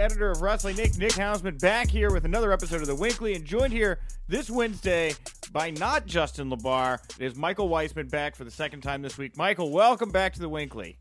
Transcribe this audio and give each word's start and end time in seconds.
editor 0.00 0.30
of 0.30 0.40
Wrestling 0.40 0.76
Inc, 0.76 0.96
Nick 0.96 1.12
Hausman, 1.12 1.60
back 1.60 1.88
here 1.90 2.10
with 2.10 2.24
another 2.24 2.52
episode 2.52 2.80
of 2.80 2.86
The 2.86 2.94
Winkley, 2.94 3.34
and 3.34 3.44
joined 3.44 3.72
here 3.72 3.98
this 4.28 4.48
Wednesday 4.48 5.12
by 5.52 5.70
not 5.70 6.06
Justin 6.06 6.50
LaBar. 6.50 6.98
It 7.18 7.26
is 7.26 7.36
Michael 7.36 7.68
Weissman 7.68 8.08
back 8.08 8.34
for 8.34 8.44
the 8.44 8.50
second 8.50 8.80
time 8.80 9.02
this 9.02 9.18
week. 9.18 9.36
Michael, 9.36 9.70
welcome 9.70 10.10
back 10.10 10.32
to 10.34 10.40
The 10.40 10.48
Winkley. 10.48 10.96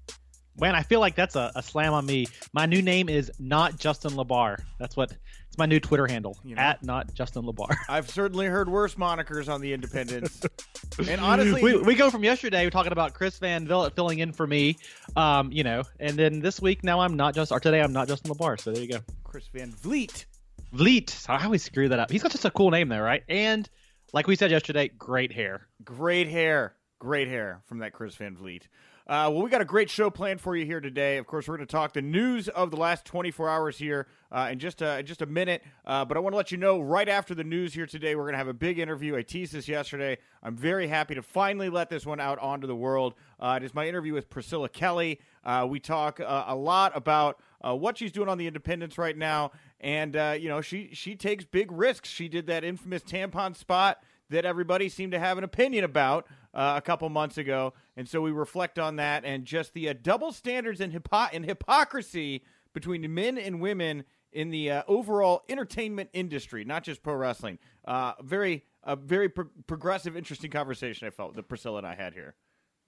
Man, 0.60 0.76
I 0.76 0.84
feel 0.84 1.00
like 1.00 1.16
that's 1.16 1.36
a, 1.36 1.52
a 1.56 1.64
slam 1.64 1.94
on 1.94 2.06
me. 2.06 2.28
My 2.54 2.66
new 2.66 2.82
name 2.82 3.08
is 3.08 3.32
not 3.40 3.80
Justin 3.80 4.12
LaBar. 4.12 4.58
That's 4.78 4.98
what 4.98 5.12
it's 5.48 5.58
my 5.58 5.66
new 5.66 5.80
Twitter 5.80 6.06
handle 6.06 6.38
you 6.44 6.56
know, 6.56 6.62
at 6.62 6.84
not 6.84 7.14
Justin 7.14 7.44
LaBar. 7.44 7.76
I've 7.90 8.10
certainly 8.10 8.46
heard 8.46 8.68
worse 8.68 8.96
monikers 8.96 9.48
on 9.48 9.62
the 9.62 9.74
Independents. 9.74 10.42
and 11.10 11.22
honestly, 11.22 11.64
we, 11.64 11.78
we 11.78 11.96
go 11.96 12.10
from 12.10 12.24
yesterday 12.24 12.66
we're 12.66 12.72
talking 12.72 12.92
about 12.92 13.14
Chris 13.14 13.40
Van 13.40 13.68
Vliet 13.68 13.96
filling 13.96 14.20
in 14.20 14.34
for 14.34 14.46
me, 14.46 14.78
um, 15.16 15.52
you 15.52 15.64
know, 15.64 15.84
and 16.00 16.18
then 16.18 16.42
this 16.42 16.62
week 16.62 16.84
now 16.84 17.00
I'm 17.00 17.16
not 17.16 17.36
just 17.36 17.52
or 17.52 17.60
today 17.60 17.82
I'm 17.82 17.94
not 17.94 18.08
Justin 18.08 18.32
LaBar. 18.32 18.60
So 18.60 18.72
there 18.74 18.84
you 18.84 18.92
go. 18.92 19.00
Chris 19.24 19.48
Van 19.54 19.72
Vliet. 19.72 20.26
Vliet. 20.74 21.26
I 21.30 21.46
always 21.46 21.64
screw 21.64 21.88
that 21.90 22.00
up. 22.00 22.12
He's 22.12 22.22
got 22.22 22.32
just 22.32 22.46
a 22.46 22.52
cool 22.52 22.70
name 22.70 22.90
there, 22.90 23.02
right? 23.02 23.24
And 23.30 23.68
like 24.12 24.28
we 24.28 24.36
said 24.36 24.52
yesterday, 24.52 24.90
great 24.90 25.32
hair. 25.32 25.68
Great 25.86 26.28
hair. 26.28 26.76
Great 27.00 27.30
hair 27.30 27.62
from 27.66 27.80
that 27.80 27.94
Chris 27.94 28.16
Van 28.16 28.36
Vliet. 28.36 28.68
Uh, 29.10 29.28
well, 29.28 29.42
we 29.42 29.50
got 29.50 29.60
a 29.60 29.66
great 29.66 29.90
show 29.90 30.12
planned 30.12 30.40
for 30.40 30.56
you 30.56 30.68
here 30.68 30.80
today. 30.80 31.18
Of 31.18 31.26
course, 31.26 31.48
we're 31.48 31.58
going 31.58 31.66
to 31.66 31.72
talk 31.72 31.94
the 31.94 32.02
news 32.02 32.48
of 32.48 32.70
the 32.70 32.78
last 32.78 33.06
24 33.06 33.50
hours 33.50 33.76
here 33.76 34.06
uh, 34.32 34.50
in 34.52 34.60
just 34.60 34.84
a, 34.84 35.02
just 35.02 35.24
a 35.24 35.26
minute. 35.26 35.64
Uh, 35.84 36.06
but 36.06 36.16
I 36.16 36.20
want 36.20 36.34
to 36.34 36.38
let 36.38 36.52
you 36.52 36.60
know 36.60 36.80
right 36.80 37.10
after 37.10 37.34
the 37.34 37.44
news 37.44 37.74
here 37.74 37.88
today, 37.88 38.16
we're 38.16 38.26
going 38.26 38.34
to 38.34 38.38
have 38.38 38.48
a 38.48 38.54
big 38.54 38.78
interview. 38.78 39.16
I 39.18 39.24
teased 39.24 39.52
this 39.52 39.68
yesterday. 39.68 40.20
I'm 40.44 40.56
very 40.56 40.88
happy 40.88 41.16
to 41.16 41.24
finally 41.24 41.70
let 41.70 41.90
this 41.90 42.06
one 42.06 42.20
out 42.20 42.38
onto 42.38 42.68
the 42.68 42.76
world. 42.76 43.16
Uh, 43.40 43.58
it 43.60 43.66
is 43.66 43.74
my 43.74 43.88
interview 43.88 44.14
with 44.14 44.30
Priscilla 44.30 44.70
Kelly. 44.70 45.20
Uh, 45.44 45.66
we 45.68 45.80
talk 45.80 46.20
uh, 46.20 46.44
a 46.46 46.56
lot 46.56 46.96
about 46.96 47.40
what 47.62 47.98
she's 47.98 48.12
doing 48.12 48.30
on 48.30 48.38
the 48.38 48.46
Independents 48.46 49.00
right 49.00 49.18
now, 49.18 49.52
and 49.82 50.14
you 50.40 50.50
know 50.50 50.62
she 50.62 50.92
she 50.94 51.16
takes 51.16 51.46
big 51.46 51.72
risks. 51.72 52.10
She 52.10 52.30
did 52.30 52.46
that 52.46 52.64
infamous 52.64 53.02
tampon 53.02 53.56
spot 53.56 54.04
that 54.30 54.46
everybody 54.46 54.90
seemed 54.90 55.12
to 55.12 55.20
have 55.20 55.38
an 55.38 55.44
opinion 55.44 55.84
about 55.84 56.28
uh, 56.54 56.74
a 56.78 56.82
couple 56.82 57.10
months 57.10 57.38
ago, 57.38 57.74
and 57.98 58.08
so 58.08 58.22
we 58.22 58.32
reflect 58.32 58.80
on 58.80 58.96
that 58.98 59.26
and 59.26 59.46
just 59.46 59.74
the 59.74 59.90
uh, 59.90 59.94
double 60.02 60.32
standards 60.32 60.82
and, 60.82 60.94
hypo- 60.94 61.30
and 61.34 61.46
hypocrisy 61.46 62.44
between 62.74 63.14
men 63.14 63.38
and 63.38 63.62
women 63.62 64.04
in 64.32 64.50
the 64.52 64.72
uh, 64.72 64.84
overall 64.88 65.44
entertainment 65.50 66.10
industry, 66.14 66.64
not 66.64 66.84
just 66.84 67.02
pro 67.02 67.16
wrestling. 67.16 67.58
Uh, 67.86 68.14
very, 68.22 68.64
a 68.84 68.96
very 68.96 69.30
pro- 69.30 69.50
progressive, 69.68 70.16
interesting 70.16 70.52
conversation 70.52 71.08
I 71.08 71.12
felt 71.12 71.36
that 71.36 71.48
Priscilla 71.48 71.80
and 71.80 71.88
I 71.88 71.96
had 71.96 72.14
here. 72.14 72.36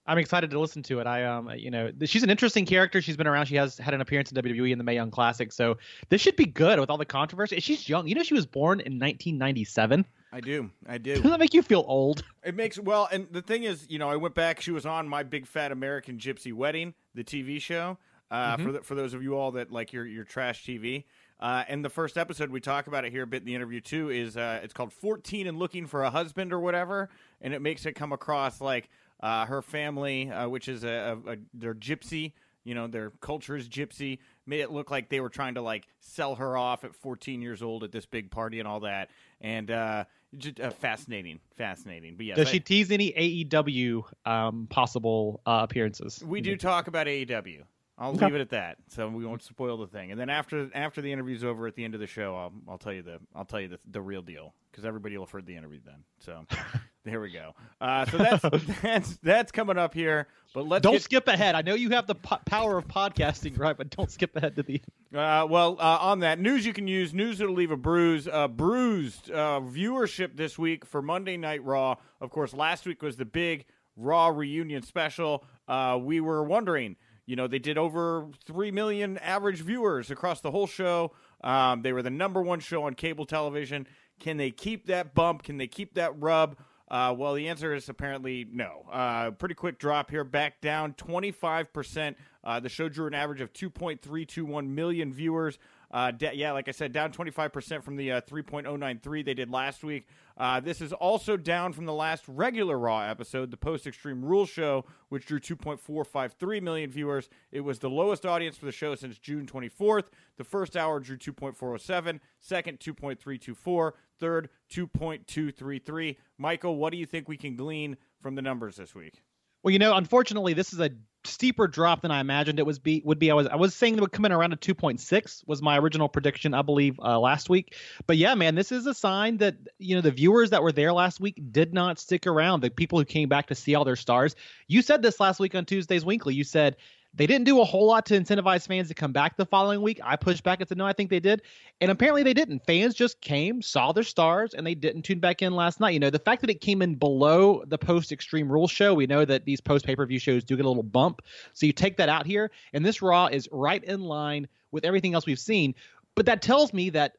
I'm 0.06 0.18
excited 0.18 0.50
to 0.50 0.58
listen 0.58 0.82
to 0.84 0.98
it. 0.98 1.06
I 1.06 1.24
um 1.24 1.48
you 1.56 1.70
know 1.70 1.92
she's 2.04 2.24
an 2.24 2.30
interesting 2.30 2.66
character. 2.66 3.00
She's 3.00 3.16
been 3.16 3.28
around. 3.28 3.46
She 3.46 3.54
has 3.54 3.78
had 3.78 3.94
an 3.94 4.00
appearance 4.00 4.32
in 4.32 4.42
WWE 4.42 4.72
in 4.72 4.78
the 4.78 4.82
Mae 4.82 4.94
Young 4.94 5.12
Classic, 5.12 5.52
so 5.52 5.78
this 6.08 6.20
should 6.20 6.34
be 6.34 6.44
good 6.44 6.80
with 6.80 6.90
all 6.90 6.98
the 6.98 7.04
controversy. 7.04 7.60
She's 7.60 7.88
young. 7.88 8.08
You 8.08 8.16
know 8.16 8.24
she 8.24 8.34
was 8.34 8.46
born 8.46 8.80
in 8.80 8.98
1997. 8.98 10.04
I 10.32 10.40
do. 10.40 10.70
I 10.88 10.98
do. 10.98 11.14
Doesn't 11.14 11.30
that 11.30 11.40
make 11.40 11.54
you 11.54 11.62
feel 11.62 11.84
old? 11.86 12.24
It 12.42 12.54
makes 12.54 12.78
well, 12.78 13.08
and 13.12 13.28
the 13.30 13.42
thing 13.42 13.64
is, 13.64 13.86
you 13.90 13.98
know, 13.98 14.08
I 14.08 14.16
went 14.16 14.34
back. 14.34 14.60
She 14.60 14.70
was 14.70 14.86
on 14.86 15.06
my 15.06 15.22
Big 15.22 15.46
Fat 15.46 15.72
American 15.72 16.18
Gypsy 16.18 16.52
Wedding, 16.52 16.94
the 17.14 17.22
TV 17.22 17.60
show. 17.60 17.98
Uh, 18.30 18.56
mm-hmm. 18.56 18.64
For 18.64 18.72
the, 18.72 18.80
for 18.80 18.94
those 18.94 19.12
of 19.12 19.22
you 19.22 19.36
all 19.36 19.52
that 19.52 19.70
like 19.70 19.92
your 19.92 20.06
your 20.06 20.24
trash 20.24 20.64
TV. 20.64 21.04
Uh, 21.38 21.64
and 21.68 21.84
the 21.84 21.90
first 21.90 22.16
episode 22.16 22.50
we 22.50 22.60
talk 22.60 22.86
about 22.86 23.04
it 23.04 23.12
here 23.12 23.24
a 23.24 23.26
bit 23.26 23.42
in 23.42 23.46
the 23.46 23.54
interview 23.54 23.80
too 23.80 24.10
is 24.10 24.36
uh, 24.36 24.60
it's 24.62 24.72
called 24.72 24.92
14 24.92 25.48
and 25.48 25.58
looking 25.58 25.86
for 25.86 26.04
a 26.04 26.10
husband 26.10 26.52
or 26.52 26.60
whatever, 26.60 27.10
and 27.42 27.52
it 27.52 27.60
makes 27.60 27.84
it 27.84 27.92
come 27.92 28.12
across 28.12 28.60
like 28.60 28.88
uh, 29.20 29.44
her 29.44 29.60
family, 29.60 30.30
uh, 30.30 30.48
which 30.48 30.66
is 30.66 30.82
a, 30.82 31.18
a, 31.26 31.32
a 31.32 31.36
they're 31.52 31.74
gypsy, 31.74 32.32
you 32.64 32.74
know, 32.74 32.86
their 32.86 33.10
culture 33.20 33.56
is 33.56 33.68
gypsy, 33.68 34.18
made 34.46 34.60
it 34.60 34.70
look 34.70 34.90
like 34.90 35.08
they 35.08 35.20
were 35.20 35.28
trying 35.28 35.54
to 35.54 35.62
like 35.62 35.86
sell 36.00 36.36
her 36.36 36.56
off 36.56 36.84
at 36.84 36.94
14 36.94 37.42
years 37.42 37.62
old 37.62 37.84
at 37.84 37.92
this 37.92 38.06
big 38.06 38.30
party 38.30 38.60
and 38.60 38.68
all 38.68 38.80
that, 38.80 39.10
and 39.40 39.70
uh, 39.70 40.04
just 40.36 40.60
uh, 40.60 40.70
fascinating, 40.70 41.40
fascinating. 41.56 42.16
But 42.16 42.26
yeah, 42.26 42.34
does 42.34 42.48
she 42.48 42.60
tease 42.60 42.90
any 42.90 43.12
AEW 43.12 44.02
um, 44.24 44.66
possible 44.70 45.40
uh, 45.46 45.60
appearances? 45.62 46.22
We 46.24 46.40
do 46.40 46.56
talk 46.56 46.86
about 46.86 47.06
AEW. 47.06 47.62
I'll 47.98 48.12
okay. 48.12 48.26
leave 48.26 48.34
it 48.36 48.40
at 48.40 48.50
that, 48.50 48.78
so 48.88 49.08
we 49.08 49.24
won't 49.24 49.42
spoil 49.42 49.76
the 49.76 49.86
thing. 49.86 50.10
And 50.10 50.18
then 50.18 50.30
after 50.30 50.70
after 50.74 51.02
the 51.02 51.12
interview's 51.12 51.44
over, 51.44 51.66
at 51.66 51.74
the 51.74 51.84
end 51.84 51.94
of 51.94 52.00
the 52.00 52.06
show, 52.06 52.34
I'll 52.34 52.52
I'll 52.68 52.78
tell 52.78 52.92
you 52.92 53.02
the 53.02 53.18
I'll 53.34 53.44
tell 53.44 53.60
you 53.60 53.68
the, 53.68 53.78
the 53.90 54.00
real 54.00 54.22
deal 54.22 54.54
because 54.70 54.84
everybody 54.86 55.16
will 55.16 55.26
have 55.26 55.30
heard 55.30 55.46
the 55.46 55.56
interview 55.56 55.80
then. 55.84 56.02
So 56.18 56.46
there 57.04 57.20
we 57.20 57.30
go. 57.30 57.54
Uh, 57.80 58.06
so 58.06 58.16
that's 58.16 58.42
that's 58.82 59.16
that's 59.18 59.52
coming 59.52 59.76
up 59.76 59.92
here. 59.92 60.28
But 60.54 60.66
let's 60.66 60.82
don't 60.82 60.94
get... 60.94 61.02
skip 61.02 61.28
ahead. 61.28 61.54
I 61.54 61.60
know 61.62 61.74
you 61.74 61.90
have 61.90 62.06
the 62.06 62.14
po- 62.14 62.40
power 62.46 62.78
of 62.78 62.88
podcasting, 62.88 63.58
right? 63.58 63.76
But 63.76 63.90
don't 63.90 64.10
skip 64.10 64.34
ahead 64.36 64.56
to 64.56 64.62
the. 64.62 64.80
Uh, 65.14 65.46
well, 65.48 65.76
uh, 65.78 65.98
on 66.00 66.20
that 66.20 66.40
news, 66.40 66.64
you 66.64 66.72
can 66.72 66.88
use 66.88 67.12
news 67.12 67.38
that'll 67.38 67.54
leave 67.54 67.70
a 67.70 67.76
bruise. 67.76 68.26
Uh, 68.26 68.48
bruised 68.48 69.30
uh, 69.30 69.60
viewership 69.62 70.36
this 70.36 70.58
week 70.58 70.86
for 70.86 71.02
Monday 71.02 71.36
Night 71.36 71.62
Raw. 71.62 71.96
Of 72.20 72.30
course, 72.30 72.54
last 72.54 72.86
week 72.86 73.02
was 73.02 73.16
the 73.16 73.26
big 73.26 73.66
Raw 73.96 74.28
reunion 74.28 74.82
special. 74.82 75.44
Uh, 75.68 75.98
we 76.00 76.20
were 76.20 76.42
wondering. 76.42 76.96
You 77.32 77.36
know, 77.36 77.46
they 77.46 77.58
did 77.58 77.78
over 77.78 78.26
3 78.44 78.72
million 78.72 79.16
average 79.16 79.62
viewers 79.62 80.10
across 80.10 80.42
the 80.42 80.50
whole 80.50 80.66
show. 80.66 81.12
Um, 81.42 81.80
they 81.80 81.94
were 81.94 82.02
the 82.02 82.10
number 82.10 82.42
one 82.42 82.60
show 82.60 82.82
on 82.82 82.92
cable 82.92 83.24
television. 83.24 83.86
Can 84.20 84.36
they 84.36 84.50
keep 84.50 84.84
that 84.88 85.14
bump? 85.14 85.42
Can 85.42 85.56
they 85.56 85.66
keep 85.66 85.94
that 85.94 86.12
rub? 86.20 86.58
Uh, 86.90 87.14
well, 87.16 87.32
the 87.32 87.48
answer 87.48 87.74
is 87.74 87.88
apparently 87.88 88.46
no. 88.52 88.84
Uh, 88.92 89.30
pretty 89.30 89.54
quick 89.54 89.78
drop 89.78 90.10
here, 90.10 90.24
back 90.24 90.60
down 90.60 90.92
25%. 90.92 92.16
Uh, 92.44 92.60
the 92.60 92.68
show 92.68 92.90
drew 92.90 93.06
an 93.06 93.14
average 93.14 93.40
of 93.40 93.50
2.321 93.54 94.68
million 94.68 95.10
viewers. 95.10 95.58
Uh, 95.92 96.10
de- 96.10 96.34
yeah, 96.34 96.52
like 96.52 96.68
I 96.68 96.70
said, 96.70 96.92
down 96.92 97.12
25% 97.12 97.82
from 97.82 97.96
the 97.96 98.12
uh, 98.12 98.20
3.093 98.22 99.24
they 99.24 99.34
did 99.34 99.50
last 99.50 99.84
week. 99.84 100.06
Uh, 100.38 100.58
this 100.60 100.80
is 100.80 100.92
also 100.92 101.36
down 101.36 101.72
from 101.74 101.84
the 101.84 101.92
last 101.92 102.24
regular 102.26 102.78
Raw 102.78 103.02
episode, 103.02 103.50
the 103.50 103.56
Post 103.58 103.86
Extreme 103.86 104.24
Rules 104.24 104.48
show, 104.48 104.86
which 105.10 105.26
drew 105.26 105.38
2.453 105.38 106.62
million 106.62 106.90
viewers. 106.90 107.28
It 107.50 107.60
was 107.60 107.78
the 107.78 107.90
lowest 107.90 108.24
audience 108.24 108.56
for 108.56 108.64
the 108.64 108.72
show 108.72 108.94
since 108.94 109.18
June 109.18 109.46
24th. 109.46 110.04
The 110.38 110.44
first 110.44 110.76
hour 110.76 110.98
drew 110.98 111.18
2.407, 111.18 112.20
second 112.40 112.80
2.324, 112.80 113.92
third 114.18 114.48
2.233. 114.72 116.16
Michael, 116.38 116.76
what 116.76 116.92
do 116.92 116.96
you 116.96 117.06
think 117.06 117.28
we 117.28 117.36
can 117.36 117.54
glean 117.54 117.98
from 118.22 118.34
the 118.34 118.42
numbers 118.42 118.76
this 118.76 118.94
week? 118.94 119.22
Well, 119.62 119.72
you 119.72 119.78
know, 119.78 119.94
unfortunately, 119.96 120.54
this 120.54 120.72
is 120.72 120.80
a 120.80 120.90
steeper 121.24 121.68
drop 121.68 122.02
than 122.02 122.10
I 122.10 122.20
imagined 122.20 122.58
it 122.58 122.66
was 122.66 122.78
be 122.78 123.00
would 123.04 123.18
be. 123.18 123.30
I 123.30 123.34
was 123.34 123.46
I 123.46 123.56
was 123.56 123.74
saying 123.74 123.96
it 123.96 124.00
would 124.00 124.12
come 124.12 124.24
in 124.24 124.32
around 124.32 124.52
a 124.52 124.56
2.6 124.56 125.46
was 125.46 125.62
my 125.62 125.78
original 125.78 126.08
prediction, 126.08 126.54
I 126.54 126.62
believe, 126.62 126.98
uh, 127.00 127.18
last 127.18 127.48
week. 127.48 127.76
But 128.06 128.16
yeah, 128.16 128.34
man, 128.34 128.54
this 128.54 128.72
is 128.72 128.86
a 128.86 128.94
sign 128.94 129.38
that 129.38 129.54
you 129.78 129.94
know 129.94 130.00
the 130.00 130.10
viewers 130.10 130.50
that 130.50 130.62
were 130.62 130.72
there 130.72 130.92
last 130.92 131.20
week 131.20 131.40
did 131.50 131.72
not 131.72 131.98
stick 131.98 132.26
around. 132.26 132.60
The 132.60 132.70
people 132.70 132.98
who 132.98 133.04
came 133.04 133.28
back 133.28 133.46
to 133.48 133.54
see 133.54 133.74
all 133.74 133.84
their 133.84 133.96
stars. 133.96 134.34
You 134.66 134.82
said 134.82 135.02
this 135.02 135.20
last 135.20 135.38
week 135.38 135.54
on 135.54 135.64
Tuesday's 135.64 136.04
Winkley. 136.04 136.34
You 136.34 136.44
said 136.44 136.76
they 137.14 137.26
didn't 137.26 137.44
do 137.44 137.60
a 137.60 137.64
whole 137.64 137.86
lot 137.86 138.06
to 138.06 138.18
incentivize 138.18 138.66
fans 138.66 138.88
to 138.88 138.94
come 138.94 139.12
back 139.12 139.36
the 139.36 139.44
following 139.44 139.82
week. 139.82 140.00
I 140.02 140.16
pushed 140.16 140.42
back 140.42 140.60
and 140.60 140.68
said, 140.68 140.78
no, 140.78 140.86
I 140.86 140.94
think 140.94 141.10
they 141.10 141.20
did. 141.20 141.42
And 141.80 141.90
apparently 141.90 142.22
they 142.22 142.32
didn't. 142.32 142.64
Fans 142.64 142.94
just 142.94 143.20
came, 143.20 143.60
saw 143.60 143.92
their 143.92 144.02
stars, 144.02 144.54
and 144.54 144.66
they 144.66 144.74
didn't 144.74 145.02
tune 145.02 145.20
back 145.20 145.42
in 145.42 145.54
last 145.54 145.78
night. 145.78 145.90
You 145.90 146.00
know, 146.00 146.10
the 146.10 146.18
fact 146.18 146.40
that 146.40 146.48
it 146.48 146.60
came 146.60 146.80
in 146.80 146.94
below 146.94 147.64
the 147.66 147.76
post 147.76 148.12
Extreme 148.12 148.50
Rules 148.50 148.70
show, 148.70 148.94
we 148.94 149.06
know 149.06 149.24
that 149.24 149.44
these 149.44 149.60
post 149.60 149.84
pay 149.84 149.94
per 149.94 150.06
view 150.06 150.18
shows 150.18 150.42
do 150.42 150.56
get 150.56 150.64
a 150.64 150.68
little 150.68 150.82
bump. 150.82 151.20
So 151.52 151.66
you 151.66 151.72
take 151.72 151.98
that 151.98 152.08
out 152.08 152.24
here, 152.24 152.50
and 152.72 152.84
this 152.84 153.02
Raw 153.02 153.26
is 153.26 153.48
right 153.52 153.84
in 153.84 154.00
line 154.00 154.48
with 154.70 154.84
everything 154.84 155.12
else 155.14 155.26
we've 155.26 155.38
seen. 155.38 155.74
But 156.14 156.26
that 156.26 156.42
tells 156.42 156.72
me 156.72 156.90
that 156.90 157.16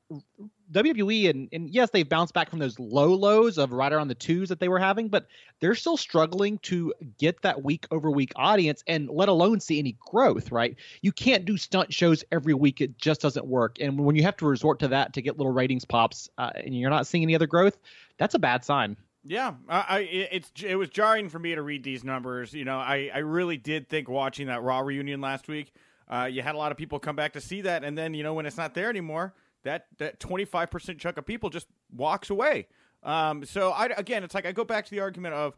WWE 0.74 1.30
and, 1.30 1.50
and 1.52 1.70
yes, 1.70 1.90
they've 1.92 2.08
bounced 2.08 2.34
back 2.34 2.50
from 2.50 2.60
those 2.60 2.78
low 2.80 3.14
lows 3.14 3.58
of 3.58 3.72
right 3.72 3.94
around 3.94 4.08
the 4.08 4.16
twos 4.16 4.50
that 4.50 4.60
they 4.60 4.68
were 4.68 4.80
having, 4.80 5.08
but 5.08 5.28
they're 5.60 5.76
still 5.76 5.98
struggling 5.98 6.58
to 6.60 6.94
get 7.18 7.42
that 7.44 7.64
week 7.64 7.86
over 7.92 8.12
week 8.12 8.32
audience 8.36 8.84
and 8.88 9.10
let 9.10 9.30
alone 9.30 9.60
see 9.60 9.80
any 9.80 9.96
growth, 10.00 10.52
right? 10.52 10.76
You 11.02 11.12
can't 11.12 11.46
do 11.46 11.58
stunt 11.58 11.94
shows 11.94 12.24
every 12.32 12.54
week. 12.54 12.82
It 12.82 12.98
just 12.98 13.22
doesn't 13.22 13.46
work. 13.46 13.78
And 13.80 14.00
when 14.00 14.16
you 14.16 14.24
have 14.24 14.38
to 14.38 14.46
resort 14.46 14.80
to 14.80 14.88
that 14.90 15.14
to 15.14 15.22
get 15.22 15.38
little 15.38 15.54
ratings 15.54 15.86
pops 15.86 16.30
uh, 16.38 16.52
and 16.56 16.78
you're 16.78 16.90
not 16.90 17.08
seeing 17.08 17.24
any 17.24 17.36
other 17.36 17.48
growth, 17.48 17.78
that's 18.18 18.36
a 18.36 18.40
bad 18.40 18.66
sign. 18.66 18.98
Yeah, 19.26 19.54
I, 19.70 20.00
it's 20.00 20.52
it 20.62 20.76
was 20.76 20.90
jarring 20.90 21.30
for 21.30 21.40
me 21.40 21.56
to 21.56 21.62
read 21.62 21.82
these 21.82 22.04
numbers. 22.04 22.54
You 22.54 22.66
know, 22.66 22.78
I, 22.78 23.10
I 23.14 23.20
really 23.20 23.56
did 23.56 23.88
think 23.88 24.10
watching 24.10 24.48
that 24.48 24.62
Raw 24.64 24.80
reunion 24.82 25.22
last 25.22 25.48
week, 25.48 25.72
uh, 26.10 26.28
you 26.30 26.42
had 26.42 26.56
a 26.56 26.58
lot 26.58 26.74
of 26.74 26.78
people 26.78 27.00
come 27.00 27.16
back 27.16 27.32
to 27.34 27.42
see 27.42 27.62
that, 27.62 27.86
and 27.86 27.98
then 27.98 28.14
you 28.14 28.22
know 28.22 28.34
when 28.34 28.46
it's 28.46 28.58
not 28.58 28.74
there 28.74 28.90
anymore, 28.90 29.34
that 29.64 29.88
that 29.98 30.20
25% 30.20 31.00
chunk 31.00 31.18
of 31.18 31.26
people 31.26 31.50
just 31.50 31.68
walks 31.92 32.30
away. 32.30 32.68
Um, 33.04 33.46
so 33.46 33.72
I 33.72 33.86
again, 33.98 34.24
it's 34.24 34.36
like 34.36 34.46
I 34.46 34.52
go 34.52 34.64
back 34.64 34.86
to 34.86 34.92
the 34.92 35.00
argument 35.00 35.36
of 35.36 35.58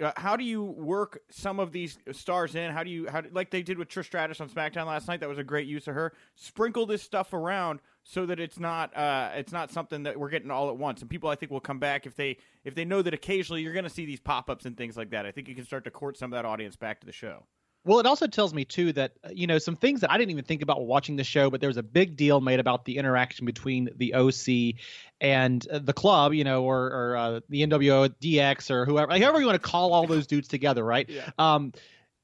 uh, 0.00 0.12
how 0.16 0.36
do 0.36 0.44
you 0.44 0.62
work 0.62 1.20
some 1.30 1.60
of 1.60 1.70
these 1.70 1.98
stars 2.12 2.54
in? 2.54 2.70
How 2.72 2.82
do 2.82 2.90
you 2.90 3.08
how 3.10 3.22
like 3.32 3.50
they 3.50 3.62
did 3.62 3.78
with 3.78 3.88
Trish 3.88 4.06
Stratus 4.06 4.40
on 4.40 4.48
SmackDown 4.48 4.86
last 4.86 5.06
night? 5.06 5.20
That 5.20 5.28
was 5.28 5.38
a 5.38 5.44
great 5.44 5.66
use 5.66 5.86
of 5.86 5.94
her. 5.94 6.12
Sprinkle 6.34 6.86
this 6.86 7.02
stuff 7.02 7.32
around 7.32 7.80
so 8.02 8.24
that 8.26 8.40
it's 8.40 8.58
not 8.58 8.96
uh, 8.96 9.30
it's 9.34 9.52
not 9.52 9.70
something 9.70 10.04
that 10.04 10.18
we're 10.18 10.30
getting 10.30 10.50
all 10.50 10.70
at 10.70 10.76
once. 10.76 11.02
And 11.02 11.10
people 11.10 11.28
I 11.28 11.34
think 11.34 11.52
will 11.52 11.60
come 11.60 11.78
back 11.78 12.06
if 12.06 12.14
they 12.16 12.38
if 12.64 12.74
they 12.74 12.84
know 12.84 13.02
that 13.02 13.12
occasionally 13.12 13.62
you're 13.62 13.74
going 13.74 13.84
to 13.84 13.90
see 13.90 14.06
these 14.06 14.20
pop 14.20 14.48
ups 14.48 14.64
and 14.64 14.76
things 14.76 14.96
like 14.96 15.10
that. 15.10 15.26
I 15.26 15.30
think 15.30 15.48
you 15.48 15.54
can 15.54 15.66
start 15.66 15.84
to 15.84 15.90
court 15.90 16.16
some 16.16 16.32
of 16.32 16.36
that 16.36 16.46
audience 16.46 16.76
back 16.76 17.00
to 17.00 17.06
the 17.06 17.12
show. 17.12 17.44
Well, 17.86 18.00
it 18.00 18.06
also 18.06 18.26
tells 18.26 18.52
me 18.52 18.64
too 18.64 18.92
that 18.94 19.12
uh, 19.24 19.28
you 19.32 19.46
know 19.46 19.58
some 19.58 19.76
things 19.76 20.00
that 20.00 20.10
I 20.10 20.18
didn't 20.18 20.32
even 20.32 20.44
think 20.44 20.60
about 20.60 20.84
watching 20.84 21.14
the 21.14 21.22
show, 21.22 21.50
but 21.50 21.60
there 21.60 21.68
was 21.68 21.76
a 21.76 21.84
big 21.84 22.16
deal 22.16 22.40
made 22.40 22.58
about 22.58 22.84
the 22.84 22.98
interaction 22.98 23.46
between 23.46 23.90
the 23.96 24.14
OC 24.14 24.80
and 25.20 25.66
uh, 25.68 25.78
the 25.78 25.92
club, 25.92 26.34
you 26.34 26.42
know, 26.42 26.64
or, 26.64 26.86
or 26.86 27.16
uh, 27.16 27.40
the 27.48 27.64
NWO 27.64 28.12
DX 28.20 28.72
or 28.72 28.86
whoever, 28.86 29.12
like, 29.12 29.22
however 29.22 29.38
you 29.38 29.46
want 29.46 29.62
to 29.62 29.68
call 29.68 29.92
all 29.92 30.06
those 30.06 30.26
dudes 30.26 30.48
together, 30.48 30.84
right? 30.84 31.08
Yeah. 31.08 31.30
Um, 31.38 31.72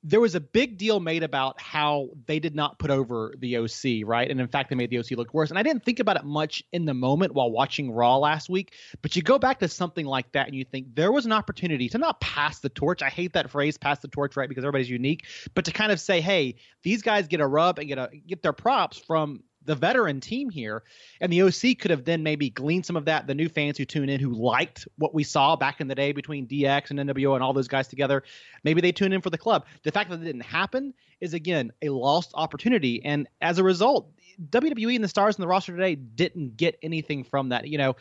there 0.05 0.21
was 0.21 0.35
a 0.35 0.41
big 0.41 0.79
deal 0.79 0.99
made 0.99 1.23
about 1.23 1.61
how 1.61 2.09
they 2.27 2.41
did 2.41 2.57
not 2.57 2.79
put 2.79 2.91
over 2.91 3.35
the 3.39 3.59
OC, 3.59 4.05
right? 4.05 4.29
And 4.29 4.41
in 4.41 4.49
fact, 4.49 4.69
they 4.69 4.75
made 4.75 4.91
the 4.91 4.99
OC 4.99 5.13
look 5.13 5.33
worse. 5.33 5.51
And 5.51 5.59
I 5.59 5.63
didn't 5.63 5.85
think 5.85 6.01
about 6.01 6.17
it 6.17 6.25
much 6.25 6.63
in 6.73 6.87
the 6.87 6.95
moment 6.95 7.35
while 7.35 7.51
watching 7.51 7.93
Raw 7.93 8.17
last 8.17 8.49
week. 8.49 8.75
But 9.01 9.15
you 9.15 9.23
go 9.23 9.39
back 9.39 9.61
to 9.61 9.69
something 9.69 10.05
like 10.05 10.33
that 10.33 10.49
and 10.49 10.57
you 10.57 10.65
think 10.65 10.95
there 10.95 11.13
was 11.13 11.25
an 11.25 11.33
opportunity 11.33 11.89
to 11.91 11.99
not 11.99 12.21
pass 12.21 12.59
the 12.59 12.69
torch. 12.69 13.01
I 13.01 13.11
hate 13.11 13.35
that 13.35 13.51
phrase, 13.51 13.79
pass 13.79 14.01
the 14.01 14.09
torch, 14.09 14.37
right? 14.37 14.49
Because 14.49 14.65
everybody's 14.65 14.91
unique. 14.91 15.27
But 15.55 15.67
to 15.67 15.73
kind 15.73 15.93
of 15.93 16.01
say, 16.01 16.21
hey, 16.21 16.57
these 16.83 17.03
guys 17.03 17.29
get 17.29 17.41
a 17.41 17.47
rub 17.47 17.79
and 17.79 17.87
get 17.87 17.99
a 17.99 18.11
get 18.27 18.43
their 18.43 18.53
props 18.53 18.99
from 18.99 19.45
the 19.65 19.75
veteran 19.75 20.21
team 20.21 20.51
here. 20.51 20.83
And 21.21 21.33
the 21.33 21.43
OC 21.43 21.79
could 21.79 21.91
have 21.91 22.05
then 22.05 22.23
maybe 22.23 22.51
gleaned 22.51 22.87
some 22.87 22.97
of 22.97 23.05
that. 23.07 23.27
The 23.27 23.35
new 23.35 23.49
fans 23.49 23.79
who 23.79 23.85
tune 23.85 24.09
in 24.09 24.21
who 24.21 24.33
liked 24.33 24.87
what 24.97 25.15
we 25.15 25.25
saw 25.25 25.57
back 25.57 25.81
in 25.81 25.89
the 25.89 25.95
day 25.95 26.13
between 26.13 26.47
DX 26.47 26.91
and 26.91 26.99
NWO 26.99 27.35
and 27.35 27.43
all 27.43 27.53
those 27.53 27.69
guys 27.69 27.89
together, 27.89 28.23
maybe 28.65 28.81
they 28.81 28.93
tune 28.93 29.13
in 29.13 29.21
for 29.21 29.31
the 29.31 29.39
club. 29.39 29.67
The 29.83 29.93
fact 29.93 30.11
that 30.11 30.21
it 30.21 30.25
didn't 30.25 30.43
happen 30.43 30.95
is, 31.21 31.35
again, 31.35 31.73
a 31.83 31.89
lost 31.89 32.33
opportunity. 32.35 33.05
And 33.05 33.29
as 33.41 33.59
a 33.59 33.65
result, 33.65 34.11
WWE 34.51 34.95
and 34.95 35.05
the 35.05 35.09
stars 35.09 35.37
in 35.37 35.43
the 35.43 35.49
roster 35.49 35.73
today 35.73 35.95
didn't 35.95 36.57
get 36.57 36.79
anything 36.83 37.25
from 37.25 37.51
that. 37.51 37.69
You 37.69 37.79
know, 37.79 37.97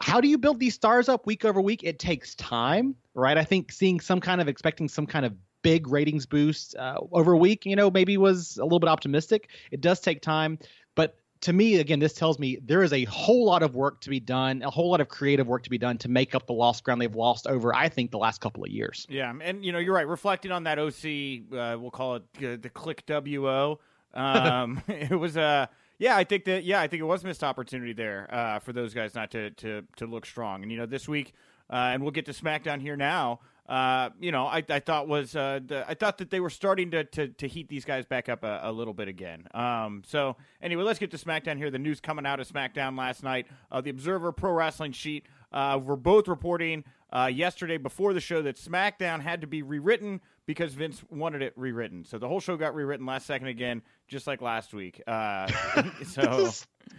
how 0.00 0.20
do 0.20 0.28
you 0.28 0.38
build 0.38 0.60
these 0.60 0.74
stars 0.74 1.08
up 1.08 1.26
week 1.26 1.44
over 1.44 1.60
week? 1.60 1.82
It 1.82 1.98
takes 1.98 2.34
time, 2.36 2.94
right? 3.14 3.36
I 3.36 3.44
think 3.44 3.72
seeing 3.72 4.00
some 4.00 4.20
kind 4.20 4.40
of 4.40 4.48
expecting 4.48 4.88
some 4.88 5.06
kind 5.06 5.26
of 5.26 5.34
big 5.68 5.86
ratings 5.86 6.24
boost 6.24 6.74
uh, 6.76 6.96
over 7.12 7.32
a 7.32 7.36
week, 7.36 7.66
you 7.66 7.76
know, 7.76 7.90
maybe 7.90 8.16
was 8.16 8.56
a 8.56 8.62
little 8.62 8.80
bit 8.80 8.88
optimistic. 8.88 9.50
It 9.70 9.82
does 9.82 10.00
take 10.00 10.22
time, 10.22 10.58
but 10.94 11.18
to 11.42 11.52
me, 11.52 11.76
again, 11.76 11.98
this 11.98 12.14
tells 12.14 12.38
me 12.38 12.58
there 12.64 12.82
is 12.82 12.94
a 12.94 13.04
whole 13.04 13.44
lot 13.44 13.62
of 13.62 13.74
work 13.74 14.00
to 14.00 14.08
be 14.08 14.18
done, 14.18 14.62
a 14.62 14.70
whole 14.70 14.90
lot 14.90 15.02
of 15.02 15.08
creative 15.08 15.46
work 15.46 15.64
to 15.64 15.70
be 15.70 15.76
done 15.76 15.98
to 15.98 16.08
make 16.08 16.34
up 16.34 16.46
the 16.46 16.54
lost 16.54 16.84
ground 16.84 17.02
they've 17.02 17.14
lost 17.14 17.46
over, 17.46 17.74
I 17.74 17.90
think, 17.90 18.12
the 18.12 18.18
last 18.18 18.40
couple 18.40 18.64
of 18.64 18.70
years. 18.70 19.06
Yeah, 19.10 19.32
and 19.42 19.62
you 19.62 19.72
know, 19.72 19.78
you're 19.78 19.94
right. 19.94 20.08
Reflecting 20.08 20.52
on 20.52 20.64
that 20.64 20.78
OC, 20.78 21.52
uh, 21.52 21.78
we'll 21.78 21.90
call 21.90 22.16
it 22.16 22.22
uh, 22.38 22.56
the 22.60 22.70
Kliq 22.70 23.02
WO. 23.06 23.78
Um, 24.14 24.82
it 24.88 25.18
was 25.18 25.36
a. 25.36 25.42
Uh, 25.42 25.66
yeah, 25.98 26.16
I 26.16 26.24
think 26.24 26.44
that. 26.44 26.64
Yeah, 26.64 26.80
I 26.80 26.88
think 26.88 27.00
it 27.00 27.06
was 27.06 27.24
missed 27.24 27.44
opportunity 27.44 27.92
there 27.92 28.32
uh, 28.32 28.58
for 28.60 28.72
those 28.72 28.94
guys 28.94 29.14
not 29.14 29.30
to 29.32 29.50
to 29.50 29.82
to 29.96 30.06
look 30.06 30.24
strong. 30.24 30.62
And 30.62 30.72
you 30.72 30.78
know, 30.78 30.86
this 30.86 31.06
week, 31.08 31.34
uh, 31.70 31.90
and 31.92 32.02
we'll 32.02 32.12
get 32.12 32.24
to 32.26 32.32
SmackDown 32.32 32.80
here 32.80 32.96
now. 32.96 33.40
Uh, 33.68 34.08
you 34.18 34.32
know, 34.32 34.46
I, 34.46 34.64
I 34.70 34.80
thought 34.80 35.08
was 35.08 35.36
uh, 35.36 35.60
the, 35.64 35.84
I 35.86 35.92
thought 35.92 36.18
that 36.18 36.30
they 36.30 36.40
were 36.40 36.48
starting 36.48 36.90
to, 36.92 37.04
to, 37.04 37.28
to 37.28 37.46
heat 37.46 37.68
these 37.68 37.84
guys 37.84 38.06
back 38.06 38.30
up 38.30 38.42
a, 38.42 38.60
a, 38.62 38.72
little 38.72 38.94
bit 38.94 39.08
again. 39.08 39.46
Um, 39.52 40.02
so 40.06 40.36
anyway, 40.62 40.84
let's 40.84 40.98
get 40.98 41.10
to 41.10 41.18
SmackDown 41.18 41.58
here. 41.58 41.70
The 41.70 41.78
news 41.78 42.00
coming 42.00 42.24
out 42.24 42.40
of 42.40 42.48
SmackDown 42.48 42.96
last 42.96 43.22
night. 43.22 43.46
Uh, 43.70 43.82
the 43.82 43.90
Observer 43.90 44.32
Pro 44.32 44.52
Wrestling 44.52 44.92
Sheet. 44.92 45.26
Uh, 45.52 45.78
we're 45.82 45.96
both 45.96 46.28
reporting 46.28 46.82
uh, 47.12 47.30
yesterday 47.32 47.76
before 47.76 48.14
the 48.14 48.20
show 48.20 48.40
that 48.40 48.56
SmackDown 48.56 49.20
had 49.20 49.42
to 49.42 49.46
be 49.46 49.62
rewritten 49.62 50.22
because 50.48 50.72
Vince 50.72 51.04
wanted 51.10 51.42
it 51.42 51.52
rewritten. 51.56 52.06
So 52.06 52.16
the 52.16 52.26
whole 52.26 52.40
show 52.40 52.56
got 52.56 52.74
rewritten 52.74 53.04
last 53.04 53.26
second 53.26 53.48
again, 53.48 53.82
just 54.08 54.26
like 54.26 54.40
last 54.40 54.72
week. 54.72 55.02
Uh, 55.06 55.46
so 56.06 56.50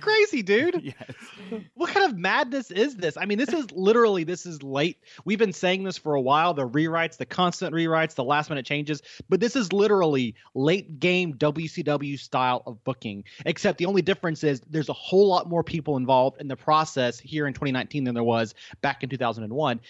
crazy, 0.01 0.43
dude. 0.43 0.79
yes. 0.83 1.63
What 1.73 1.89
kind 1.89 2.05
of 2.05 2.15
madness 2.15 2.69
is 2.69 2.95
this? 2.95 3.17
I 3.17 3.25
mean, 3.25 3.39
this 3.39 3.51
is 3.51 3.71
literally 3.71 4.23
this 4.23 4.45
is 4.45 4.61
late. 4.61 4.97
We've 5.25 5.39
been 5.39 5.51
saying 5.51 5.83
this 5.83 5.97
for 5.97 6.13
a 6.13 6.21
while. 6.21 6.53
The 6.53 6.69
rewrites, 6.69 7.17
the 7.17 7.25
constant 7.25 7.73
rewrites, 7.73 8.13
the 8.13 8.23
last 8.23 8.51
minute 8.51 8.67
changes, 8.67 9.01
but 9.29 9.39
this 9.39 9.55
is 9.55 9.73
literally 9.73 10.35
late 10.53 10.99
game 10.99 11.33
WCW 11.33 12.19
style 12.19 12.61
of 12.67 12.83
booking. 12.83 13.23
Except 13.47 13.79
the 13.79 13.87
only 13.87 14.03
difference 14.03 14.43
is 14.43 14.61
there's 14.69 14.89
a 14.89 14.93
whole 14.93 15.27
lot 15.27 15.49
more 15.49 15.63
people 15.63 15.97
involved 15.97 16.39
in 16.39 16.47
the 16.47 16.55
process 16.55 17.19
here 17.19 17.47
in 17.47 17.55
2019 17.55 18.03
than 18.03 18.13
there 18.13 18.23
was 18.23 18.53
back 18.81 19.01
in 19.01 19.09
2001 19.09 19.81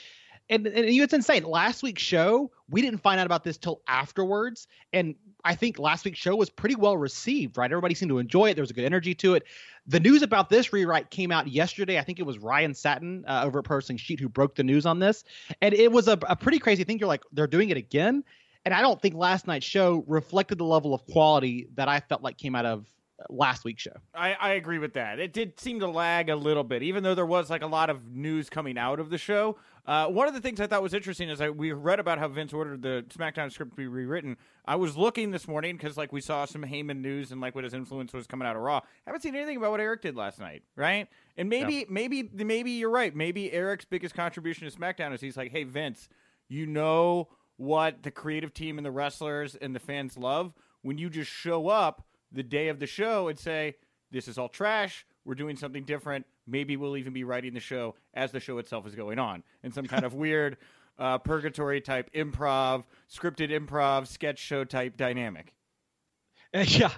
and, 0.50 0.66
and 0.68 0.86
it's 0.86 1.14
insane. 1.14 1.44
Last 1.44 1.84
week's 1.84 2.02
show, 2.02 2.52
we 2.70 2.82
didn't 2.82 3.00
find 3.02 3.20
out 3.20 3.26
about 3.26 3.44
this 3.44 3.58
till 3.58 3.82
afterwards, 3.88 4.68
and 4.94 5.16
I 5.44 5.56
think 5.56 5.80
last 5.80 6.06
week's 6.06 6.20
show 6.20 6.36
was 6.36 6.50
pretty 6.50 6.76
well 6.76 6.98
received. 6.98 7.58
Right, 7.58 7.72
everybody 7.72 7.96
seemed 7.96 8.10
to 8.10 8.18
enjoy 8.18 8.50
it. 8.50 8.56
There 8.56 8.64
was 8.64 8.72
a 8.72 8.74
good 8.74 8.86
energy 8.86 9.14
to 9.16 9.36
it. 9.36 9.44
The 9.88 10.00
news 10.00 10.22
about 10.22 10.50
this 10.50 10.74
rewrite 10.74 11.10
came 11.10 11.32
out 11.32 11.48
yesterday. 11.48 11.98
I 11.98 12.02
think 12.02 12.20
it 12.20 12.26
was 12.26 12.38
Ryan 12.40 12.74
Satin 12.74 13.26
uh, 13.28 13.44
over 13.46 13.60
at 13.60 13.66
Pro 13.66 13.80
Sheet 13.80 14.20
who 14.20 14.30
broke 14.30 14.56
the 14.56 14.64
news 14.64 14.86
on 14.86 15.00
this, 15.00 15.24
and 15.62 15.74
it 15.74 15.92
was 15.92 16.08
a, 16.08 16.18
a 16.28 16.36
pretty 16.36 16.60
crazy 16.60 16.84
thing. 16.84 17.00
You're 17.00 17.08
like, 17.08 17.24
they're 17.32 17.48
doing 17.48 17.70
it 17.70 17.78
again, 17.78 18.24
and 18.66 18.74
I 18.74 18.82
don't 18.82 19.02
think 19.02 19.16
last 19.16 19.48
night's 19.48 19.66
show 19.66 20.04
reflected 20.08 20.58
the 20.58 20.66
level 20.66 20.94
of 20.94 21.06
quality 21.08 21.68
that 21.76 21.88
I 21.88 22.00
felt 22.00 22.22
like 22.22 22.38
came 22.38 22.56
out 22.56 22.66
of 22.66 22.86
last 23.30 23.66
week's 23.66 23.82
show. 23.82 23.96
I, 24.14 24.34
I 24.34 24.50
agree 24.54 24.80
with 24.80 24.94
that. 24.94 25.20
It 25.20 25.34
did 25.34 25.60
seem 25.60 25.80
to 25.82 25.88
lag 25.88 26.30
a 26.30 26.36
little 26.36 26.64
bit, 26.64 26.84
even 26.84 27.04
though 27.04 27.16
there 27.16 27.26
was 27.26 27.50
like 27.50 27.62
a 27.62 27.68
lot 27.68 27.90
of 27.90 28.12
news 28.12 28.50
coming 28.50 28.78
out 28.78 29.00
of 29.00 29.10
the 29.10 29.18
show. 29.18 29.58
Uh, 29.86 30.08
one 30.08 30.28
of 30.28 30.34
the 30.34 30.40
things 30.40 30.62
I 30.62 30.68
thought 30.68 30.82
was 30.82 30.94
interesting 30.94 31.30
is 31.30 31.42
I 31.42 31.50
we 31.50 31.72
read 31.72 32.00
about 32.00 32.20
how 32.20 32.28
Vince 32.28 32.54
ordered 32.54 32.82
the 32.82 33.06
SmackDown 33.10 33.52
script 33.52 33.72
to 33.72 33.76
be 33.76 33.88
rewritten. 33.88 34.38
I 34.66 34.76
was 34.76 34.96
looking 34.96 35.32
this 35.32 35.48
morning 35.48 35.76
because 35.76 35.98
like 35.98 36.14
we 36.14 36.22
saw 36.22 36.46
some 36.46 36.64
Heyman 36.64 37.02
news 37.02 37.32
and 37.32 37.42
like 37.42 37.56
what 37.56 37.64
his 37.64 37.74
influence 37.74 38.14
was 38.14 38.28
coming 38.28 38.48
out 38.48 38.56
of 38.56 38.62
Raw. 38.62 38.78
I 38.78 38.82
haven't 39.08 39.22
seen 39.22 39.36
anything 39.36 39.58
about 39.58 39.72
what 39.72 39.80
Eric 39.80 40.02
did 40.02 40.16
last 40.16 40.40
night, 40.40 40.64
right? 40.76 41.08
And 41.38 41.50
maybe 41.50 41.74
yeah. 41.74 41.84
maybe 41.90 42.30
maybe 42.34 42.72
you're 42.72 42.90
right. 42.90 43.16
Maybe 43.16 43.52
Eric's 43.52 43.86
biggest 43.86 44.16
contribution 44.16 44.70
to 44.70 44.76
SmackDown 44.76 45.14
is 45.14 45.22
he's 45.22 45.38
like, 45.38 45.52
hey 45.52 45.64
Vince, 45.64 46.08
you 46.48 46.66
know 46.66 47.30
what 47.58 48.04
the 48.04 48.12
creative 48.12 48.54
team 48.54 48.78
and 48.78 48.86
the 48.86 48.92
wrestlers 48.92 49.56
and 49.56 49.76
the 49.76 49.80
fans 49.80 50.18
love 50.18 50.54
when 50.82 50.98
you 50.98 51.10
just 51.10 51.30
show 51.30 51.68
up 51.68 52.06
the 52.32 52.44
day 52.44 52.70
of 52.70 52.80
the 52.80 52.88
show 52.88 53.28
and 53.28 53.38
say, 53.38 53.76
this 54.12 54.28
is 54.28 54.38
all 54.38 54.50
trash. 54.50 55.06
We're 55.26 55.36
doing 55.36 55.56
something 55.56 55.84
different. 55.84 56.26
Maybe 56.48 56.78
we'll 56.78 56.98
even 56.98 57.14
be 57.14 57.24
writing 57.24 57.54
the 57.54 57.60
show 57.60 57.96
as 58.14 58.32
the 58.32 58.40
show 58.40 58.58
itself 58.58 58.88
is 58.88 58.96
going 58.96 59.20
on 59.20 59.44
in 59.64 59.72
some 59.72 59.86
kind 59.86 60.04
of 60.04 60.14
weird 60.16 60.58
uh, 60.98 61.18
purgatory 61.18 61.82
type 61.82 62.10
improv, 62.14 62.84
scripted 63.12 63.52
improv, 63.52 64.08
sketch 64.08 64.40
show 64.40 64.64
type 64.64 64.98
dynamic. 64.98 65.54
Yeah, 66.52 66.90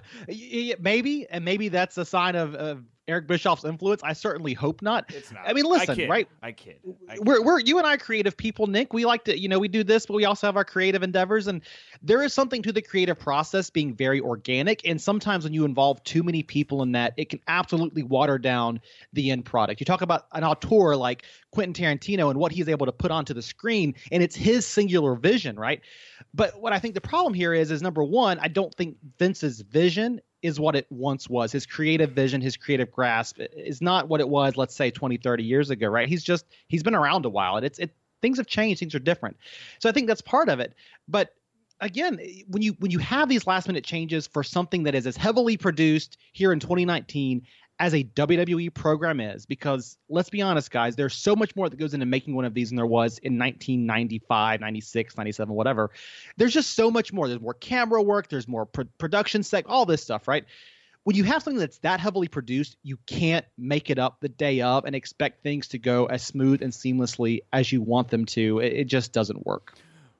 maybe, 0.80 1.26
and 1.28 1.44
maybe 1.44 1.68
that's 1.68 1.98
a 1.98 2.06
sign 2.06 2.36
of, 2.36 2.54
of 2.54 2.84
Eric 3.08 3.26
Bischoff's 3.26 3.64
influence? 3.64 4.00
I 4.04 4.12
certainly 4.12 4.54
hope 4.54 4.80
not. 4.80 5.06
It's 5.08 5.32
not. 5.32 5.42
I 5.44 5.52
mean, 5.52 5.64
listen, 5.64 6.00
I 6.00 6.06
right? 6.06 6.28
I 6.40 6.52
kid. 6.52 6.76
I 7.08 7.16
kid. 7.16 7.26
We're 7.26 7.42
we're 7.42 7.58
you 7.58 7.78
and 7.78 7.86
I 7.86 7.96
creative 7.96 8.36
people, 8.36 8.68
Nick. 8.68 8.92
We 8.92 9.04
like 9.04 9.24
to, 9.24 9.36
you 9.38 9.48
know, 9.48 9.58
we 9.58 9.66
do 9.66 9.82
this, 9.82 10.06
but 10.06 10.14
we 10.14 10.24
also 10.24 10.46
have 10.46 10.56
our 10.56 10.64
creative 10.64 11.02
endeavors, 11.02 11.48
and 11.48 11.62
there 12.00 12.22
is 12.22 12.32
something 12.32 12.62
to 12.62 12.72
the 12.72 12.80
creative 12.80 13.18
process 13.18 13.70
being 13.70 13.94
very 13.94 14.20
organic. 14.20 14.86
And 14.86 15.00
sometimes 15.00 15.42
when 15.42 15.52
you 15.52 15.64
involve 15.64 16.02
too 16.04 16.22
many 16.22 16.44
people 16.44 16.82
in 16.82 16.92
that, 16.92 17.14
it 17.16 17.28
can 17.28 17.40
absolutely 17.48 18.04
water 18.04 18.38
down 18.38 18.80
the 19.12 19.32
end 19.32 19.44
product. 19.44 19.80
You 19.80 19.84
talk 19.84 20.02
about 20.02 20.26
an 20.32 20.44
auteur 20.44 20.94
like 20.94 21.24
Quentin 21.50 21.74
Tarantino 21.74 22.30
and 22.30 22.38
what 22.38 22.52
he's 22.52 22.68
able 22.68 22.86
to 22.86 22.92
put 22.92 23.10
onto 23.10 23.34
the 23.34 23.42
screen, 23.42 23.96
and 24.12 24.22
it's 24.22 24.36
his 24.36 24.64
singular 24.64 25.16
vision, 25.16 25.58
right? 25.58 25.80
But 26.34 26.60
what 26.60 26.72
I 26.72 26.78
think 26.78 26.94
the 26.94 27.00
problem 27.00 27.34
here 27.34 27.52
is, 27.52 27.72
is 27.72 27.82
number 27.82 28.04
one, 28.04 28.38
I 28.38 28.46
don't 28.46 28.72
think 28.74 28.96
Vince's 29.18 29.60
vision 29.60 30.20
is 30.42 30.58
what 30.58 30.76
it 30.76 30.86
once 30.90 31.28
was. 31.28 31.52
His 31.52 31.66
creative 31.66 32.10
vision, 32.10 32.40
his 32.40 32.56
creative 32.56 32.90
grasp 32.90 33.38
is 33.56 33.80
not 33.80 34.08
what 34.08 34.20
it 34.20 34.28
was, 34.28 34.56
let's 34.56 34.74
say 34.74 34.90
20, 34.90 35.16
30 35.16 35.44
years 35.44 35.70
ago, 35.70 35.88
right? 35.88 36.08
He's 36.08 36.24
just 36.24 36.44
he's 36.68 36.82
been 36.82 36.94
around 36.94 37.24
a 37.24 37.30
while 37.30 37.56
and 37.56 37.64
it's 37.64 37.78
it 37.78 37.90
things 38.20 38.38
have 38.38 38.46
changed, 38.46 38.80
things 38.80 38.94
are 38.94 39.00
different. 39.00 39.36
So 39.78 39.88
I 39.88 39.92
think 39.92 40.08
that's 40.08 40.20
part 40.20 40.48
of 40.48 40.60
it. 40.60 40.74
But 41.08 41.34
again, 41.80 42.18
when 42.48 42.62
you 42.62 42.74
when 42.78 42.90
you 42.90 42.98
have 42.98 43.28
these 43.28 43.46
last 43.46 43.66
minute 43.66 43.84
changes 43.84 44.26
for 44.26 44.42
something 44.42 44.84
that 44.84 44.94
is 44.94 45.06
as 45.06 45.16
heavily 45.16 45.56
produced 45.56 46.16
here 46.32 46.52
in 46.52 46.60
2019 46.60 47.42
as 47.82 47.94
a 47.94 48.04
WWE 48.04 48.72
program 48.72 49.18
is 49.18 49.44
because 49.44 49.98
let's 50.08 50.30
be 50.30 50.40
honest, 50.40 50.70
guys, 50.70 50.94
there's 50.94 51.16
so 51.16 51.34
much 51.34 51.56
more 51.56 51.68
that 51.68 51.76
goes 51.76 51.94
into 51.94 52.06
making 52.06 52.32
one 52.36 52.44
of 52.44 52.54
these 52.54 52.68
than 52.68 52.76
there 52.76 52.86
was 52.86 53.18
in 53.18 53.36
1995, 53.36 54.60
96, 54.60 55.16
97, 55.16 55.52
whatever. 55.52 55.90
There's 56.36 56.54
just 56.54 56.74
so 56.74 56.92
much 56.92 57.12
more. 57.12 57.26
There's 57.26 57.40
more 57.40 57.54
camera 57.54 58.00
work, 58.00 58.28
there's 58.28 58.46
more 58.46 58.66
pro- 58.66 58.84
production 58.98 59.42
sec, 59.42 59.64
all 59.66 59.84
this 59.84 60.00
stuff, 60.00 60.28
right? 60.28 60.44
When 61.02 61.16
you 61.16 61.24
have 61.24 61.42
something 61.42 61.58
that's 61.58 61.78
that 61.78 61.98
heavily 61.98 62.28
produced, 62.28 62.76
you 62.84 62.98
can't 63.04 63.44
make 63.58 63.90
it 63.90 63.98
up 63.98 64.20
the 64.20 64.28
day 64.28 64.60
of 64.60 64.84
and 64.84 64.94
expect 64.94 65.42
things 65.42 65.66
to 65.68 65.78
go 65.80 66.06
as 66.06 66.22
smooth 66.22 66.62
and 66.62 66.72
seamlessly 66.72 67.40
as 67.52 67.72
you 67.72 67.82
want 67.82 68.10
them 68.10 68.26
to. 68.26 68.60
It, 68.60 68.74
it 68.74 68.84
just 68.84 69.12
doesn't 69.12 69.44
work. 69.44 69.74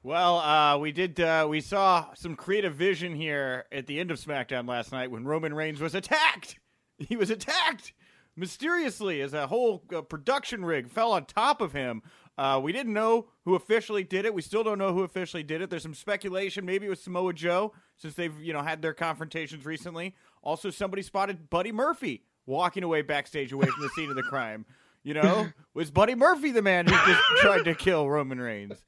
Well, 0.05 0.39
uh, 0.39 0.77
we 0.79 0.91
did. 0.91 1.17
Uh, 1.17 1.47
we 1.49 1.61
saw 1.61 2.13
some 2.15 2.35
creative 2.35 2.75
vision 2.75 3.15
here 3.15 3.63
at 3.71 3.87
the 3.87 4.01
end 4.01 4.11
of 4.11 4.19
SmackDown 4.19 4.67
last 4.67 4.91
night 4.91 5.11
when 5.11 5.23
Roman 5.23 5.53
Reigns 5.53 5.79
was 5.79 5.95
attacked 5.95 6.57
he 7.07 7.15
was 7.15 7.29
attacked 7.29 7.93
mysteriously 8.35 9.21
as 9.21 9.33
a 9.33 9.47
whole 9.47 9.83
uh, 9.95 10.01
production 10.01 10.65
rig 10.65 10.89
fell 10.89 11.11
on 11.11 11.25
top 11.25 11.61
of 11.61 11.73
him. 11.73 12.01
Uh, 12.37 12.59
we 12.61 12.71
didn't 12.71 12.93
know 12.93 13.27
who 13.45 13.53
officially 13.55 14.03
did 14.03 14.25
it. 14.25 14.33
We 14.33 14.41
still 14.41 14.63
don't 14.63 14.79
know 14.79 14.93
who 14.93 15.03
officially 15.03 15.43
did 15.43 15.61
it. 15.61 15.69
There's 15.69 15.83
some 15.83 15.93
speculation. 15.93 16.65
Maybe 16.65 16.87
it 16.87 16.89
was 16.89 17.01
Samoa 17.01 17.33
Joe, 17.33 17.73
since 17.97 18.15
they've 18.15 18.37
you 18.39 18.53
know 18.53 18.61
had 18.61 18.81
their 18.81 18.93
confrontations 18.93 19.65
recently. 19.65 20.15
Also, 20.41 20.69
somebody 20.71 21.03
spotted 21.03 21.49
Buddy 21.49 21.71
Murphy 21.71 22.23
walking 22.45 22.83
away 22.83 23.01
backstage 23.01 23.51
away 23.51 23.67
from 23.67 23.83
the 23.83 23.89
scene 23.89 24.09
of 24.09 24.15
the 24.15 24.23
crime. 24.23 24.65
You 25.03 25.13
know, 25.13 25.47
was 25.73 25.91
Buddy 25.91 26.15
Murphy 26.15 26.51
the 26.51 26.61
man 26.61 26.87
who 26.87 26.91
just 26.91 27.21
tried 27.37 27.63
to 27.65 27.75
kill 27.75 28.09
Roman 28.09 28.39
Reigns? 28.39 28.81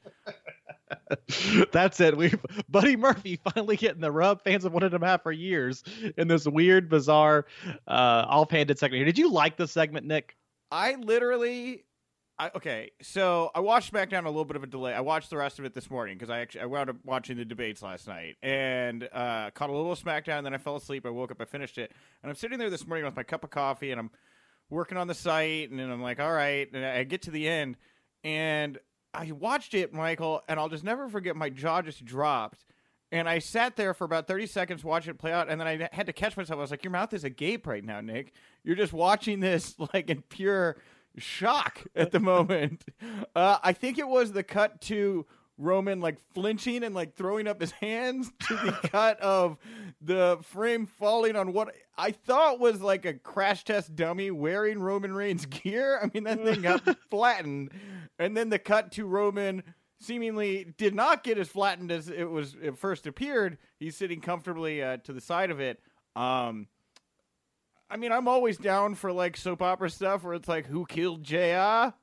That's 1.71 1.99
it. 1.99 2.15
We 2.15 2.33
Buddy 2.69 2.95
Murphy 2.95 3.39
finally 3.53 3.75
getting 3.77 4.01
the 4.01 4.11
rub 4.11 4.43
fans 4.43 4.63
have 4.63 4.73
wanted 4.73 4.93
him 4.93 5.01
have 5.01 5.23
for 5.23 5.31
years 5.31 5.83
in 6.17 6.27
this 6.27 6.45
weird, 6.45 6.89
bizarre, 6.89 7.45
uh, 7.87 8.25
offhanded 8.27 8.77
segment 8.79 8.99
here. 8.99 9.05
Did 9.05 9.17
you 9.17 9.31
like 9.31 9.57
the 9.57 9.67
segment, 9.67 10.05
Nick? 10.05 10.35
I 10.71 10.95
literally 10.95 11.85
I, 12.37 12.51
okay, 12.53 12.91
so 13.01 13.49
I 13.55 13.61
watched 13.61 13.93
SmackDown 13.93 14.25
a 14.25 14.29
little 14.29 14.43
bit 14.45 14.57
of 14.57 14.63
a 14.63 14.67
delay. 14.67 14.93
I 14.93 14.99
watched 14.99 15.29
the 15.29 15.37
rest 15.37 15.57
of 15.57 15.63
it 15.63 15.73
this 15.73 15.89
morning 15.89 16.17
because 16.17 16.29
I 16.29 16.39
actually 16.39 16.61
I 16.61 16.65
wound 16.65 16.89
up 16.89 16.97
watching 17.05 17.37
the 17.37 17.45
debates 17.45 17.81
last 17.81 18.07
night 18.07 18.35
and 18.43 19.07
uh, 19.13 19.51
caught 19.51 19.69
a 19.69 19.73
little 19.73 19.95
SmackDown. 19.95 20.43
Then 20.43 20.53
I 20.53 20.57
fell 20.57 20.75
asleep. 20.75 21.05
I 21.05 21.11
woke 21.11 21.31
up. 21.31 21.39
I 21.39 21.45
finished 21.45 21.77
it, 21.77 21.93
and 22.21 22.29
I'm 22.29 22.35
sitting 22.35 22.59
there 22.59 22.69
this 22.69 22.85
morning 22.85 23.05
with 23.05 23.15
my 23.15 23.23
cup 23.23 23.45
of 23.45 23.51
coffee, 23.51 23.91
and 23.91 23.99
I'm 23.99 24.11
working 24.69 24.97
on 24.97 25.07
the 25.07 25.13
site, 25.13 25.69
and 25.69 25.79
then 25.79 25.89
I'm 25.89 26.01
like, 26.01 26.19
all 26.19 26.31
right. 26.31 26.67
And 26.73 26.85
I 26.85 27.03
get 27.05 27.21
to 27.23 27.31
the 27.31 27.47
end, 27.47 27.77
and 28.25 28.77
I 29.17 29.31
watched 29.31 29.73
it, 29.73 29.93
Michael, 29.93 30.41
and 30.47 30.59
I'll 30.59 30.69
just 30.69 30.83
never 30.83 31.07
forget. 31.09 31.35
My 31.35 31.49
jaw 31.49 31.81
just 31.81 32.05
dropped, 32.05 32.65
and 33.11 33.27
I 33.29 33.39
sat 33.39 33.75
there 33.75 33.93
for 33.93 34.03
about 34.03 34.27
30 34.27 34.47
seconds 34.47 34.83
watching 34.83 35.11
it 35.11 35.17
play 35.17 35.31
out, 35.31 35.49
and 35.49 35.59
then 35.59 35.67
I 35.67 35.89
had 35.91 36.07
to 36.07 36.13
catch 36.13 36.35
myself. 36.37 36.57
I 36.57 36.61
was 36.61 36.71
like, 36.71 36.83
your 36.83 36.91
mouth 36.91 37.13
is 37.13 37.23
agape 37.23 37.65
right 37.67 37.83
now, 37.83 38.01
Nick. 38.01 38.33
You're 38.63 38.75
just 38.75 38.93
watching 38.93 39.39
this 39.39 39.75
like 39.93 40.09
in 40.09 40.21
pure 40.23 40.77
shock 41.17 41.83
at 41.95 42.11
the 42.11 42.19
moment. 42.21 42.85
Uh, 43.35 43.57
I 43.63 43.73
think 43.73 43.97
it 43.97 44.07
was 44.07 44.31
the 44.31 44.43
cut 44.43 44.81
to 44.81 45.25
Roman 45.57 46.01
like 46.01 46.17
flinching 46.33 46.83
and 46.83 46.93
like 46.93 47.15
throwing 47.15 47.47
up 47.47 47.61
his 47.61 47.71
hands 47.71 48.31
to 48.47 48.55
the 48.55 48.71
cut 48.91 49.19
of 49.21 49.57
the 50.01 50.37
frame 50.41 50.85
falling 50.85 51.35
on 51.35 51.53
what 51.53 51.73
I 51.97 52.11
thought 52.11 52.59
was 52.59 52.81
like 52.81 53.05
a 53.05 53.13
crash 53.13 53.63
test 53.63 53.95
dummy 53.95 54.31
wearing 54.31 54.79
Roman 54.79 55.13
Reigns 55.13 55.45
gear. 55.45 55.99
I 56.01 56.09
mean, 56.13 56.25
that 56.25 56.43
thing 56.43 56.61
got 56.61 56.83
flattened. 57.09 57.71
And 58.19 58.35
then 58.35 58.49
the 58.49 58.59
cut 58.59 58.91
to 58.93 59.05
Roman 59.05 59.63
seemingly 60.01 60.73
did 60.77 60.93
not 60.93 61.23
get 61.23 61.37
as 61.37 61.47
flattened 61.47 61.91
as 61.91 62.09
it 62.09 62.29
was 62.29 62.55
it 62.61 62.77
first 62.77 63.07
appeared. 63.07 63.57
He's 63.79 63.95
sitting 63.95 64.19
comfortably 64.19 64.83
uh, 64.83 64.97
to 64.97 65.13
the 65.13 65.21
side 65.21 65.51
of 65.51 65.61
it. 65.61 65.79
Um, 66.15 66.67
I 67.89 67.97
mean, 67.97 68.11
I'm 68.11 68.27
always 68.27 68.57
down 68.57 68.95
for 68.95 69.11
like 69.11 69.37
soap 69.37 69.61
opera 69.61 69.89
stuff 69.89 70.23
where 70.23 70.33
it's 70.33 70.47
like, 70.47 70.65
who 70.65 70.85
killed 70.85 71.23
JR? 71.23 71.93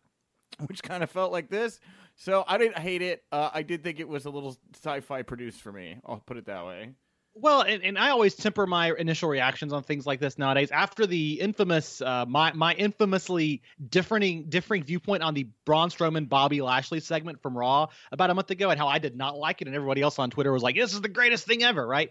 Which 0.66 0.82
kind 0.82 1.02
of 1.02 1.10
felt 1.10 1.32
like 1.32 1.48
this. 1.48 1.80
So 2.16 2.44
I 2.46 2.58
didn't 2.58 2.78
hate 2.78 3.02
it. 3.02 3.24
Uh, 3.32 3.50
I 3.52 3.62
did 3.62 3.82
think 3.82 4.00
it 4.00 4.08
was 4.08 4.26
a 4.26 4.30
little 4.30 4.56
sci-fi 4.74 5.22
produced 5.22 5.60
for 5.60 5.72
me. 5.72 5.98
I'll 6.06 6.20
put 6.20 6.36
it 6.36 6.46
that 6.46 6.66
way. 6.66 6.94
Well, 7.34 7.62
and, 7.62 7.82
and 7.82 7.98
I 7.98 8.10
always 8.10 8.34
temper 8.34 8.66
my 8.66 8.92
initial 8.92 9.26
reactions 9.26 9.72
on 9.72 9.82
things 9.84 10.04
like 10.04 10.20
this 10.20 10.36
nowadays. 10.36 10.70
After 10.70 11.06
the 11.06 11.40
infamous, 11.40 12.02
uh, 12.02 12.26
my 12.28 12.52
my 12.52 12.74
infamously 12.74 13.62
differing 13.88 14.50
differing 14.50 14.84
viewpoint 14.84 15.22
on 15.22 15.32
the 15.32 15.48
Braun 15.64 15.88
Strowman 15.88 16.28
Bobby 16.28 16.60
Lashley 16.60 17.00
segment 17.00 17.40
from 17.40 17.56
Raw 17.56 17.88
about 18.12 18.28
a 18.28 18.34
month 18.34 18.50
ago, 18.50 18.68
and 18.68 18.78
how 18.78 18.86
I 18.86 18.98
did 18.98 19.16
not 19.16 19.38
like 19.38 19.62
it, 19.62 19.66
and 19.66 19.74
everybody 19.74 20.02
else 20.02 20.18
on 20.18 20.28
Twitter 20.28 20.52
was 20.52 20.62
like, 20.62 20.76
"This 20.76 20.92
is 20.92 21.00
the 21.00 21.08
greatest 21.08 21.46
thing 21.46 21.62
ever," 21.62 21.86
right? 21.86 22.10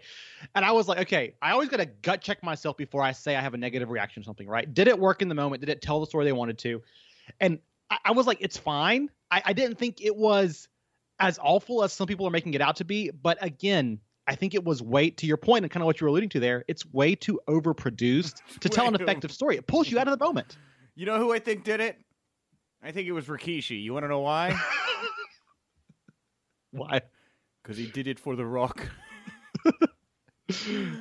And 0.55 0.65
I 0.65 0.71
was 0.71 0.87
like, 0.87 1.01
okay, 1.01 1.35
I 1.39 1.51
always 1.51 1.69
got 1.69 1.77
to 1.77 1.85
gut 1.85 2.21
check 2.21 2.41
myself 2.41 2.75
before 2.75 3.03
I 3.03 3.11
say 3.11 3.35
I 3.35 3.41
have 3.41 3.53
a 3.53 3.57
negative 3.57 3.91
reaction 3.91 4.23
to 4.23 4.25
something, 4.25 4.47
right? 4.47 4.71
Did 4.73 4.87
it 4.87 4.97
work 4.97 5.21
in 5.21 5.29
the 5.29 5.35
moment? 5.35 5.59
Did 5.59 5.69
it 5.69 5.83
tell 5.83 5.99
the 5.99 6.07
story 6.07 6.25
they 6.25 6.31
wanted 6.31 6.57
to? 6.59 6.81
And 7.39 7.59
I, 7.91 7.97
I 8.05 8.11
was 8.13 8.25
like, 8.25 8.39
it's 8.41 8.57
fine. 8.57 9.11
I, 9.31 9.41
I 9.45 9.53
didn't 9.53 9.77
think 9.77 10.01
it 10.01 10.15
was 10.15 10.67
as 11.19 11.39
awful 11.41 11.83
as 11.83 11.93
some 11.93 12.07
people 12.07 12.27
are 12.27 12.31
making 12.31 12.53
it 12.53 12.61
out 12.61 12.75
to 12.77 12.85
be, 12.85 13.09
but 13.09 13.37
again 13.41 13.99
I 14.27 14.35
think 14.35 14.53
it 14.53 14.63
was 14.63 14.81
way 14.81 15.09
to 15.09 15.25
your 15.25 15.37
point 15.37 15.65
and 15.65 15.71
kind 15.71 15.81
of 15.81 15.87
what 15.87 15.99
you 15.99 16.05
were 16.05 16.09
alluding 16.09 16.29
to 16.29 16.39
there. 16.39 16.63
It's 16.67 16.85
way 16.85 17.15
too 17.15 17.41
overproduced 17.49 18.41
to 18.59 18.69
tell 18.69 18.87
an 18.87 18.95
effective 18.95 19.31
story. 19.31 19.57
It 19.57 19.67
pulls 19.67 19.89
you 19.89 19.99
out 19.99 20.07
of 20.07 20.17
the 20.17 20.23
moment. 20.23 20.57
You 20.93 21.05
know 21.05 21.17
who 21.17 21.31
I 21.31 21.39
think 21.39 21.63
did 21.63 21.79
it? 21.79 21.97
I 22.83 22.91
think 22.91 23.07
it 23.07 23.13
was 23.13 23.25
Rikishi. 23.27 23.81
You 23.81 23.93
want 23.93 24.03
to 24.03 24.09
know 24.09 24.19
why? 24.19 24.59
why? 26.71 27.01
Because 27.63 27.77
he 27.77 27.87
did 27.87 28.07
it 28.07 28.19
for 28.19 28.35
The 28.35 28.45
Rock. 28.45 28.89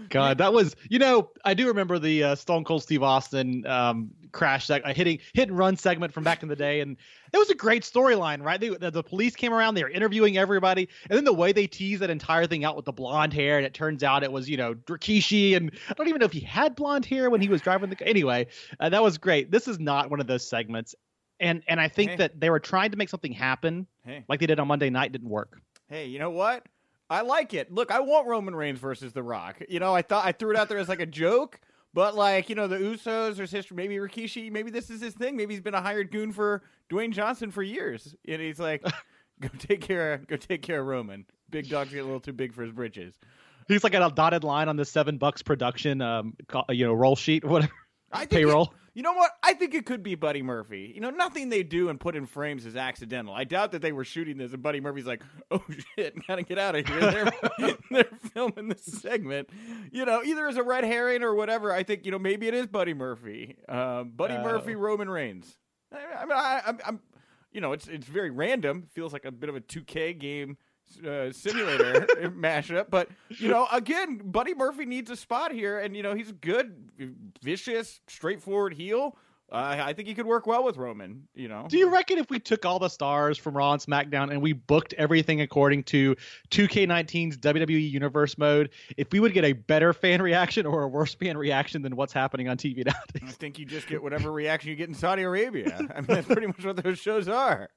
God, 0.08 0.38
that 0.38 0.52
was 0.52 0.76
you 0.88 0.98
know 0.98 1.30
I 1.44 1.54
do 1.54 1.68
remember 1.68 1.98
the 1.98 2.24
uh, 2.24 2.34
Stone 2.34 2.64
Cold 2.64 2.82
Steve 2.82 3.02
Austin 3.02 3.66
um, 3.66 4.10
crash 4.32 4.66
that 4.68 4.84
uh, 4.84 4.92
hitting 4.92 5.18
hit 5.34 5.48
and 5.48 5.58
run 5.58 5.76
segment 5.76 6.12
from 6.12 6.24
back 6.24 6.42
in 6.42 6.48
the 6.48 6.56
day, 6.56 6.80
and 6.80 6.96
it 7.32 7.38
was 7.38 7.50
a 7.50 7.54
great 7.54 7.82
storyline, 7.82 8.42
right? 8.42 8.60
They, 8.60 8.70
the, 8.70 8.90
the, 8.90 9.02
police 9.02 9.36
came 9.36 9.52
around, 9.52 9.74
they 9.74 9.82
were 9.82 9.90
interviewing 9.90 10.36
everybody, 10.36 10.88
and 11.08 11.16
then 11.16 11.24
the 11.24 11.32
way 11.32 11.52
they 11.52 11.66
teased 11.66 12.02
that 12.02 12.10
entire 12.10 12.46
thing 12.46 12.64
out 12.64 12.76
with 12.76 12.84
the 12.84 12.92
blonde 12.92 13.32
hair, 13.32 13.56
and 13.56 13.66
it 13.66 13.74
turns 13.74 14.02
out 14.02 14.22
it 14.22 14.32
was 14.32 14.48
you 14.48 14.56
know 14.56 14.74
Rikishi, 14.74 15.56
and 15.56 15.70
I 15.88 15.94
don't 15.94 16.08
even 16.08 16.20
know 16.20 16.26
if 16.26 16.32
he 16.32 16.40
had 16.40 16.74
blonde 16.76 17.04
hair 17.04 17.30
when 17.30 17.40
he 17.40 17.48
was 17.48 17.60
driving 17.60 17.90
the. 17.90 18.06
Anyway, 18.06 18.46
uh, 18.78 18.88
that 18.88 19.02
was 19.02 19.18
great. 19.18 19.50
This 19.50 19.68
is 19.68 19.78
not 19.78 20.10
one 20.10 20.20
of 20.20 20.26
those 20.26 20.48
segments, 20.48 20.94
and 21.38 21.62
and 21.68 21.80
I 21.80 21.88
think 21.88 22.12
hey. 22.12 22.16
that 22.16 22.40
they 22.40 22.50
were 22.50 22.60
trying 22.60 22.90
to 22.90 22.96
make 22.96 23.08
something 23.08 23.32
happen, 23.32 23.86
hey. 24.04 24.24
like 24.28 24.40
they 24.40 24.46
did 24.46 24.60
on 24.60 24.68
Monday 24.68 24.90
night, 24.90 25.12
didn't 25.12 25.28
work. 25.30 25.60
Hey, 25.88 26.06
you 26.06 26.18
know 26.18 26.30
what? 26.30 26.64
I 27.10 27.22
like 27.22 27.54
it. 27.54 27.72
Look, 27.72 27.90
I 27.90 28.00
want 28.00 28.28
Roman 28.28 28.54
Reigns 28.54 28.78
versus 28.78 29.12
The 29.12 29.22
Rock. 29.22 29.60
You 29.68 29.80
know, 29.80 29.92
I 29.92 30.02
thought 30.02 30.24
I 30.24 30.30
threw 30.30 30.52
it 30.52 30.56
out 30.56 30.68
there 30.68 30.78
as 30.78 30.88
like 30.88 31.00
a 31.00 31.06
joke, 31.06 31.60
but 31.92 32.14
like 32.14 32.48
you 32.48 32.54
know, 32.54 32.68
the 32.68 32.76
Usos, 32.78 33.36
there's 33.36 33.50
history. 33.50 33.76
Maybe 33.76 33.96
Rikishi, 33.96 34.50
maybe 34.50 34.70
this 34.70 34.90
is 34.90 35.00
his 35.02 35.14
thing. 35.14 35.36
Maybe 35.36 35.54
he's 35.54 35.62
been 35.62 35.74
a 35.74 35.80
hired 35.82 36.12
goon 36.12 36.30
for 36.30 36.62
Dwayne 36.88 37.12
Johnson 37.12 37.50
for 37.50 37.64
years, 37.64 38.14
and 38.28 38.40
he's 38.40 38.60
like, 38.60 38.82
go 39.40 39.48
take 39.58 39.80
care, 39.80 40.14
of, 40.14 40.26
go 40.28 40.36
take 40.36 40.62
care 40.62 40.80
of 40.80 40.86
Roman. 40.86 41.26
Big 41.50 41.68
dog's 41.68 41.90
get 41.90 41.98
a 41.98 42.04
little 42.04 42.20
too 42.20 42.32
big 42.32 42.54
for 42.54 42.62
his 42.62 42.70
britches. 42.70 43.18
He's 43.66 43.82
like 43.82 43.94
a 43.94 44.10
dotted 44.14 44.44
line 44.44 44.68
on 44.68 44.76
the 44.76 44.84
seven 44.84 45.18
bucks 45.18 45.42
production, 45.42 46.00
um, 46.00 46.34
you 46.70 46.86
know, 46.86 46.94
roll 46.94 47.16
sheet, 47.16 47.44
whatever. 47.44 47.72
I 48.12 48.26
payroll. 48.30 48.72
You 49.00 49.04
know 49.04 49.14
what? 49.14 49.30
I 49.42 49.54
think 49.54 49.72
it 49.72 49.86
could 49.86 50.02
be 50.02 50.14
Buddy 50.14 50.42
Murphy. 50.42 50.92
You 50.94 51.00
know, 51.00 51.08
nothing 51.08 51.48
they 51.48 51.62
do 51.62 51.88
and 51.88 51.98
put 51.98 52.14
in 52.14 52.26
frames 52.26 52.66
is 52.66 52.76
accidental. 52.76 53.32
I 53.32 53.44
doubt 53.44 53.72
that 53.72 53.80
they 53.80 53.92
were 53.92 54.04
shooting 54.04 54.36
this 54.36 54.52
and 54.52 54.62
Buddy 54.62 54.78
Murphy's 54.78 55.06
like, 55.06 55.22
"Oh 55.50 55.64
shit, 55.96 56.14
gotta 56.26 56.42
get 56.42 56.58
out 56.58 56.76
of 56.76 56.86
here." 56.86 57.00
They're, 57.58 57.78
they're 57.90 58.18
filming 58.34 58.68
this 58.68 58.84
segment. 58.84 59.48
You 59.90 60.04
know, 60.04 60.22
either 60.22 60.46
as 60.46 60.58
a 60.58 60.62
red 60.62 60.84
herring 60.84 61.22
or 61.22 61.34
whatever. 61.34 61.72
I 61.72 61.82
think 61.82 62.04
you 62.04 62.10
know 62.10 62.18
maybe 62.18 62.46
it 62.46 62.52
is 62.52 62.66
Buddy 62.66 62.92
Murphy. 62.92 63.56
Um, 63.70 64.10
Buddy 64.10 64.34
uh, 64.34 64.42
Murphy, 64.42 64.74
Roman 64.74 65.08
Reigns. 65.08 65.56
I, 65.90 66.20
I 66.20 66.26
mean, 66.26 66.36
I, 66.36 66.60
I'm, 66.66 66.78
I'm, 66.84 67.00
you 67.52 67.62
know, 67.62 67.72
it's 67.72 67.88
it's 67.88 68.06
very 68.06 68.28
random. 68.28 68.86
Feels 68.92 69.14
like 69.14 69.24
a 69.24 69.32
bit 69.32 69.48
of 69.48 69.56
a 69.56 69.62
2K 69.62 70.18
game 70.18 70.58
uh, 70.98 71.32
simulator 71.32 72.06
mashup. 72.38 72.90
But 72.90 73.08
you 73.28 73.48
know, 73.48 73.66
again, 73.72 74.20
Buddy 74.24 74.54
Murphy 74.54 74.86
needs 74.86 75.10
a 75.10 75.16
spot 75.16 75.52
here, 75.52 75.78
and 75.78 75.96
you 75.96 76.02
know 76.02 76.14
he's 76.14 76.30
a 76.30 76.34
good, 76.34 76.90
vicious, 77.42 78.00
straightforward 78.06 78.74
heel. 78.74 79.16
Uh, 79.52 79.76
I 79.82 79.92
think 79.92 80.06
he 80.06 80.14
could 80.14 80.26
work 80.26 80.46
well 80.46 80.62
with 80.64 80.76
Roman. 80.76 81.26
You 81.34 81.48
know. 81.48 81.66
Do 81.68 81.76
you 81.76 81.90
reckon 81.90 82.18
if 82.18 82.30
we 82.30 82.38
took 82.38 82.64
all 82.64 82.78
the 82.78 82.88
stars 82.88 83.36
from 83.36 83.56
Raw 83.56 83.72
and 83.72 83.82
SmackDown 83.82 84.30
and 84.30 84.40
we 84.40 84.52
booked 84.52 84.92
everything 84.94 85.40
according 85.40 85.84
to 85.84 86.14
2K19's 86.50 87.36
WWE 87.38 87.90
Universe 87.90 88.38
mode, 88.38 88.70
if 88.96 89.10
we 89.12 89.18
would 89.18 89.32
get 89.32 89.44
a 89.44 89.52
better 89.52 89.92
fan 89.92 90.22
reaction 90.30 90.66
or 90.66 90.82
a 90.82 90.88
worse 90.88 91.14
fan 91.14 91.36
reaction 91.36 91.82
than 91.82 91.96
what's 91.96 92.12
happening 92.12 92.48
on 92.48 92.56
TV 92.56 92.84
nowadays? 92.84 93.22
I 93.22 93.32
think 93.32 93.58
you 93.58 93.64
just 93.64 93.88
get 93.88 94.02
whatever 94.02 94.30
reaction 94.30 94.70
you 94.70 94.76
get 94.76 94.88
in 94.88 94.94
Saudi 94.94 95.22
Arabia. 95.22 95.76
I 95.94 96.00
mean, 96.00 96.06
that's 96.06 96.26
pretty 96.26 96.46
much 96.46 96.64
what 96.64 96.82
those 96.82 96.98
shows 96.98 97.28
are. 97.28 97.70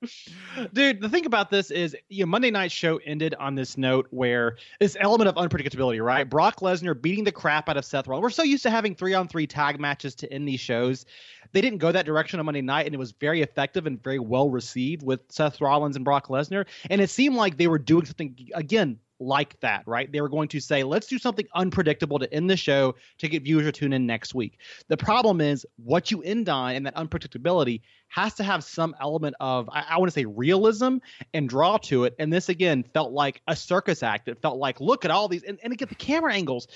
Dude, 0.73 1.01
the 1.01 1.09
thing 1.09 1.25
about 1.25 1.49
this 1.49 1.71
is, 1.71 1.95
you 2.09 2.23
know, 2.23 2.29
Monday 2.29 2.51
Night 2.51 2.71
Show 2.71 2.97
ended 3.05 3.33
on 3.35 3.55
this 3.55 3.77
note 3.77 4.07
where 4.11 4.57
this 4.79 4.95
element 4.99 5.27
of 5.27 5.35
unpredictability, 5.35 6.03
right? 6.03 6.29
Brock 6.29 6.59
Lesnar 6.59 6.99
beating 6.99 7.23
the 7.23 7.31
crap 7.31 7.67
out 7.67 7.77
of 7.77 7.85
Seth 7.85 8.07
Rollins. 8.07 8.23
We're 8.23 8.29
so 8.29 8.43
used 8.43 8.63
to 8.63 8.69
having 8.69 8.93
three 8.93 9.13
on 9.13 9.27
three 9.27 9.47
tag 9.47 9.79
matches 9.79 10.13
to 10.15 10.31
end 10.31 10.47
these 10.47 10.59
shows 10.59 11.05
they 11.53 11.61
didn't 11.63 11.79
go 11.79 11.91
that 11.91 12.05
direction 12.05 12.39
on 12.39 12.45
Monday 12.45 12.61
night, 12.61 12.85
and 12.85 12.93
it 12.93 12.99
was 12.99 13.11
very 13.13 13.41
effective 13.41 13.87
and 13.87 14.01
very 14.03 14.19
well 14.19 14.49
received 14.49 15.03
with 15.03 15.21
Seth 15.29 15.61
Rollins 15.61 15.95
and 15.95 16.05
Brock 16.05 16.27
Lesnar. 16.27 16.65
And 16.89 17.01
it 17.01 17.09
seemed 17.09 17.35
like 17.35 17.57
they 17.57 17.67
were 17.67 17.79
doing 17.79 18.05
something 18.05 18.37
again 18.53 18.99
like 19.19 19.57
that, 19.61 19.83
right? 19.87 20.11
They 20.11 20.21
were 20.21 20.29
going 20.29 20.49
to 20.49 20.59
say, 20.59 20.83
let's 20.83 21.07
do 21.07 21.17
something 21.17 21.45
unpredictable 21.55 22.19
to 22.19 22.31
end 22.33 22.49
the 22.49 22.57
show 22.57 22.95
to 23.19 23.29
get 23.29 23.43
viewers 23.43 23.65
to 23.65 23.71
tune 23.71 23.93
in 23.93 24.05
next 24.05 24.35
week. 24.35 24.59
The 24.89 24.97
problem 24.97 25.39
is 25.39 25.65
what 25.77 26.11
you 26.11 26.21
end 26.23 26.49
on 26.49 26.75
and 26.75 26.85
that 26.85 26.95
unpredictability 26.95 27.81
has 28.09 28.33
to 28.35 28.43
have 28.43 28.63
some 28.63 28.95
element 28.99 29.35
of, 29.39 29.69
I, 29.69 29.85
I 29.91 29.97
want 29.97 30.11
to 30.11 30.13
say, 30.13 30.25
realism 30.25 30.97
and 31.33 31.47
draw 31.47 31.77
to 31.77 32.03
it. 32.03 32.15
And 32.19 32.33
this, 32.33 32.49
again, 32.49 32.83
felt 32.93 33.13
like 33.13 33.41
a 33.47 33.55
circus 33.55 34.03
act. 34.03 34.27
It 34.27 34.41
felt 34.41 34.57
like, 34.57 34.81
look 34.81 35.05
at 35.05 35.11
all 35.11 35.27
these, 35.29 35.43
and, 35.43 35.57
and 35.63 35.71
again, 35.71 35.87
the 35.87 35.95
camera 35.95 36.33
angles 36.33 36.67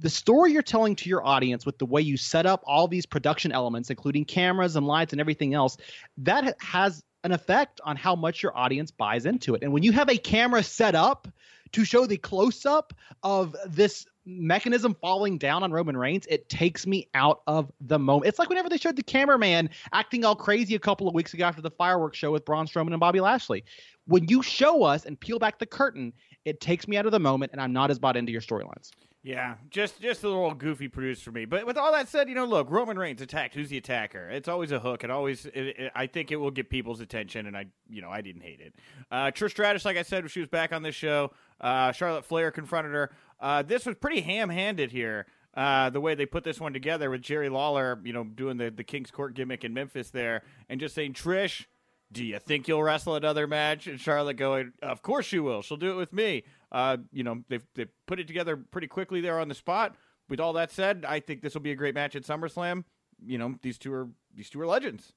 the 0.00 0.10
story 0.10 0.52
you're 0.52 0.62
telling 0.62 0.96
to 0.96 1.08
your 1.08 1.24
audience 1.24 1.66
with 1.66 1.78
the 1.78 1.86
way 1.86 2.00
you 2.00 2.16
set 2.16 2.46
up 2.46 2.62
all 2.66 2.88
these 2.88 3.06
production 3.06 3.52
elements, 3.52 3.90
including 3.90 4.24
cameras 4.24 4.76
and 4.76 4.86
lights 4.86 5.12
and 5.12 5.20
everything 5.20 5.54
else, 5.54 5.76
that 6.18 6.56
has 6.60 7.04
an 7.22 7.32
effect 7.32 7.80
on 7.84 7.96
how 7.96 8.16
much 8.16 8.42
your 8.42 8.56
audience 8.56 8.90
buys 8.90 9.26
into 9.26 9.54
it. 9.54 9.62
And 9.62 9.72
when 9.72 9.82
you 9.82 9.92
have 9.92 10.08
a 10.08 10.16
camera 10.16 10.62
set 10.62 10.94
up 10.94 11.28
to 11.72 11.84
show 11.84 12.06
the 12.06 12.16
close 12.16 12.64
up 12.64 12.94
of 13.22 13.54
this 13.66 14.06
mechanism 14.24 14.96
falling 15.00 15.36
down 15.36 15.62
on 15.62 15.70
Roman 15.70 15.96
Reigns, 15.96 16.26
it 16.28 16.48
takes 16.48 16.86
me 16.86 17.08
out 17.14 17.42
of 17.46 17.70
the 17.80 17.98
moment. 17.98 18.28
It's 18.28 18.38
like 18.38 18.48
whenever 18.48 18.68
they 18.68 18.78
showed 18.78 18.96
the 18.96 19.02
cameraman 19.02 19.68
acting 19.92 20.24
all 20.24 20.36
crazy 20.36 20.74
a 20.74 20.78
couple 20.78 21.08
of 21.08 21.14
weeks 21.14 21.34
ago 21.34 21.44
after 21.44 21.62
the 21.62 21.70
fireworks 21.70 22.16
show 22.16 22.32
with 22.32 22.44
Braun 22.44 22.66
Strowman 22.66 22.92
and 22.92 23.00
Bobby 23.00 23.20
Lashley. 23.20 23.64
When 24.06 24.28
you 24.28 24.42
show 24.42 24.82
us 24.82 25.04
and 25.04 25.20
peel 25.20 25.38
back 25.38 25.58
the 25.58 25.66
curtain, 25.66 26.12
it 26.44 26.60
takes 26.60 26.88
me 26.88 26.96
out 26.96 27.06
of 27.06 27.12
the 27.12 27.20
moment 27.20 27.52
and 27.52 27.60
I'm 27.60 27.72
not 27.72 27.90
as 27.90 27.98
bought 27.98 28.16
into 28.16 28.32
your 28.32 28.40
storylines. 28.40 28.90
Yeah, 29.22 29.56
just 29.68 30.00
just 30.00 30.24
a 30.24 30.28
little 30.28 30.54
goofy 30.54 30.88
produced 30.88 31.22
for 31.22 31.30
me. 31.30 31.44
But 31.44 31.66
with 31.66 31.76
all 31.76 31.92
that 31.92 32.08
said, 32.08 32.30
you 32.30 32.34
know, 32.34 32.46
look, 32.46 32.70
Roman 32.70 32.98
Reigns 32.98 33.20
attacked. 33.20 33.54
Who's 33.54 33.68
the 33.68 33.76
attacker? 33.76 34.30
It's 34.30 34.48
always 34.48 34.72
a 34.72 34.80
hook. 34.80 35.04
It 35.04 35.10
always, 35.10 35.44
it, 35.44 35.54
it, 35.54 35.92
I 35.94 36.06
think, 36.06 36.32
it 36.32 36.36
will 36.36 36.50
get 36.50 36.70
people's 36.70 37.00
attention, 37.00 37.46
and 37.46 37.54
I, 37.54 37.66
you 37.90 38.00
know, 38.00 38.08
I 38.08 38.22
didn't 38.22 38.40
hate 38.40 38.60
it. 38.60 38.74
Uh, 39.10 39.26
Trish 39.26 39.50
Stratus, 39.50 39.84
like 39.84 39.98
I 39.98 40.04
said, 40.04 40.22
when 40.22 40.30
she 40.30 40.40
was 40.40 40.48
back 40.48 40.72
on 40.72 40.82
this 40.82 40.94
show, 40.94 41.32
uh, 41.60 41.92
Charlotte 41.92 42.24
Flair 42.24 42.50
confronted 42.50 42.94
her. 42.94 43.10
Uh, 43.38 43.62
this 43.62 43.84
was 43.84 43.94
pretty 43.96 44.22
ham-handed 44.22 44.90
here. 44.90 45.26
Uh, 45.52 45.90
the 45.90 46.00
way 46.00 46.14
they 46.14 46.24
put 46.24 46.44
this 46.44 46.58
one 46.58 46.72
together 46.72 47.10
with 47.10 47.20
Jerry 47.20 47.50
Lawler, 47.50 48.00
you 48.02 48.14
know, 48.14 48.24
doing 48.24 48.56
the 48.56 48.70
the 48.70 48.84
King's 48.84 49.10
Court 49.10 49.34
gimmick 49.34 49.64
in 49.64 49.74
Memphis 49.74 50.08
there, 50.10 50.44
and 50.70 50.80
just 50.80 50.94
saying, 50.94 51.12
Trish, 51.12 51.66
do 52.12 52.24
you 52.24 52.38
think 52.38 52.68
you'll 52.68 52.82
wrestle 52.82 53.16
another 53.16 53.46
match? 53.46 53.86
And 53.86 54.00
Charlotte 54.00 54.36
going, 54.36 54.72
of 54.80 55.02
course 55.02 55.26
she 55.26 55.38
will. 55.38 55.60
She'll 55.60 55.76
do 55.76 55.90
it 55.90 55.96
with 55.96 56.12
me. 56.12 56.44
Uh, 56.72 56.98
you 57.12 57.22
know, 57.24 57.42
they've, 57.48 57.66
they 57.74 57.86
put 58.06 58.20
it 58.20 58.26
together 58.26 58.56
pretty 58.56 58.86
quickly 58.86 59.20
there 59.20 59.40
on 59.40 59.48
the 59.48 59.54
spot. 59.54 59.96
With 60.28 60.40
all 60.40 60.52
that 60.52 60.70
said, 60.70 61.04
I 61.06 61.20
think 61.20 61.42
this 61.42 61.54
will 61.54 61.60
be 61.60 61.72
a 61.72 61.76
great 61.76 61.94
match 61.94 62.14
at 62.14 62.22
SummerSlam. 62.22 62.84
You 63.24 63.38
know, 63.38 63.56
these 63.62 63.78
two 63.78 63.92
are 63.92 64.08
these 64.34 64.48
two 64.48 64.60
are 64.60 64.66
legends. 64.66 65.12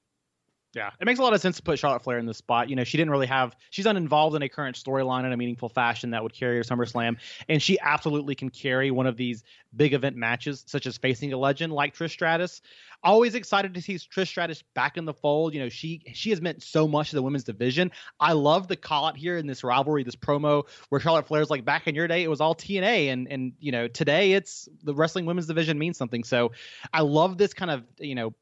Yeah, 0.76 0.90
it 1.00 1.06
makes 1.06 1.20
a 1.20 1.22
lot 1.22 1.34
of 1.34 1.42
sense 1.42 1.58
to 1.58 1.62
put 1.62 1.78
Charlotte 1.78 2.02
Flair 2.02 2.18
in 2.18 2.26
this 2.26 2.38
spot. 2.38 2.68
You 2.68 2.76
know, 2.76 2.84
she 2.84 2.98
didn't 2.98 3.12
really 3.12 3.28
have, 3.28 3.56
she's 3.70 3.86
uninvolved 3.86 4.36
in 4.36 4.42
a 4.42 4.50
current 4.50 4.76
storyline 4.76 5.24
in 5.24 5.32
a 5.32 5.38
meaningful 5.38 5.70
fashion 5.70 6.10
that 6.12 6.24
would 6.24 6.34
carry 6.34 6.58
her 6.58 6.64
SummerSlam. 6.64 7.18
And 7.48 7.62
she 7.62 7.80
absolutely 7.80 8.34
can 8.34 8.50
carry 8.50 8.90
one 8.90 9.06
of 9.06 9.16
these 9.16 9.44
big 9.76 9.94
event 9.94 10.16
matches, 10.16 10.64
such 10.66 10.88
as 10.88 10.98
facing 10.98 11.32
a 11.32 11.38
legend 11.38 11.74
like 11.74 11.96
Trish 11.96 12.12
Stratus. 12.12 12.62
Always 13.04 13.36
excited 13.36 13.76
to 13.76 13.82
see 13.82 13.96
Trish 13.96 14.28
Stratus 14.28 14.64
back 14.74 14.98
in 14.98 15.06
the 15.06 15.14
fold. 15.14 15.54
You 15.54 15.60
know, 15.60 15.70
she 15.70 16.02
she 16.14 16.32
has 16.32 16.42
meant 16.42 16.64
so 16.64 16.88
much 16.88 17.10
to 17.10 17.18
the 17.18 17.22
women's 17.22 17.44
division. 17.44 17.92
I 18.20 18.34
love 18.34 18.68
the 18.68 18.76
call 18.76 19.06
out 19.06 19.18
here 19.18 19.38
in 19.38 19.46
this 19.46 19.64
rivalry, 19.64 20.04
this 20.04 20.16
promo 20.16 20.64
where 20.90 21.02
Charlotte 21.02 21.28
Flair's 21.28 21.52
like, 21.52 21.66
back 21.66 21.88
in 21.88 21.94
your 21.94 22.08
day, 22.08 22.24
it 22.24 22.30
was 22.30 22.42
all 22.42 22.56
TNA. 22.56 23.12
And, 23.12 23.28
and 23.30 23.54
you 23.60 23.72
know, 23.72 23.88
today 23.88 24.34
it's 24.34 24.70
the 24.84 24.96
wrestling 24.96 25.26
women's 25.26 25.48
division 25.48 25.78
means 25.78 25.98
something. 25.98 26.24
So 26.24 26.54
I 26.94 27.02
love 27.02 27.38
this 27.38 27.54
kind 27.54 27.70
of, 27.70 27.84
you 28.00 28.16
know, 28.16 28.34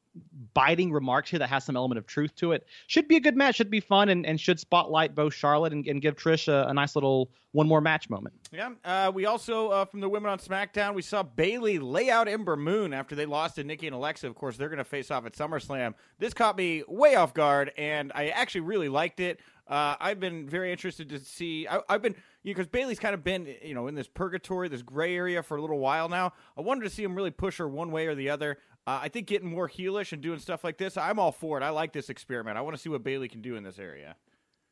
biting 0.54 0.92
remarks 0.92 1.30
here 1.30 1.40
that 1.40 1.48
has 1.48 1.64
some 1.64 1.76
element 1.76 1.98
of 1.98 2.06
truth 2.06 2.36
to 2.36 2.52
it. 2.52 2.66
Should 2.88 3.08
be 3.08 3.16
a 3.16 3.20
good 3.20 3.38
match. 3.38 3.56
Should 3.56 3.72
be 3.72 3.80
fun 3.80 4.10
and, 4.10 4.26
and 4.26 4.40
should 4.40 4.60
spotlight 4.60 5.16
both 5.16 5.34
Charlotte 5.34 5.74
and, 5.74 5.86
and 5.88 6.02
give 6.02 6.16
Trish 6.16 6.48
a, 6.48 6.68
a, 6.68 6.74
nice 6.74 6.96
little 6.96 7.32
one 7.54 7.68
more 7.68 7.82
match 7.82 8.10
moment. 8.10 8.36
Yeah. 8.52 8.72
Uh, 8.84 9.12
we 9.14 9.26
also, 9.26 9.70
uh, 9.70 9.86
from 9.86 10.02
the 10.02 10.10
women 10.10 10.30
on 10.30 10.40
SmackDown, 10.40 10.94
we 10.94 11.02
saw 11.02 11.24
Bayley 11.24 11.80
lay 11.80 12.10
out 12.10 12.28
Ember 12.28 12.56
Moon 12.56 12.94
after 12.94 13.16
they 13.16 13.26
lost 13.26 13.56
to 13.56 13.64
Nikki 13.64 13.88
and 13.88 13.96
Alexa. 13.96 14.28
Of 14.28 14.36
course, 14.36 14.58
they're 14.58 14.70
going 14.70 14.78
to 14.78 14.84
face 14.84 15.12
off 15.12 15.26
at 15.26 15.34
SummerSlam. 15.34 15.94
This 16.20 16.34
caught 16.34 16.58
me 16.58 16.84
way 16.88 17.16
off 17.16 17.34
guard, 17.34 17.72
and 17.78 18.12
I 18.16 18.30
actually 18.30 18.62
really 18.62 18.90
liked 18.90 19.20
it. 19.20 19.40
Uh, 19.72 19.96
I've 20.02 20.20
been 20.20 20.50
very 20.50 20.70
interested 20.72 21.08
to 21.10 21.20
see. 21.20 21.66
I, 21.66 21.80
have 21.90 22.02
been 22.02 22.16
because 22.44 22.66
you 22.66 22.66
know, 22.66 22.70
Bayley's 22.72 23.00
kind 23.00 23.14
of 23.14 23.24
been 23.24 23.48
you 23.64 23.74
know 23.74 23.88
in 23.88 23.96
this 23.96 24.08
purgatory, 24.08 24.68
this 24.68 24.82
gray 24.82 25.16
area 25.16 25.42
for 25.42 25.56
a 25.56 25.62
little 25.62 25.80
while 25.80 26.10
now. 26.10 26.34
I 26.58 26.62
wanted 26.62 26.84
to 26.84 26.90
see 26.90 27.04
him 27.04 27.16
really 27.16 27.32
push 27.32 27.58
her 27.58 27.70
one 27.70 27.90
way 27.90 28.08
or 28.08 28.14
the 28.14 28.30
other. 28.30 28.58
Uh, 28.88 29.00
I 29.04 29.10
think 29.10 29.28
getting 29.28 29.50
more 29.50 29.70
heelish 29.70 30.12
and 30.12 30.22
doing 30.22 30.40
stuff 30.40 30.64
like 30.64 30.78
this, 30.78 30.98
I'm 30.98 31.20
all 31.20 31.32
for 31.32 31.58
it. 31.58 31.64
I 31.64 31.70
like 31.70 31.94
this 31.94 32.10
experiment. 32.10 32.58
I 32.58 32.62
want 32.62 32.76
to 32.76 32.82
see 32.82 32.90
what 32.90 33.04
Bayley 33.04 33.28
can 33.28 33.42
do 33.42 33.56
in 33.56 33.64
this 33.64 33.78
area. 33.78 34.16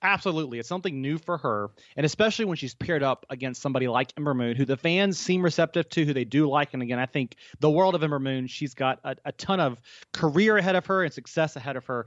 Absolutely. 0.01 0.59
It's 0.59 0.69
something 0.69 1.01
new 1.01 1.17
for 1.17 1.37
her. 1.37 1.69
And 1.97 2.05
especially 2.05 2.45
when 2.45 2.55
she's 2.57 2.73
paired 2.73 3.03
up 3.03 3.25
against 3.29 3.61
somebody 3.61 3.87
like 3.87 4.13
Ember 4.17 4.33
Moon, 4.33 4.55
who 4.55 4.65
the 4.65 4.77
fans 4.77 5.19
seem 5.19 5.41
receptive 5.41 5.89
to, 5.89 6.05
who 6.05 6.13
they 6.13 6.23
do 6.23 6.49
like. 6.49 6.73
And 6.73 6.81
again, 6.81 6.99
I 6.99 7.05
think 7.05 7.35
the 7.59 7.69
world 7.69 7.95
of 7.95 8.03
Ember 8.03 8.19
Moon, 8.19 8.47
she's 8.47 8.73
got 8.73 8.99
a, 9.03 9.15
a 9.25 9.31
ton 9.33 9.59
of 9.59 9.77
career 10.13 10.57
ahead 10.57 10.75
of 10.75 10.85
her 10.85 11.03
and 11.03 11.13
success 11.13 11.55
ahead 11.55 11.75
of 11.75 11.85
her. 11.85 12.05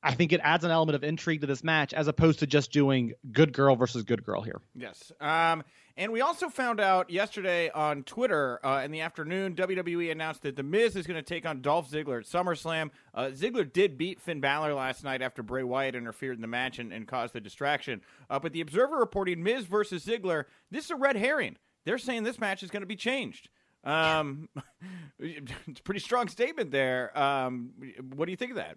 I 0.00 0.14
think 0.14 0.32
it 0.32 0.40
adds 0.44 0.62
an 0.62 0.70
element 0.70 0.94
of 0.94 1.02
intrigue 1.02 1.40
to 1.40 1.48
this 1.48 1.64
match 1.64 1.92
as 1.92 2.06
opposed 2.06 2.38
to 2.38 2.46
just 2.46 2.70
doing 2.70 3.14
good 3.32 3.52
girl 3.52 3.74
versus 3.74 4.04
good 4.04 4.24
girl 4.24 4.40
here. 4.40 4.60
Yes. 4.76 5.10
Um, 5.20 5.64
and 5.98 6.12
we 6.12 6.20
also 6.20 6.48
found 6.48 6.78
out 6.78 7.10
yesterday 7.10 7.70
on 7.70 8.04
Twitter 8.04 8.64
uh, 8.64 8.82
in 8.84 8.92
the 8.92 9.00
afternoon, 9.00 9.56
WWE 9.56 10.12
announced 10.12 10.42
that 10.42 10.54
The 10.54 10.62
Miz 10.62 10.94
is 10.94 11.08
going 11.08 11.16
to 11.16 11.22
take 11.22 11.44
on 11.44 11.60
Dolph 11.60 11.90
Ziggler 11.90 12.20
at 12.20 12.24
SummerSlam. 12.24 12.90
Uh, 13.12 13.30
Ziggler 13.32 13.70
did 13.70 13.98
beat 13.98 14.20
Finn 14.20 14.40
Balor 14.40 14.74
last 14.74 15.02
night 15.02 15.22
after 15.22 15.42
Bray 15.42 15.64
Wyatt 15.64 15.96
interfered 15.96 16.36
in 16.36 16.40
the 16.40 16.46
match 16.46 16.78
and, 16.78 16.92
and 16.92 17.08
caused 17.08 17.34
the 17.34 17.40
distraction. 17.40 18.00
Uh, 18.30 18.38
but 18.38 18.52
the 18.52 18.60
Observer 18.60 18.96
reporting 18.96 19.42
Miz 19.42 19.64
versus 19.64 20.06
Ziggler, 20.06 20.44
this 20.70 20.84
is 20.84 20.90
a 20.92 20.96
red 20.96 21.16
herring. 21.16 21.56
They're 21.84 21.98
saying 21.98 22.22
this 22.22 22.38
match 22.38 22.62
is 22.62 22.70
going 22.70 22.82
to 22.82 22.86
be 22.86 22.96
changed. 22.96 23.48
Um, 23.82 24.48
it's 25.18 25.80
a 25.80 25.82
pretty 25.82 26.00
strong 26.00 26.28
statement 26.28 26.70
there. 26.70 27.18
Um, 27.18 27.70
what 28.14 28.26
do 28.26 28.30
you 28.30 28.36
think 28.36 28.52
of 28.52 28.56
that? 28.58 28.76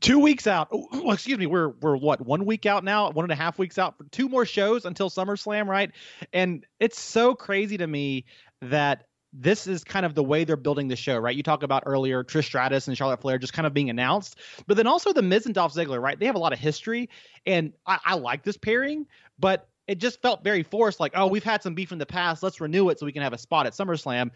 Two 0.00 0.18
weeks 0.18 0.46
out. 0.46 0.68
Oh, 0.72 0.88
oh, 0.92 1.12
excuse 1.12 1.38
me. 1.38 1.46
We're 1.46 1.68
we're 1.68 1.96
what 1.96 2.24
one 2.24 2.44
week 2.44 2.66
out 2.66 2.84
now, 2.84 3.10
one 3.10 3.24
and 3.24 3.32
a 3.32 3.36
half 3.36 3.58
weeks 3.58 3.78
out 3.78 3.96
for 3.96 4.04
two 4.04 4.28
more 4.28 4.44
shows 4.44 4.84
until 4.84 5.10
SummerSlam, 5.10 5.66
right? 5.66 5.90
And 6.32 6.64
it's 6.80 7.00
so 7.00 7.34
crazy 7.34 7.78
to 7.78 7.86
me 7.86 8.24
that 8.62 9.04
this 9.32 9.66
is 9.66 9.84
kind 9.84 10.06
of 10.06 10.14
the 10.14 10.22
way 10.22 10.44
they're 10.44 10.56
building 10.56 10.88
the 10.88 10.96
show, 10.96 11.18
right? 11.18 11.36
You 11.36 11.42
talk 11.42 11.62
about 11.62 11.82
earlier 11.86 12.24
Trish 12.24 12.44
Stratus 12.44 12.88
and 12.88 12.96
Charlotte 12.96 13.20
Flair 13.20 13.38
just 13.38 13.52
kind 13.52 13.66
of 13.66 13.74
being 13.74 13.90
announced, 13.90 14.36
but 14.66 14.76
then 14.76 14.86
also 14.86 15.12
the 15.12 15.22
Miz 15.22 15.46
and 15.46 15.54
Dolph 15.54 15.74
Ziggler, 15.74 16.00
right? 16.00 16.18
They 16.18 16.26
have 16.26 16.36
a 16.36 16.40
lot 16.40 16.52
of 16.52 16.58
history, 16.58 17.10
and 17.44 17.72
I, 17.86 17.98
I 18.04 18.14
like 18.14 18.44
this 18.44 18.56
pairing, 18.56 19.06
but 19.38 19.68
it 19.86 19.98
just 19.98 20.22
felt 20.22 20.42
very 20.42 20.62
forced. 20.62 21.00
Like, 21.00 21.12
oh, 21.14 21.26
we've 21.26 21.44
had 21.44 21.62
some 21.62 21.74
beef 21.74 21.92
in 21.92 21.98
the 21.98 22.06
past, 22.06 22.42
let's 22.42 22.60
renew 22.60 22.88
it 22.88 22.98
so 22.98 23.06
we 23.06 23.12
can 23.12 23.22
have 23.22 23.34
a 23.34 23.38
spot 23.38 23.66
at 23.66 23.74
SummerSlam. 23.74 24.30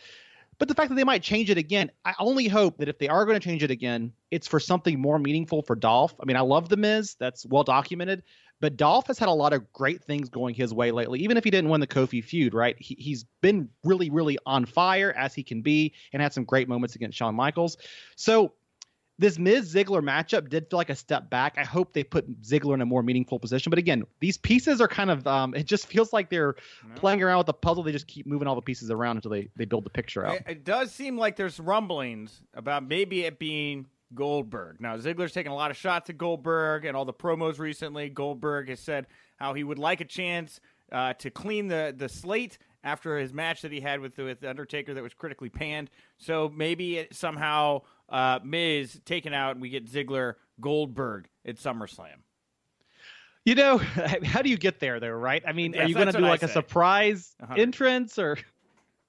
But 0.60 0.68
the 0.68 0.74
fact 0.74 0.90
that 0.90 0.94
they 0.94 1.04
might 1.04 1.22
change 1.22 1.48
it 1.48 1.56
again, 1.56 1.90
I 2.04 2.12
only 2.18 2.46
hope 2.46 2.76
that 2.78 2.88
if 2.88 2.98
they 2.98 3.08
are 3.08 3.24
going 3.24 3.40
to 3.40 3.42
change 3.44 3.62
it 3.62 3.70
again, 3.70 4.12
it's 4.30 4.46
for 4.46 4.60
something 4.60 5.00
more 5.00 5.18
meaningful 5.18 5.62
for 5.62 5.74
Dolph. 5.74 6.14
I 6.20 6.26
mean, 6.26 6.36
I 6.36 6.42
love 6.42 6.68
The 6.68 6.76
Miz, 6.76 7.16
that's 7.18 7.46
well 7.46 7.64
documented, 7.64 8.22
but 8.60 8.76
Dolph 8.76 9.06
has 9.06 9.18
had 9.18 9.30
a 9.30 9.32
lot 9.32 9.54
of 9.54 9.72
great 9.72 10.04
things 10.04 10.28
going 10.28 10.54
his 10.54 10.74
way 10.74 10.90
lately, 10.90 11.20
even 11.20 11.38
if 11.38 11.44
he 11.44 11.50
didn't 11.50 11.70
win 11.70 11.80
the 11.80 11.86
Kofi 11.86 12.22
feud, 12.22 12.52
right? 12.52 12.76
He, 12.78 12.94
he's 12.96 13.24
been 13.40 13.70
really, 13.84 14.10
really 14.10 14.36
on 14.44 14.66
fire 14.66 15.14
as 15.16 15.34
he 15.34 15.42
can 15.42 15.62
be 15.62 15.94
and 16.12 16.20
had 16.20 16.34
some 16.34 16.44
great 16.44 16.68
moments 16.68 16.94
against 16.94 17.16
Shawn 17.16 17.34
Michaels. 17.34 17.78
So 18.16 18.52
this 19.20 19.38
Miz 19.38 19.72
Ziggler 19.72 20.02
matchup 20.02 20.48
did 20.48 20.70
feel 20.70 20.78
like 20.78 20.88
a 20.88 20.96
step 20.96 21.28
back. 21.28 21.58
I 21.58 21.64
hope 21.64 21.92
they 21.92 22.02
put 22.02 22.40
Ziggler 22.40 22.72
in 22.72 22.80
a 22.80 22.86
more 22.86 23.02
meaningful 23.02 23.38
position. 23.38 23.68
But 23.68 23.78
again, 23.78 24.04
these 24.20 24.38
pieces 24.38 24.80
are 24.80 24.88
kind 24.88 25.10
of 25.10 25.26
um, 25.26 25.54
it 25.54 25.66
just 25.66 25.86
feels 25.86 26.12
like 26.12 26.30
they're 26.30 26.56
no. 26.88 26.94
playing 26.94 27.22
around 27.22 27.38
with 27.38 27.46
the 27.46 27.52
puzzle. 27.52 27.82
They 27.82 27.92
just 27.92 28.06
keep 28.06 28.26
moving 28.26 28.48
all 28.48 28.54
the 28.54 28.62
pieces 28.62 28.90
around 28.90 29.16
until 29.16 29.30
they, 29.30 29.50
they 29.56 29.66
build 29.66 29.84
the 29.84 29.90
picture 29.90 30.24
out. 30.24 30.36
It, 30.36 30.44
it 30.48 30.64
does 30.64 30.90
seem 30.90 31.18
like 31.18 31.36
there's 31.36 31.60
rumblings 31.60 32.40
about 32.54 32.88
maybe 32.88 33.24
it 33.24 33.38
being 33.38 33.86
Goldberg. 34.14 34.80
Now 34.80 34.96
Ziggler's 34.96 35.32
taken 35.32 35.52
a 35.52 35.54
lot 35.54 35.70
of 35.70 35.76
shots 35.76 36.08
at 36.08 36.16
Goldberg 36.16 36.86
and 36.86 36.96
all 36.96 37.04
the 37.04 37.12
promos 37.12 37.58
recently. 37.58 38.08
Goldberg 38.08 38.70
has 38.70 38.80
said 38.80 39.06
how 39.36 39.52
he 39.52 39.62
would 39.64 39.78
like 39.78 40.00
a 40.00 40.06
chance 40.06 40.60
uh, 40.90 41.12
to 41.14 41.30
clean 41.30 41.68
the 41.68 41.94
the 41.96 42.08
slate 42.08 42.56
after 42.82 43.18
his 43.18 43.32
match 43.32 43.62
that 43.62 43.72
he 43.72 43.80
had 43.80 44.00
with 44.00 44.16
with 44.16 44.42
Undertaker 44.44 44.94
that 44.94 45.02
was 45.02 45.14
critically 45.14 45.50
panned. 45.50 45.90
So 46.16 46.50
maybe 46.54 46.98
it 46.98 47.14
somehow 47.14 47.82
uh, 48.10 48.40
Miz 48.44 49.00
taken 49.04 49.32
out, 49.32 49.52
and 49.52 49.62
we 49.62 49.70
get 49.70 49.86
Ziggler 49.86 50.34
Goldberg 50.60 51.28
at 51.46 51.56
SummerSlam. 51.56 52.16
You 53.44 53.54
know, 53.54 53.78
how 54.24 54.42
do 54.42 54.50
you 54.50 54.58
get 54.58 54.80
there, 54.80 55.00
though? 55.00 55.10
Right? 55.10 55.42
I 55.46 55.52
mean, 55.52 55.72
yes, 55.72 55.84
are 55.84 55.88
you 55.88 55.94
going 55.94 56.06
to 56.06 56.12
do 56.12 56.20
like 56.20 56.42
a 56.42 56.48
surprise 56.48 57.34
100. 57.38 57.60
entrance 57.62 58.18
or? 58.18 58.38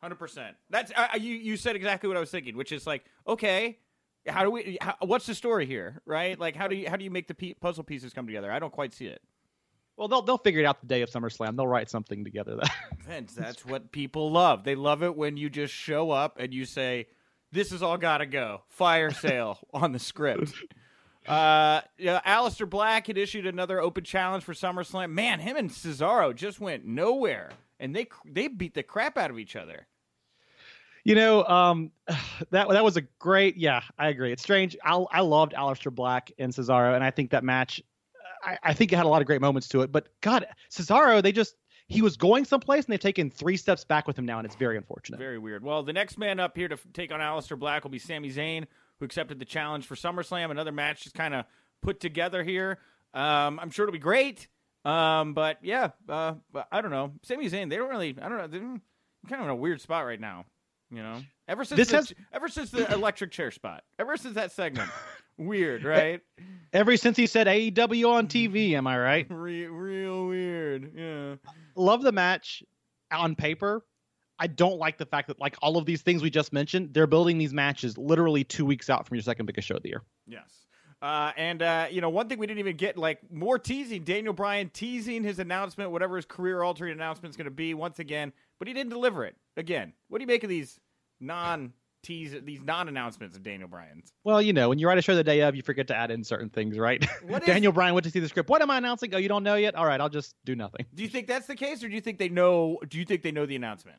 Hundred 0.02 0.16
percent. 0.16 0.56
That's 0.72 0.92
uh, 0.96 1.10
you. 1.20 1.36
You 1.36 1.58
said 1.58 1.76
exactly 1.76 2.08
what 2.08 2.18
I 2.18 2.20
was 2.20 2.32
thinking, 2.32 2.58
which 2.58 2.72
is 2.72 2.88
like, 2.88 3.06
okay, 3.28 3.78
how 4.28 4.44
do 4.44 4.50
we? 4.50 4.80
How, 4.82 4.96
what's 5.02 5.28
the 5.28 5.36
story 5.36 5.68
here, 5.68 6.02
right? 6.06 6.40
Like, 6.40 6.56
how 6.56 6.68
do 6.68 6.76
you 6.76 6.90
how 6.90 6.96
do 6.96 7.04
you 7.04 7.12
make 7.12 7.28
the 7.28 7.36
pe- 7.36 7.54
puzzle 7.54 7.84
pieces 7.84 8.12
come 8.12 8.26
together? 8.26 8.52
I 8.52 8.58
don't 8.58 8.74
quite 8.74 8.94
see 8.94 9.06
it. 9.06 9.22
Well, 9.98 10.08
they'll 10.08 10.24
they'll 10.24 10.40
figure 10.40 10.62
it 10.62 10.66
out 10.66 10.82
the 10.82 10.88
day 10.88 11.04
of 11.04 11.12
SummerSlam. 11.12 11.56
They'll 11.56 11.68
write 11.68 11.90
something 11.90 12.24
together. 12.24 12.60
That 13.08 13.28
that's 13.28 13.64
what 13.66 13.92
people 13.92 14.32
love. 14.32 14.64
They 14.64 14.76
love 14.76 15.04
it 15.04 15.16
when 15.16 15.38
you 15.38 15.50
just 15.50 15.74
show 15.74 16.10
up 16.12 16.38
and 16.40 16.54
you 16.54 16.66
say, 16.66 17.08
this 17.52 17.72
has 17.72 17.84
all 17.84 17.98
got 17.98 18.20
to 18.20 18.26
go. 18.26 18.62
Fire 18.70 19.12
sale 19.12 19.60
on 19.74 19.92
the 19.92 20.00
script. 20.00 20.54
Uh, 21.28 21.82
yeah, 22.00 22.20
Aleister 22.26 22.68
Black 22.68 23.06
had 23.06 23.16
issued 23.16 23.46
another 23.46 23.80
open 23.80 24.04
challenge 24.04 24.44
for 24.44 24.54
SummerSlam. 24.54 25.12
Man, 25.12 25.40
him 25.40 25.56
and 25.56 25.70
Cesaro 25.70 26.36
just 26.36 26.60
went 26.60 26.84
nowhere, 26.84 27.52
and 27.80 27.96
they 27.96 28.08
they 28.26 28.48
beat 28.48 28.74
the 28.74 28.82
crap 28.82 29.20
out 29.20 29.30
of 29.30 29.38
each 29.38 29.56
other. 29.56 29.86
You 31.04 31.14
know, 31.14 31.44
um, 31.46 31.92
that 32.50 32.70
that 32.70 32.84
was 32.84 32.98
a 32.98 33.02
great. 33.20 33.56
Yeah, 33.56 33.82
I 34.00 34.10
agree. 34.10 34.32
It's 34.32 34.42
strange. 34.42 34.76
I 34.84 34.96
I 35.12 35.22
loved 35.22 35.54
Aleister 35.54 35.94
Black 35.94 36.32
and 36.40 36.52
Cesaro, 36.52 36.96
and 36.96 37.04
I 37.04 37.12
think 37.12 37.30
that 37.32 37.44
match. 37.44 37.82
I, 38.44 38.58
I 38.64 38.74
think 38.74 38.92
it 38.92 38.96
had 38.96 39.06
a 39.06 39.10
lot 39.10 39.22
of 39.22 39.28
great 39.28 39.42
moments 39.42 39.68
to 39.68 39.82
it. 39.82 39.92
But 39.92 40.08
God, 40.22 40.48
Cesaro, 40.72 41.22
they 41.22 41.32
just 41.32 41.56
he 41.92 42.02
was 42.02 42.16
going 42.16 42.46
someplace 42.46 42.86
and 42.86 42.94
they've 42.94 43.00
taken 43.00 43.30
three 43.30 43.58
steps 43.58 43.84
back 43.84 44.08
with 44.08 44.18
him 44.18 44.26
now, 44.26 44.40
and 44.40 44.46
it's 44.46 44.56
very 44.56 44.78
unfortunate. 44.78 45.18
Very 45.18 45.38
weird. 45.38 45.64
Well, 45.64 45.84
the 45.84 45.94
next 45.94 46.18
man 46.18 46.40
up 46.40 46.56
here 46.56 46.70
to 46.70 46.78
take 46.94 47.12
on 47.12 47.20
Aleister 47.20 47.60
Black 47.60 47.84
will 47.84 47.92
be 47.92 48.00
Sami 48.00 48.32
Zayn, 48.32 48.66
who 49.00 49.06
accepted 49.06 49.40
the 49.40 49.46
challenge 49.46 49.86
for 49.86 49.96
SummerSlam. 49.96 50.52
Another 50.52 50.72
match 50.72 51.04
just 51.04 51.16
kind 51.16 51.34
of 51.34 51.46
put 51.82 52.00
together 52.00 52.44
here. 52.44 52.80
Um, 53.14 53.60
I'm 53.60 53.72
sure 53.72 53.84
it'll 53.84 53.94
be 53.94 54.00
great. 54.00 54.48
Um, 54.86 55.34
but 55.34 55.58
yeah, 55.62 55.90
uh, 56.08 56.36
I 56.72 56.82
don't 56.82 56.92
know. 56.92 57.12
Sami 57.24 57.50
Zayn, 57.50 57.70
they 57.70 57.76
don't 57.76 57.90
really. 57.90 58.16
I 58.22 58.30
don't 58.30 58.38
know. 58.38 58.48
They're 58.48 58.62
kind 59.30 59.42
of 59.42 59.44
in 59.44 59.50
a 59.50 59.56
weird 59.56 59.82
spot 59.82 60.06
right 60.06 60.20
now. 60.20 60.46
You 60.90 61.04
know, 61.04 61.22
ever 61.48 61.66
since 61.66 61.78
this 61.78 61.90
the, 61.90 61.98
has... 61.98 62.14
ever 62.34 62.48
since 62.48 62.72
the 62.72 62.92
electric 62.94 63.32
chair 63.32 63.52
spot, 63.52 63.84
ever 64.00 64.18
since 64.18 64.36
that 64.36 64.52
segment. 64.52 64.90
weird, 65.42 65.84
right? 65.84 66.22
Ever 66.74 66.96
since 66.96 67.18
he 67.18 67.28
said 67.28 67.48
AEW 67.48 68.10
on 68.10 68.28
TV, 68.28 68.72
am 68.74 68.88
I 68.88 68.98
right? 68.98 69.28
Real, 69.30 69.72
real 69.72 70.28
weird. 70.28 70.92
Yeah. 70.96 71.36
Love 71.76 72.02
the 72.02 72.12
match 72.12 72.64
on 73.12 73.36
paper. 73.36 73.86
I 74.40 74.48
don't 74.48 74.80
like 74.80 74.98
the 74.98 75.06
fact 75.06 75.28
that 75.28 75.40
like 75.40 75.56
all 75.62 75.78
of 75.78 75.86
these 75.86 76.02
things 76.02 76.24
we 76.24 76.30
just 76.30 76.54
mentioned, 76.54 76.94
they're 76.94 77.08
building 77.08 77.38
these 77.38 77.54
matches 77.54 77.98
literally 77.98 78.44
two 78.44 78.66
weeks 78.66 78.90
out 78.90 79.06
from 79.06 79.16
your 79.16 79.22
second 79.22 79.46
biggest 79.46 79.68
show 79.68 79.76
of 79.76 79.84
the 79.84 79.90
year. 79.90 80.02
Yes. 80.26 80.66
Uh, 81.02 81.32
and 81.36 81.62
uh, 81.62 81.88
you 81.92 82.00
know, 82.00 82.10
one 82.10 82.30
thing 82.30 82.38
we 82.38 82.48
didn't 82.48 82.60
even 82.60 82.78
get 82.78 82.98
like 82.98 83.20
more 83.32 83.60
teasing. 83.60 84.04
Daniel 84.04 84.34
Bryan 84.34 84.70
teasing 84.70 85.24
his 85.24 85.40
announcement, 85.40 85.92
whatever 85.92 86.16
his 86.16 86.26
career-altering 86.26 86.94
announcement 86.94 87.32
is 87.32 87.38
going 87.38 87.46
to 87.46 87.52
be, 87.52 87.74
once 87.74 88.00
again, 88.00 88.32
but 88.60 88.68
he 88.68 88.74
didn't 88.74 88.92
deliver 88.92 89.26
it. 89.26 89.36
Again, 89.58 89.94
what 90.08 90.20
do 90.20 90.24
you 90.24 90.28
make 90.28 90.44
of 90.44 90.50
these 90.50 90.80
non 91.20 91.74
tease 92.04 92.36
these 92.44 92.62
non-announcements 92.62 93.36
of 93.36 93.44
Daniel 93.44 93.68
Bryan's? 93.70 94.12
Well, 94.24 94.42
you 94.42 94.54
know, 94.54 94.70
when 94.70 94.80
you 94.80 94.88
write 94.88 94.98
a 94.98 95.02
show 95.02 95.16
the 95.16 95.24
day 95.24 95.42
of, 95.42 95.56
you 95.56 95.62
forget 95.62 95.88
to 95.88 95.96
add 95.96 96.12
in 96.12 96.24
certain 96.24 96.50
things, 96.50 96.78
right? 96.78 97.04
What 97.24 97.42
is- 97.44 97.48
Daniel 97.48 97.72
Bryan 97.72 97.94
went 97.94 98.04
to 98.06 98.12
see 98.12 98.20
the 98.20 98.28
script. 98.28 98.50
What 98.50 98.62
am 98.62 98.72
I 98.72 98.78
announcing? 98.78 99.14
Oh, 99.14 99.18
you 99.18 99.30
don't 99.30 99.44
know 99.44 99.56
yet? 99.56 99.76
All 99.76 99.86
right, 99.86 100.00
I'll 100.02 100.10
just 100.10 100.36
do 100.46 100.56
nothing. 100.56 100.86
Do 100.96 101.04
you 101.04 101.10
think 101.10 101.28
that's 101.28 101.48
the 101.48 101.56
case, 101.56 101.84
or 101.84 101.90
do 101.90 101.96
you 101.96 102.02
think 102.02 102.18
they 102.20 102.30
know? 102.30 102.80
Do 102.88 102.98
you 102.98 103.06
think 103.06 103.22
they 103.22 103.32
know 103.32 103.46
the 103.46 103.56
announcement? 103.56 103.98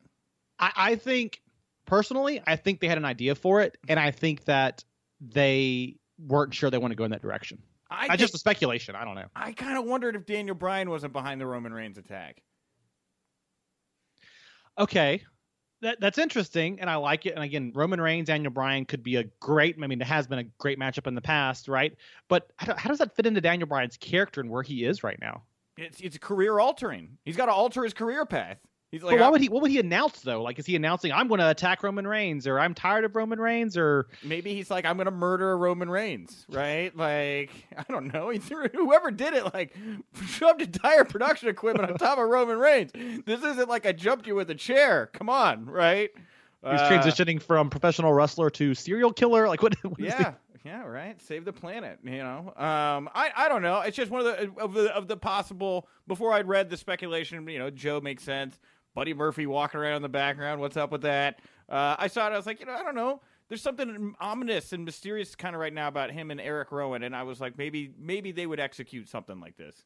I, 0.58 0.72
I 0.76 0.94
think 0.96 1.40
personally, 1.86 2.40
I 2.46 2.56
think 2.56 2.80
they 2.80 2.88
had 2.88 2.98
an 2.98 3.04
idea 3.04 3.34
for 3.34 3.60
it, 3.60 3.76
and 3.88 3.98
I 4.00 4.10
think 4.10 4.44
that 4.44 4.84
they 5.20 5.96
weren't 6.18 6.54
sure 6.54 6.70
they 6.70 6.78
want 6.78 6.92
to 6.92 6.96
go 6.96 7.04
in 7.04 7.10
that 7.12 7.22
direction. 7.22 7.58
I, 7.90 8.04
I 8.04 8.08
think- 8.08 8.20
just 8.20 8.34
a 8.34 8.38
speculation. 8.38 8.94
I 8.96 9.04
don't 9.04 9.14
know. 9.14 9.26
I 9.36 9.52
kind 9.52 9.76
of 9.78 9.84
wondered 9.84 10.16
if 10.16 10.26
Daniel 10.26 10.54
Bryan 10.54 10.88
wasn't 10.90 11.12
behind 11.12 11.40
the 11.40 11.46
Roman 11.46 11.72
Reigns 11.72 11.98
attack. 11.98 12.42
Okay. 14.78 15.22
That, 15.82 15.98
that's 16.00 16.18
interesting, 16.18 16.78
and 16.80 16.88
I 16.88 16.94
like 16.94 17.26
it. 17.26 17.34
And 17.34 17.42
again, 17.42 17.72
Roman 17.74 18.00
Reigns, 18.00 18.28
Daniel 18.28 18.52
Bryan 18.52 18.84
could 18.84 19.02
be 19.02 19.16
a 19.16 19.24
great. 19.40 19.76
I 19.82 19.86
mean, 19.88 20.00
it 20.00 20.06
has 20.06 20.28
been 20.28 20.38
a 20.38 20.44
great 20.58 20.78
matchup 20.78 21.08
in 21.08 21.16
the 21.16 21.20
past, 21.20 21.66
right? 21.66 21.92
But 22.28 22.52
how, 22.56 22.76
how 22.76 22.88
does 22.88 22.98
that 22.98 23.16
fit 23.16 23.26
into 23.26 23.40
Daniel 23.40 23.68
Bryan's 23.68 23.96
character 23.96 24.40
and 24.40 24.48
where 24.48 24.62
he 24.62 24.84
is 24.84 25.02
right 25.02 25.18
now? 25.20 25.42
It's 25.76 26.00
it's 26.00 26.16
career 26.18 26.60
altering. 26.60 27.18
He's 27.24 27.36
got 27.36 27.46
to 27.46 27.52
alter 27.52 27.82
his 27.82 27.94
career 27.94 28.24
path. 28.24 28.58
He's 28.92 29.02
like, 29.02 29.16
but 29.16 29.22
why 29.22 29.30
would 29.30 29.40
he? 29.40 29.48
What 29.48 29.62
would 29.62 29.70
he 29.70 29.78
announce 29.80 30.20
though? 30.20 30.42
Like, 30.42 30.58
is 30.58 30.66
he 30.66 30.76
announcing 30.76 31.12
I'm 31.12 31.26
going 31.26 31.40
to 31.40 31.48
attack 31.48 31.82
Roman 31.82 32.06
Reigns, 32.06 32.46
or 32.46 32.60
I'm 32.60 32.74
tired 32.74 33.06
of 33.06 33.16
Roman 33.16 33.40
Reigns, 33.40 33.74
or 33.78 34.06
maybe 34.22 34.54
he's 34.54 34.70
like, 34.70 34.84
I'm 34.84 34.98
gonna 34.98 35.10
murder 35.10 35.56
Roman 35.56 35.88
Reigns, 35.88 36.44
right? 36.50 36.94
Like, 36.94 37.50
I 37.76 37.90
don't 37.90 38.12
know. 38.12 38.28
He 38.28 38.38
threw 38.38 38.68
whoever 38.68 39.10
did 39.10 39.32
it, 39.32 39.54
like, 39.54 39.74
shoved 40.26 40.60
entire 40.60 41.04
production 41.04 41.48
equipment 41.48 41.90
on 41.90 41.96
top 41.96 42.18
of 42.18 42.28
Roman 42.28 42.58
Reigns. 42.58 42.92
This 43.24 43.42
isn't 43.42 43.66
like 43.66 43.86
I 43.86 43.92
jumped 43.92 44.26
you 44.26 44.34
with 44.34 44.50
a 44.50 44.54
chair. 44.54 45.08
Come 45.14 45.30
on, 45.30 45.64
right? 45.64 46.10
he's 46.14 46.80
Uh, 46.80 46.90
transitioning 46.90 47.40
from 47.40 47.70
professional 47.70 48.12
wrestler 48.12 48.50
to 48.50 48.74
serial 48.74 49.10
killer? 49.10 49.48
Like, 49.48 49.62
what? 49.62 49.74
what 49.84 49.98
Yeah, 49.98 50.34
yeah, 50.66 50.84
right. 50.84 51.20
Save 51.22 51.46
the 51.46 51.52
planet. 51.52 51.98
You 52.04 52.18
know, 52.18 52.52
um, 52.58 53.08
I 53.14 53.30
I 53.34 53.48
don't 53.48 53.62
know. 53.62 53.80
It's 53.80 53.96
just 53.96 54.10
one 54.10 54.20
of 54.20 54.26
the 54.26 54.60
of 54.60 54.74
the 54.74 54.94
of 54.94 55.08
the 55.08 55.16
possible. 55.16 55.88
Before 56.06 56.34
I'd 56.34 56.46
read 56.46 56.68
the 56.68 56.76
speculation, 56.76 57.48
you 57.48 57.58
know, 57.58 57.70
Joe 57.70 58.00
makes 58.00 58.22
sense. 58.22 58.58
Buddy 58.94 59.14
Murphy 59.14 59.46
walking 59.46 59.80
around 59.80 59.96
in 59.96 60.02
the 60.02 60.08
background. 60.08 60.60
What's 60.60 60.76
up 60.76 60.92
with 60.92 61.02
that? 61.02 61.40
Uh, 61.68 61.96
I 61.98 62.08
saw 62.08 62.26
it. 62.26 62.32
I 62.32 62.36
was 62.36 62.46
like, 62.46 62.60
you 62.60 62.66
know, 62.66 62.74
I 62.74 62.82
don't 62.82 62.94
know. 62.94 63.20
There's 63.48 63.62
something 63.62 64.14
ominous 64.20 64.72
and 64.72 64.84
mysterious 64.84 65.34
kind 65.34 65.54
of 65.54 65.60
right 65.60 65.72
now 65.72 65.88
about 65.88 66.10
him 66.10 66.30
and 66.30 66.40
Eric 66.40 66.72
Rowan, 66.72 67.02
and 67.02 67.14
I 67.14 67.22
was 67.22 67.40
like, 67.40 67.58
maybe 67.58 67.92
maybe 67.98 68.32
they 68.32 68.46
would 68.46 68.60
execute 68.60 69.08
something 69.08 69.40
like 69.40 69.56
this. 69.56 69.84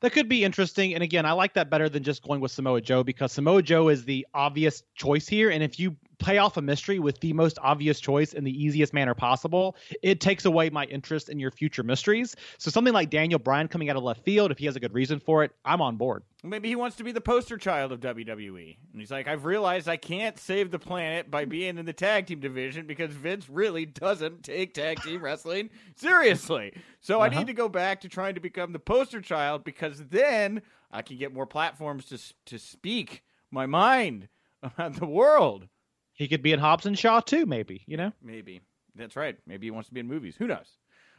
That 0.00 0.12
could 0.12 0.28
be 0.28 0.44
interesting. 0.44 0.92
And 0.92 1.02
again, 1.02 1.24
I 1.24 1.32
like 1.32 1.54
that 1.54 1.70
better 1.70 1.88
than 1.88 2.02
just 2.02 2.22
going 2.22 2.40
with 2.40 2.52
Samoa 2.52 2.82
Joe 2.82 3.02
because 3.02 3.32
Samoa 3.32 3.62
Joe 3.62 3.88
is 3.88 4.04
the 4.04 4.26
obvious 4.34 4.82
choice 4.94 5.26
here. 5.26 5.48
And 5.48 5.62
if 5.62 5.80
you 5.80 5.96
play 6.18 6.38
off 6.38 6.56
a 6.56 6.62
mystery 6.62 6.98
with 6.98 7.20
the 7.20 7.32
most 7.32 7.58
obvious 7.62 8.00
choice 8.00 8.32
in 8.32 8.44
the 8.44 8.50
easiest 8.64 8.94
manner 8.94 9.14
possible, 9.14 9.76
it 10.02 10.20
takes 10.20 10.44
away 10.44 10.70
my 10.70 10.84
interest 10.86 11.28
in 11.28 11.38
your 11.38 11.50
future 11.50 11.82
mysteries. 11.82 12.34
So 12.58 12.70
something 12.70 12.94
like 12.94 13.10
Daniel 13.10 13.38
Bryan 13.38 13.68
coming 13.68 13.90
out 13.90 13.96
of 13.96 14.02
left 14.02 14.24
field, 14.24 14.50
if 14.50 14.58
he 14.58 14.66
has 14.66 14.76
a 14.76 14.80
good 14.80 14.94
reason 14.94 15.20
for 15.20 15.44
it, 15.44 15.52
I'm 15.64 15.80
on 15.82 15.96
board. 15.96 16.22
Maybe 16.42 16.68
he 16.68 16.76
wants 16.76 16.96
to 16.96 17.04
be 17.04 17.10
the 17.12 17.20
poster 17.20 17.56
child 17.56 17.90
of 17.92 18.00
WWE. 18.00 18.76
And 18.92 19.00
he's 19.00 19.10
like, 19.10 19.26
I've 19.26 19.44
realized 19.44 19.88
I 19.88 19.96
can't 19.96 20.38
save 20.38 20.70
the 20.70 20.78
planet 20.78 21.30
by 21.30 21.44
being 21.44 21.76
in 21.76 21.86
the 21.86 21.92
tag 21.92 22.26
team 22.26 22.38
division 22.40 22.86
because 22.86 23.10
Vince 23.10 23.48
really 23.50 23.84
doesn't 23.84 24.44
take 24.44 24.72
tag 24.72 25.00
team 25.02 25.22
wrestling 25.22 25.70
seriously. 25.96 26.72
So 27.00 27.20
I 27.20 27.26
Uh-huh. 27.26 27.38
need 27.40 27.46
to 27.48 27.52
go 27.52 27.68
back 27.68 28.00
to 28.02 28.08
trying 28.08 28.34
to 28.36 28.40
become 28.40 28.72
the 28.72 28.78
poster 28.78 29.20
child 29.20 29.64
because 29.64 29.98
then 30.06 30.62
I 30.92 31.02
can 31.02 31.16
get 31.18 31.34
more 31.34 31.46
platforms 31.46 32.06
to 32.06 32.18
to 32.46 32.58
speak 32.58 33.22
my 33.50 33.66
mind 33.66 34.28
about 34.62 34.94
the 34.94 35.06
world. 35.06 35.68
He 36.16 36.28
could 36.28 36.42
be 36.42 36.52
in 36.52 36.58
Hobbs 36.58 36.86
and 36.86 36.98
Shaw 36.98 37.20
too, 37.20 37.46
maybe, 37.46 37.84
you 37.86 37.96
know? 37.96 38.10
Maybe. 38.22 38.62
That's 38.94 39.16
right. 39.16 39.36
Maybe 39.46 39.66
he 39.66 39.70
wants 39.70 39.88
to 39.88 39.94
be 39.94 40.00
in 40.00 40.08
movies. 40.08 40.34
Who 40.36 40.46
knows? 40.46 40.78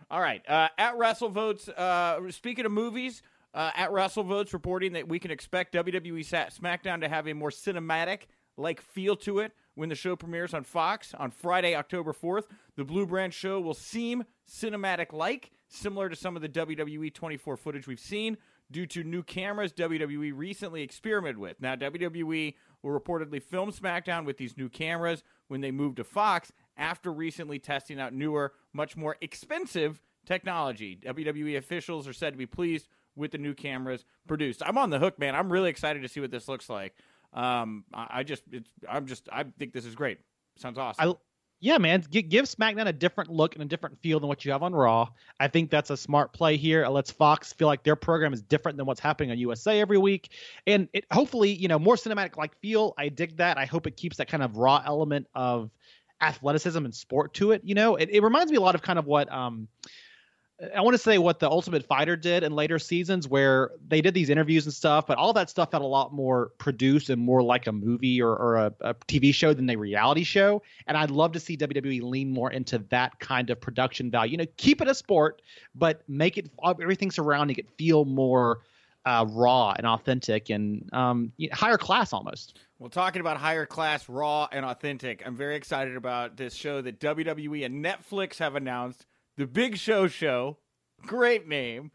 All 0.09 0.19
right. 0.19 0.41
Uh, 0.49 0.69
at 0.77 0.95
WrestleVotes, 0.95 1.69
uh, 1.69 2.31
speaking 2.31 2.65
of 2.65 2.71
movies, 2.71 3.21
uh, 3.53 3.71
at 3.75 3.91
WrestleVotes 3.91 4.53
reporting 4.53 4.93
that 4.93 5.07
we 5.07 5.19
can 5.19 5.31
expect 5.31 5.73
WWE 5.73 6.21
SmackDown 6.21 7.01
to 7.01 7.07
have 7.07 7.27
a 7.27 7.33
more 7.33 7.51
cinematic 7.51 8.23
like 8.57 8.81
feel 8.81 9.15
to 9.15 9.39
it 9.39 9.51
when 9.75 9.89
the 9.89 9.95
show 9.95 10.15
premieres 10.15 10.55
on 10.55 10.63
Fox 10.63 11.13
on 11.13 11.29
Friday, 11.29 11.75
October 11.75 12.11
4th. 12.11 12.45
The 12.75 12.83
Blue 12.83 13.05
Brand 13.05 13.33
show 13.33 13.59
will 13.59 13.75
seem 13.75 14.23
cinematic 14.49 15.13
like, 15.13 15.51
similar 15.67 16.09
to 16.09 16.15
some 16.15 16.35
of 16.35 16.41
the 16.41 16.49
WWE 16.49 17.13
24 17.13 17.57
footage 17.57 17.87
we've 17.87 17.99
seen 17.99 18.37
due 18.71 18.85
to 18.87 19.03
new 19.03 19.23
cameras 19.23 19.71
WWE 19.73 20.33
recently 20.35 20.81
experimented 20.81 21.37
with. 21.37 21.61
Now, 21.61 21.75
WWE 21.75 22.55
will 22.83 22.97
reportedly 22.97 23.41
film 23.41 23.71
SmackDown 23.71 24.25
with 24.25 24.37
these 24.37 24.57
new 24.57 24.69
cameras 24.69 25.23
when 25.47 25.61
they 25.61 25.71
move 25.71 25.95
to 25.95 26.03
Fox 26.03 26.51
after 26.77 27.11
recently 27.11 27.59
testing 27.59 27.99
out 27.99 28.13
newer, 28.13 28.53
much 28.73 28.95
more 28.95 29.17
expensive 29.21 30.01
technology. 30.25 30.99
WWE 31.03 31.57
officials 31.57 32.07
are 32.07 32.13
said 32.13 32.33
to 32.33 32.37
be 32.37 32.45
pleased 32.45 32.87
with 33.15 33.31
the 33.31 33.37
new 33.37 33.53
cameras 33.53 34.05
produced. 34.27 34.61
I'm 34.65 34.77
on 34.77 34.89
the 34.89 34.99
hook, 34.99 35.17
man. 35.17 35.35
I'm 35.35 35.51
really 35.51 35.69
excited 35.69 36.01
to 36.03 36.07
see 36.07 36.19
what 36.19 36.31
this 36.31 36.47
looks 36.47 36.69
like. 36.69 36.93
Um, 37.33 37.85
I, 37.93 38.07
I 38.09 38.23
just, 38.23 38.43
I'm 38.87 39.07
just, 39.07 39.27
I 39.31 39.45
think 39.57 39.73
this 39.73 39.85
is 39.85 39.95
great. 39.95 40.19
Sounds 40.57 40.77
awesome. 40.77 41.09
I 41.09 41.15
yeah, 41.59 41.79
man, 41.79 42.03
give 42.11 42.45
SmackDown 42.45 42.87
a 42.87 42.93
different 42.93 43.31
look 43.31 43.55
and 43.55 43.63
a 43.63 43.65
different 43.65 43.99
feel 44.01 44.19
than 44.19 44.27
what 44.27 44.45
you 44.45 44.51
have 44.51 44.61
on 44.61 44.75
Raw. 44.75 45.09
I 45.39 45.47
think 45.47 45.71
that's 45.71 45.89
a 45.89 45.97
smart 45.97 46.31
play 46.31 46.55
here. 46.55 46.83
It 46.83 46.89
lets 46.89 47.09
Fox 47.09 47.51
feel 47.51 47.67
like 47.67 47.83
their 47.83 47.95
program 47.95 48.31
is 48.31 48.43
different 48.43 48.77
than 48.77 48.85
what's 48.85 48.99
happening 48.99 49.31
on 49.31 49.39
USA 49.39 49.81
every 49.81 49.97
week, 49.97 50.31
and 50.67 50.87
it 50.93 51.05
hopefully 51.11 51.51
you 51.51 51.67
know 51.67 51.79
more 51.79 51.95
cinematic 51.95 52.37
like 52.37 52.55
feel. 52.59 52.93
I 52.97 53.09
dig 53.09 53.37
that. 53.37 53.57
I 53.57 53.65
hope 53.65 53.87
it 53.87 53.97
keeps 53.97 54.17
that 54.17 54.27
kind 54.27 54.43
of 54.43 54.57
raw 54.57 54.83
element 54.85 55.27
of 55.33 55.71
athleticism 56.21 56.83
and 56.83 56.93
sport 56.93 57.33
to 57.35 57.51
it. 57.51 57.61
You 57.63 57.73
know, 57.75 57.95
it, 57.95 58.09
it 58.11 58.21
reminds 58.21 58.51
me 58.51 58.57
a 58.57 58.61
lot 58.61 58.75
of 58.75 58.81
kind 58.81 58.99
of 58.99 59.05
what 59.05 59.31
um. 59.31 59.67
I 60.75 60.81
want 60.81 60.95
to 60.95 60.97
say 60.97 61.19
what 61.19 61.39
the 61.39 61.47
Ultimate 61.47 61.85
Fighter 61.85 62.15
did 62.15 62.41
in 62.41 62.51
later 62.51 62.79
seasons, 62.79 63.27
where 63.27 63.71
they 63.87 64.01
did 64.01 64.15
these 64.15 64.31
interviews 64.31 64.65
and 64.65 64.73
stuff, 64.73 65.05
but 65.05 65.19
all 65.19 65.31
that 65.33 65.51
stuff 65.51 65.69
felt 65.69 65.83
a 65.83 65.87
lot 65.87 66.13
more 66.13 66.47
produced 66.57 67.11
and 67.11 67.21
more 67.21 67.43
like 67.43 67.67
a 67.67 67.71
movie 67.71 68.19
or, 68.19 68.35
or 68.35 68.55
a, 68.55 68.73
a 68.81 68.93
TV 68.95 69.31
show 69.31 69.53
than 69.53 69.69
a 69.69 69.75
reality 69.75 70.23
show. 70.23 70.63
And 70.87 70.97
I'd 70.97 71.11
love 71.11 71.31
to 71.33 71.39
see 71.39 71.55
WWE 71.57 72.01
lean 72.01 72.31
more 72.31 72.51
into 72.51 72.79
that 72.89 73.19
kind 73.19 73.51
of 73.51 73.61
production 73.61 74.09
value. 74.09 74.31
You 74.31 74.37
know, 74.37 74.45
keep 74.57 74.81
it 74.81 74.87
a 74.87 74.95
sport, 74.95 75.43
but 75.75 76.01
make 76.07 76.39
it 76.39 76.49
everything 76.63 77.11
surrounding 77.11 77.57
it 77.57 77.69
feel 77.77 78.05
more 78.05 78.61
uh, 79.05 79.27
raw 79.29 79.73
and 79.77 79.85
authentic 79.85 80.49
and 80.49 80.89
um, 80.91 81.31
higher 81.53 81.77
class 81.77 82.13
almost. 82.13 82.57
Well, 82.79 82.89
talking 82.89 83.19
about 83.19 83.37
higher 83.37 83.67
class, 83.67 84.09
raw, 84.09 84.47
and 84.51 84.65
authentic, 84.65 85.21
I'm 85.23 85.35
very 85.35 85.55
excited 85.55 85.95
about 85.95 86.35
this 86.35 86.55
show 86.55 86.81
that 86.81 86.99
WWE 86.99 87.63
and 87.63 87.85
Netflix 87.85 88.39
have 88.39 88.55
announced 88.55 89.05
The 89.37 89.45
Big 89.45 89.77
Show 89.77 90.07
Show. 90.07 90.57
Great 91.05 91.47
name. 91.47 91.91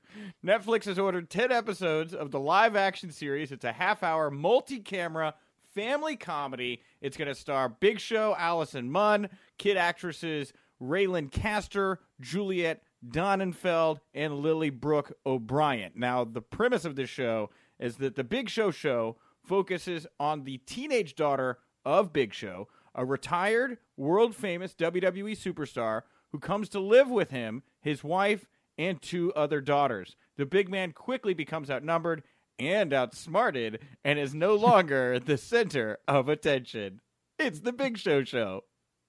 Netflix 0.46 0.84
has 0.84 0.96
ordered 0.96 1.28
10 1.28 1.50
episodes 1.50 2.14
of 2.14 2.30
the 2.30 2.38
live 2.38 2.76
action 2.76 3.10
series. 3.10 3.50
It's 3.50 3.64
a 3.64 3.72
half 3.72 4.04
hour 4.04 4.30
multi 4.30 4.78
camera 4.78 5.34
family 5.74 6.14
comedy. 6.14 6.82
It's 7.00 7.16
going 7.16 7.26
to 7.26 7.34
star 7.34 7.68
Big 7.68 7.98
Show, 7.98 8.36
Allison 8.38 8.88
Munn, 8.88 9.28
kid 9.58 9.76
actresses 9.76 10.52
Reylynn 10.80 11.32
Caster, 11.32 11.98
Juliet 12.20 12.84
Donenfeld, 13.04 13.98
and 14.14 14.38
Lily 14.38 14.70
Brooke 14.70 15.12
O'Brien. 15.26 15.90
Now, 15.96 16.22
the 16.22 16.42
premise 16.42 16.84
of 16.84 16.94
this 16.94 17.10
show 17.10 17.50
is 17.80 17.96
that 17.96 18.14
the 18.14 18.22
Big 18.22 18.50
Show 18.50 18.70
show 18.70 19.16
focuses 19.44 20.06
on 20.20 20.44
the 20.44 20.58
teenage 20.58 21.16
daughter 21.16 21.58
of 21.84 22.12
Big 22.12 22.34
Show, 22.34 22.68
a 22.94 23.04
retired, 23.04 23.78
world 23.96 24.36
famous 24.36 24.74
WWE 24.74 25.36
superstar 25.36 26.02
who 26.32 26.38
comes 26.38 26.68
to 26.70 26.80
live 26.80 27.08
with 27.08 27.30
him, 27.30 27.62
his 27.80 28.02
wife, 28.02 28.46
and 28.78 29.00
two 29.00 29.32
other 29.34 29.60
daughters. 29.60 30.16
The 30.36 30.46
big 30.46 30.68
man 30.68 30.92
quickly 30.92 31.34
becomes 31.34 31.70
outnumbered 31.70 32.22
and 32.58 32.92
outsmarted 32.92 33.80
and 34.04 34.18
is 34.18 34.34
no 34.34 34.54
longer 34.56 35.18
the 35.18 35.36
center 35.36 35.98
of 36.08 36.28
attention. 36.28 37.00
It's 37.38 37.60
the 37.60 37.72
Big 37.72 37.98
Show 37.98 38.24
show. 38.24 38.64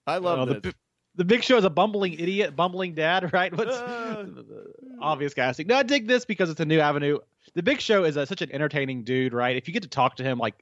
I 0.05 0.17
love 0.17 0.39
Uh, 0.39 0.45
the, 0.45 0.53
this. 0.55 0.61
bi- 0.73 0.79
the 1.15 1.25
Big 1.25 1.43
Show 1.43 1.57
is 1.57 1.63
a 1.63 1.69
bumbling 1.69 2.13
idiot, 2.13 2.55
bumbling 2.55 2.93
dad, 2.95 3.31
right? 3.33 3.55
What's 3.55 3.75
Uh. 3.77 4.25
obvious 5.01 5.33
casting? 5.33 5.67
No, 5.67 5.75
I 5.75 5.83
dig 5.83 6.07
this 6.07 6.25
because 6.25 6.49
it's 6.49 6.59
a 6.59 6.65
new 6.65 6.79
avenue. 6.79 7.19
The 7.55 7.61
Big 7.63 7.79
Show 7.81 8.03
is 8.05 8.17
a, 8.17 8.25
such 8.25 8.41
an 8.41 8.51
entertaining 8.51 9.03
dude, 9.03 9.33
right? 9.33 9.55
If 9.55 9.67
you 9.67 9.73
get 9.73 9.83
to 9.83 9.89
talk 9.89 10.15
to 10.15 10.23
him, 10.23 10.39
like 10.39 10.55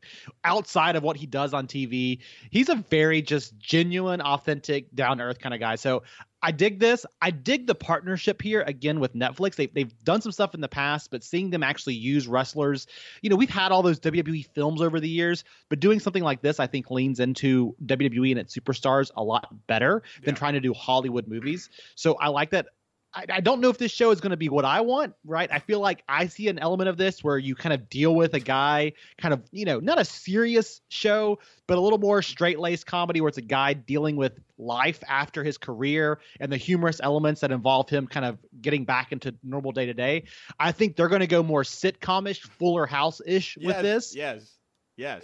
outside 0.43 0.95
of 0.95 1.04
what 1.04 1.15
he 1.15 1.26
does 1.26 1.54
on 1.54 1.67
TV, 1.67 2.19
he's 2.50 2.69
a 2.69 2.76
very 2.76 3.21
just 3.21 3.58
genuine, 3.58 4.19
authentic, 4.21 4.93
down 4.93 5.19
to 5.19 5.24
earth 5.24 5.39
kind 5.39 5.54
of 5.54 5.60
guy. 5.60 5.76
So 5.76 6.04
I 6.43 6.51
dig 6.51 6.80
this. 6.80 7.06
I 7.21 7.32
dig 7.32 7.67
the 7.67 7.75
partnership 7.75 8.41
here 8.41 8.62
again 8.62 8.99
with 8.99 9.13
Netflix. 9.13 9.56
They've, 9.56 9.73
they've 9.73 10.04
done 10.04 10.21
some 10.21 10.32
stuff 10.32 10.56
in 10.56 10.62
the 10.62 10.67
past, 10.67 11.12
but 11.12 11.23
seeing 11.23 11.49
them 11.49 11.63
actually 11.63 11.95
use 11.95 12.27
wrestlers, 12.27 12.88
you 13.21 13.30
know, 13.30 13.36
we've 13.36 13.49
had 13.49 13.71
all 13.71 13.84
those 13.84 13.99
WWE 13.99 14.47
films 14.47 14.82
over 14.82 14.99
the 14.99 15.10
years, 15.10 15.43
but 15.69 15.80
doing 15.80 15.99
something 15.99 16.23
like 16.23 16.41
this, 16.41 16.60
I 16.60 16.67
think 16.67 16.89
leans 16.89 17.19
into 17.19 17.75
WWE 17.86 18.32
and 18.32 18.39
its 18.39 18.58
superstars 18.58 19.12
a 19.15 19.23
lot 19.23 19.47
better 19.67 20.01
than 20.23 20.36
trying 20.36 20.54
to 20.54 20.60
do 20.60 20.73
Hollywood 20.73 21.27
movies. 21.27 21.69
So 21.95 22.15
I 22.15 22.30
like 22.30 22.49
that. 22.51 22.67
I, 23.13 23.26
I 23.30 23.39
don't 23.41 23.60
know 23.60 23.69
if 23.69 23.78
this 23.78 23.91
show 23.91 24.12
is 24.12 24.21
going 24.21 24.32
to 24.32 24.38
be 24.38 24.50
what 24.50 24.65
I 24.65 24.82
want, 24.82 25.13
right? 25.26 25.50
I 25.52 25.60
feel 25.60 25.80
like 25.80 26.04
I 26.08 26.28
see 26.28 26.47
an 26.47 26.60
element 26.60 26.89
of 26.89 26.97
this 26.97 27.24
where 27.24 27.38
you 27.38 27.56
kind 27.56 27.74
of 27.74 27.89
deal 27.89 28.15
with 28.15 28.34
a 28.34 28.39
guy, 28.39 28.93
kind 29.17 29.34
of, 29.34 29.41
you 29.52 29.65
know, 29.65 29.80
not 29.80 30.00
a 30.00 30.06
serious 30.06 30.82
show, 30.89 31.39
but 31.67 31.78
a 31.78 31.82
little 31.82 32.00
more 32.00 32.21
straight 32.21 32.60
laced 32.60 32.86
comedy 32.86 33.19
where 33.19 33.30
it's 33.30 33.38
a 33.38 33.41
guy 33.41 33.74
dealing 33.74 34.15
with 34.15 34.39
life 34.58 35.04
after 35.08 35.43
his 35.43 35.58
career 35.58 36.19
and 36.39 36.52
the 36.52 36.58
humorous 36.58 37.02
elements 37.02 37.41
that 37.41 37.52
involve 37.52 37.89
him 37.89 38.08
kind 38.08 38.26
of 38.26 38.38
getting 38.62 38.86
back 38.86 39.12
into 39.12 39.36
normal 39.43 39.71
day 39.71 39.88
to 39.88 39.93
day. 39.93 40.24
I 40.60 40.71
think 40.71 40.95
they're 40.95 41.10
going 41.10 41.21
to 41.21 41.28
go 41.28 41.43
more 41.43 41.63
sitcomish, 41.63 42.41
Fuller 42.41 42.86
House 42.86 43.21
ish 43.26 43.58
yes, 43.60 43.67
with 43.67 43.82
this. 43.82 44.15
Yes. 44.15 44.58
Yes. 44.95 45.24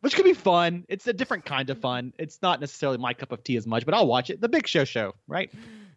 Which 0.00 0.14
could 0.14 0.24
be 0.24 0.32
fun. 0.32 0.84
It's 0.88 1.06
a 1.08 1.12
different 1.12 1.44
kind 1.44 1.70
of 1.70 1.78
fun. 1.78 2.12
It's 2.18 2.40
not 2.40 2.60
necessarily 2.60 2.98
my 2.98 3.14
cup 3.14 3.32
of 3.32 3.42
tea 3.42 3.56
as 3.56 3.66
much, 3.66 3.84
but 3.84 3.94
I'll 3.94 4.06
watch 4.06 4.30
it. 4.30 4.40
The 4.40 4.48
Big 4.48 4.66
Show 4.68 4.84
show, 4.84 5.14
right? 5.26 5.50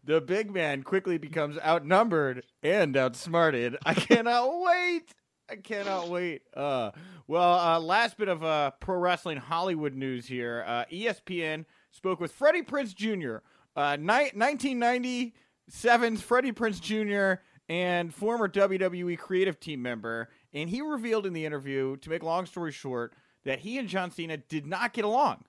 The 0.03 0.19
big 0.19 0.51
man 0.51 0.83
quickly 0.83 1.17
becomes 1.17 1.57
outnumbered 1.59 2.43
and 2.63 2.97
outsmarted. 2.97 3.77
I 3.85 3.93
cannot 3.93 4.61
wait. 4.61 5.13
I 5.49 5.57
cannot 5.57 6.09
wait. 6.09 6.41
Uh, 6.55 6.91
well, 7.27 7.59
uh, 7.59 7.79
last 7.79 8.17
bit 8.17 8.29
of 8.29 8.43
uh, 8.43 8.71
pro 8.79 8.97
wrestling 8.97 9.37
Hollywood 9.37 9.93
news 9.93 10.25
here. 10.25 10.63
Uh, 10.65 10.85
ESPN 10.91 11.65
spoke 11.91 12.19
with 12.19 12.31
Freddie 12.31 12.63
Prinze 12.63 12.95
Jr., 12.95 13.37
uh, 13.75 13.97
ni- 13.99 14.31
1997's 14.31 16.21
Freddie 16.21 16.53
Prinze 16.53 16.81
Jr., 16.81 17.41
and 17.69 18.13
former 18.13 18.47
WWE 18.49 19.17
creative 19.17 19.59
team 19.59 19.81
member. 19.81 20.29
And 20.53 20.69
he 20.69 20.81
revealed 20.81 21.25
in 21.25 21.33
the 21.33 21.45
interview, 21.45 21.97
to 21.97 22.09
make 22.09 22.23
a 22.23 22.25
long 22.25 22.45
story 22.45 22.71
short, 22.71 23.13
that 23.45 23.59
he 23.59 23.77
and 23.77 23.87
John 23.87 24.11
Cena 24.11 24.37
did 24.37 24.65
not 24.65 24.93
get 24.93 25.05
along. 25.05 25.43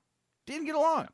Didn't 0.46 0.66
get 0.66 0.74
along. 0.74 1.08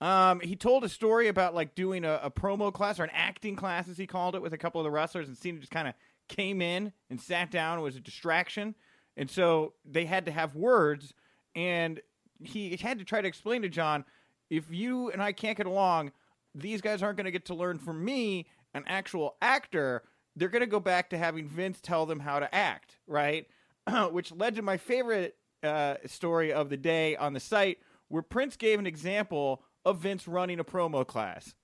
Um, 0.00 0.40
he 0.40 0.56
told 0.56 0.82
a 0.84 0.88
story 0.88 1.28
about 1.28 1.54
like 1.54 1.74
doing 1.74 2.04
a, 2.04 2.20
a, 2.22 2.30
promo 2.30 2.72
class 2.72 2.98
or 2.98 3.04
an 3.04 3.10
acting 3.12 3.54
class, 3.54 3.86
as 3.86 3.98
he 3.98 4.06
called 4.06 4.34
it, 4.34 4.40
with 4.40 4.54
a 4.54 4.58
couple 4.58 4.80
of 4.80 4.84
the 4.84 4.90
wrestlers, 4.90 5.28
and 5.28 5.36
Cena 5.36 5.58
just 5.58 5.70
kind 5.70 5.88
of 5.88 5.94
came 6.28 6.62
in 6.62 6.92
and 7.10 7.20
sat 7.20 7.50
down. 7.50 7.78
It 7.78 7.82
was 7.82 7.96
a 7.96 8.00
distraction, 8.00 8.74
and 9.16 9.30
so 9.30 9.74
they 9.84 10.06
had 10.06 10.24
to 10.24 10.32
have 10.32 10.56
words, 10.56 11.12
and 11.54 12.00
he 12.42 12.76
had 12.76 12.98
to 12.98 13.04
try 13.04 13.20
to 13.20 13.28
explain 13.28 13.60
to 13.62 13.68
John, 13.68 14.04
if 14.48 14.64
you 14.70 15.10
and 15.10 15.22
I 15.22 15.32
can't 15.32 15.56
get 15.56 15.66
along, 15.66 16.12
these 16.54 16.80
guys 16.80 17.02
aren't 17.02 17.16
going 17.16 17.26
to 17.26 17.30
get 17.30 17.44
to 17.46 17.54
learn 17.54 17.78
from 17.78 18.02
me, 18.04 18.46
an 18.72 18.84
actual 18.86 19.36
actor. 19.42 20.02
They're 20.34 20.48
going 20.48 20.60
to 20.60 20.66
go 20.66 20.80
back 20.80 21.10
to 21.10 21.18
having 21.18 21.46
Vince 21.46 21.78
tell 21.80 22.06
them 22.06 22.20
how 22.20 22.40
to 22.40 22.52
act, 22.54 22.96
right? 23.06 23.46
Which 24.10 24.32
led 24.32 24.56
to 24.56 24.62
my 24.62 24.78
favorite 24.78 25.36
uh, 25.62 25.96
story 26.06 26.52
of 26.52 26.70
the 26.70 26.76
day 26.76 27.16
on 27.16 27.34
the 27.34 27.40
site, 27.40 27.78
where 28.08 28.22
Prinze 28.22 28.56
gave 28.56 28.78
an 28.78 28.86
example 28.86 29.62
of 29.84 29.98
Vince 29.98 30.28
running 30.28 30.60
a 30.60 30.64
promo 30.64 31.06
class. 31.06 31.54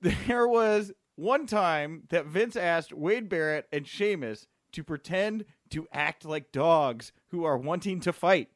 There 0.00 0.46
was 0.46 0.92
one 1.16 1.46
time 1.46 2.04
that 2.10 2.26
Vince 2.26 2.54
asked 2.56 2.92
Wade 2.92 3.28
Barrett 3.28 3.66
and 3.72 3.86
Sheamus 3.86 4.46
to 4.72 4.84
pretend 4.84 5.44
to 5.70 5.88
act 5.92 6.24
like 6.24 6.52
dogs 6.52 7.12
who 7.28 7.44
are 7.44 7.58
wanting 7.58 8.00
to 8.00 8.12
fight. 8.12 8.48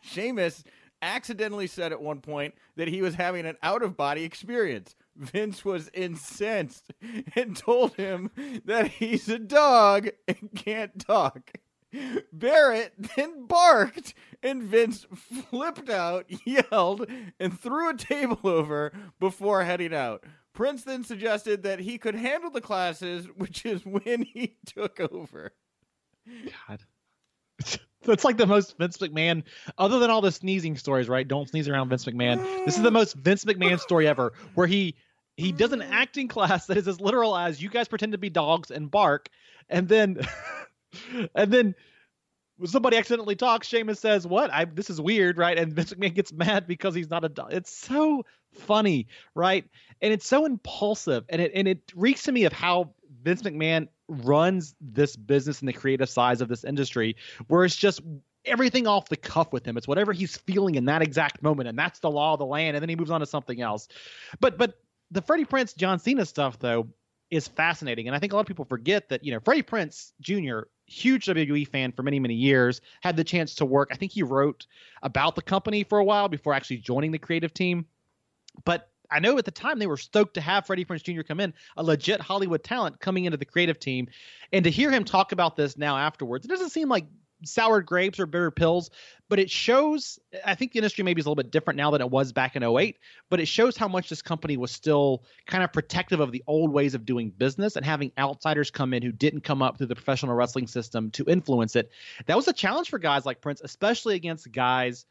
Sheamus 0.00 0.64
accidentally 1.02 1.66
said 1.66 1.92
at 1.92 2.00
one 2.00 2.20
point 2.20 2.54
that 2.76 2.88
he 2.88 3.02
was 3.02 3.14
having 3.14 3.46
an 3.46 3.56
out 3.62 3.82
of 3.82 3.96
body 3.96 4.24
experience. 4.24 4.94
Vince 5.16 5.64
was 5.64 5.90
incensed 5.92 6.92
and 7.34 7.56
told 7.56 7.94
him 7.96 8.30
that 8.64 8.88
he's 8.88 9.28
a 9.28 9.38
dog 9.38 10.08
and 10.26 10.50
can't 10.54 10.98
talk. 10.98 11.52
Barrett 12.32 12.92
then 13.16 13.46
barked, 13.46 14.14
and 14.42 14.62
Vince 14.62 15.06
flipped 15.50 15.88
out, 15.88 16.26
yelled, 16.44 17.06
and 17.38 17.58
threw 17.58 17.90
a 17.90 17.96
table 17.96 18.40
over 18.44 18.92
before 19.20 19.64
heading 19.64 19.94
out. 19.94 20.24
Prinze 20.56 20.84
then 20.84 21.04
suggested 21.04 21.62
that 21.64 21.78
he 21.78 21.98
could 21.98 22.14
handle 22.14 22.50
the 22.50 22.60
classes, 22.60 23.26
which 23.36 23.64
is 23.66 23.84
when 23.84 24.22
he 24.22 24.56
took 24.66 25.00
over. 25.00 25.52
God. 26.68 26.80
That's 28.02 28.24
like 28.24 28.36
the 28.36 28.46
most 28.46 28.76
Vince 28.78 28.98
McMahon, 28.98 29.42
other 29.78 29.98
than 29.98 30.10
all 30.10 30.20
the 30.20 30.30
sneezing 30.30 30.76
stories, 30.76 31.08
right? 31.08 31.26
Don't 31.26 31.48
sneeze 31.48 31.68
around 31.68 31.88
Vince 31.88 32.04
McMahon. 32.04 32.38
This 32.64 32.76
is 32.76 32.82
the 32.82 32.90
most 32.90 33.14
Vince 33.14 33.44
McMahon 33.44 33.80
story 33.80 34.06
ever, 34.06 34.32
where 34.54 34.66
he 34.66 34.94
he 35.36 35.52
does 35.52 35.72
an 35.72 35.82
acting 35.82 36.28
class 36.28 36.66
that 36.66 36.76
is 36.76 36.86
as 36.88 37.00
literal 37.00 37.36
as 37.36 37.60
you 37.60 37.68
guys 37.68 37.88
pretend 37.88 38.12
to 38.12 38.18
be 38.18 38.30
dogs 38.30 38.70
and 38.70 38.90
bark, 38.90 39.28
and 39.68 39.88
then 39.88 40.20
and 41.34 41.52
then 41.52 41.74
somebody 42.64 42.96
accidentally 42.96 43.36
talks, 43.36 43.68
Sheamus 43.68 44.00
says, 44.00 44.26
"What? 44.26 44.52
I 44.52 44.64
this 44.64 44.90
is 44.90 45.00
weird, 45.00 45.38
right?" 45.38 45.58
And 45.58 45.72
Vince 45.74 45.92
McMahon 45.94 46.14
gets 46.14 46.32
mad 46.32 46.66
because 46.66 46.94
he's 46.94 47.10
not 47.10 47.24
a 47.24 47.28
dog. 47.28 47.52
It's 47.52 47.70
so 47.70 48.24
funny, 48.52 49.08
right? 49.34 49.64
And 50.00 50.12
it's 50.12 50.26
so 50.26 50.44
impulsive, 50.44 51.24
and 51.28 51.40
it 51.42 51.52
and 51.54 51.68
it 51.68 51.92
reeks 51.94 52.24
to 52.24 52.32
me 52.32 52.44
of 52.44 52.52
how 52.52 52.90
Vince 53.22 53.42
McMahon 53.42 53.88
runs 54.08 54.74
this 54.80 55.16
business 55.16 55.60
and 55.60 55.68
the 55.68 55.72
creative 55.72 56.08
sides 56.08 56.40
of 56.40 56.48
this 56.48 56.64
industry, 56.64 57.16
where 57.48 57.64
it's 57.64 57.76
just 57.76 58.00
everything 58.44 58.86
off 58.86 59.08
the 59.08 59.16
cuff 59.16 59.52
with 59.52 59.66
him. 59.66 59.76
It's 59.76 59.88
whatever 59.88 60.12
he's 60.12 60.36
feeling 60.36 60.76
in 60.76 60.84
that 60.86 61.02
exact 61.02 61.42
moment, 61.42 61.68
and 61.68 61.78
that's 61.78 61.98
the 61.98 62.10
law 62.10 62.34
of 62.34 62.38
the 62.38 62.46
land. 62.46 62.76
And 62.76 62.82
then 62.82 62.88
he 62.88 62.96
moves 62.96 63.10
on 63.10 63.20
to 63.20 63.26
something 63.26 63.60
else. 63.60 63.88
But 64.40 64.56
but 64.56 64.78
the 65.10 65.22
Freddie 65.22 65.44
Prinze 65.44 65.76
John 65.76 65.98
Cena 65.98 66.24
stuff 66.24 66.58
though 66.58 66.88
is 67.30 67.48
fascinating, 67.48 68.06
and 68.06 68.14
I 68.14 68.18
think 68.18 68.32
a 68.32 68.36
lot 68.36 68.42
of 68.42 68.46
people 68.46 68.64
forget 68.64 69.08
that 69.10 69.24
you 69.24 69.32
know 69.32 69.40
Freddie 69.40 69.62
Prinze 69.62 70.12
Jr 70.20 70.68
huge 70.86 71.26
WWE 71.26 71.68
fan 71.68 71.92
for 71.92 72.02
many, 72.02 72.18
many 72.18 72.34
years. 72.34 72.80
Had 73.02 73.16
the 73.16 73.24
chance 73.24 73.54
to 73.56 73.64
work. 73.64 73.90
I 73.92 73.96
think 73.96 74.12
he 74.12 74.22
wrote 74.22 74.66
about 75.02 75.34
the 75.34 75.42
company 75.42 75.84
for 75.84 75.98
a 75.98 76.04
while 76.04 76.28
before 76.28 76.54
actually 76.54 76.78
joining 76.78 77.12
the 77.12 77.18
creative 77.18 77.52
team. 77.52 77.86
But 78.64 78.90
I 79.10 79.20
know 79.20 79.38
at 79.38 79.44
the 79.44 79.50
time 79.50 79.78
they 79.78 79.86
were 79.86 79.96
stoked 79.96 80.34
to 80.34 80.40
have 80.40 80.66
Freddie 80.66 80.84
Prinze 80.84 81.02
Jr. 81.02 81.22
come 81.22 81.40
in, 81.40 81.54
a 81.76 81.82
legit 81.82 82.20
Hollywood 82.20 82.64
talent 82.64 83.00
coming 83.00 83.24
into 83.24 83.38
the 83.38 83.44
creative 83.44 83.78
team. 83.78 84.08
And 84.52 84.64
to 84.64 84.70
hear 84.70 84.90
him 84.90 85.04
talk 85.04 85.32
about 85.32 85.56
this 85.56 85.76
now 85.76 85.96
afterwards, 85.96 86.44
it 86.44 86.48
doesn't 86.48 86.70
seem 86.70 86.88
like 86.88 87.06
sour 87.44 87.82
grapes 87.82 88.18
or 88.18 88.26
bitter 88.26 88.50
pills, 88.50 88.90
but 89.28 89.38
it 89.38 89.50
shows. 89.50 90.18
I 90.44 90.54
think 90.54 90.72
the 90.72 90.78
industry 90.78 91.04
maybe 91.04 91.20
is 91.20 91.26
a 91.26 91.28
little 91.28 91.42
bit 91.42 91.50
different 91.50 91.76
now 91.76 91.90
than 91.90 92.00
it 92.00 92.10
was 92.10 92.32
back 92.32 92.56
in 92.56 92.62
08, 92.62 92.98
but 93.28 93.40
it 93.40 93.46
shows 93.46 93.76
how 93.76 93.88
much 93.88 94.08
this 94.08 94.22
company 94.22 94.56
was 94.56 94.70
still 94.70 95.24
kind 95.46 95.62
of 95.62 95.72
protective 95.72 96.20
of 96.20 96.32
the 96.32 96.42
old 96.46 96.72
ways 96.72 96.94
of 96.94 97.04
doing 97.04 97.30
business 97.30 97.76
and 97.76 97.84
having 97.84 98.12
outsiders 98.18 98.70
come 98.70 98.94
in 98.94 99.02
who 99.02 99.12
didn't 99.12 99.42
come 99.42 99.62
up 99.62 99.78
through 99.78 99.88
the 99.88 99.94
professional 99.94 100.34
wrestling 100.34 100.66
system 100.66 101.10
to 101.12 101.24
influence 101.24 101.76
it. 101.76 101.90
That 102.26 102.36
was 102.36 102.48
a 102.48 102.52
challenge 102.52 102.90
for 102.90 102.98
guys 102.98 103.26
like 103.26 103.40
Prinze, 103.40 103.62
especially 103.62 104.16
against 104.16 104.50
guys 104.50 105.06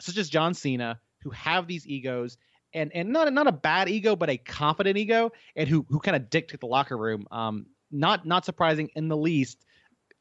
such 0.00 0.16
as 0.16 0.28
John 0.28 0.54
Cena 0.54 1.00
who 1.22 1.30
have 1.30 1.66
these 1.66 1.86
egos 1.86 2.36
and 2.74 2.90
and 2.94 3.10
not 3.10 3.32
not 3.32 3.46
a 3.46 3.52
bad 3.52 3.88
ego, 3.88 4.16
but 4.16 4.28
a 4.28 4.36
confident 4.36 4.96
ego, 4.96 5.32
and 5.56 5.68
who 5.68 5.86
who 5.88 6.00
kind 6.00 6.16
of 6.16 6.28
dictate 6.28 6.60
the 6.60 6.66
locker 6.66 6.98
room. 6.98 7.26
Um, 7.30 7.66
not 7.90 8.26
not 8.26 8.44
surprising 8.44 8.90
in 8.96 9.08
the 9.08 9.16
least 9.16 9.64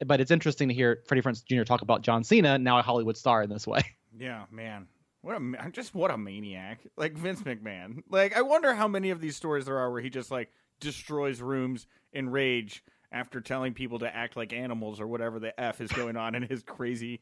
but 0.06 0.20
it's 0.22 0.32
interesting 0.32 0.70
to 0.70 0.74
hear 0.74 1.04
Freddie 1.08 1.22
Prinze 1.22 1.46
Jr. 1.46 1.64
talk 1.64 1.82
about 1.82 2.02
John 2.02 2.24
Cena, 2.24 2.58
now 2.58 2.80
a 2.80 2.82
Hollywood 2.82 3.18
star, 3.18 3.44
in 3.44 3.50
this 3.50 3.68
way. 3.68 3.84
Yeah, 4.16 4.44
man. 4.52 4.86
What 5.24 5.42
a 5.42 5.72
just 5.72 5.96
what 5.96 6.12
a 6.12 6.18
maniac. 6.20 6.82
Like 6.96 7.18
Vince 7.18 7.42
McMahon. 7.42 8.04
Like 8.12 8.38
I 8.38 8.44
wonder 8.44 8.76
how 8.76 8.88
many 8.88 9.10
of 9.10 9.20
these 9.20 9.36
stories 9.36 9.66
there 9.66 9.80
are 9.80 9.92
where 9.92 10.04
he 10.04 10.12
just 10.12 10.30
like 10.30 10.52
destroys 10.80 11.42
rooms 11.42 11.88
in 12.12 12.30
rage 12.30 12.84
after 13.12 13.42
telling 13.42 13.74
people 13.74 13.98
to 14.00 14.16
act 14.16 14.38
like 14.38 14.54
animals 14.54 15.00
or 15.00 15.08
whatever 15.08 15.40
the 15.40 15.60
f 15.60 15.82
is 15.82 15.92
going 15.92 16.16
on 16.16 16.36
in 16.36 16.44
his 16.44 16.62
crazy 16.62 17.22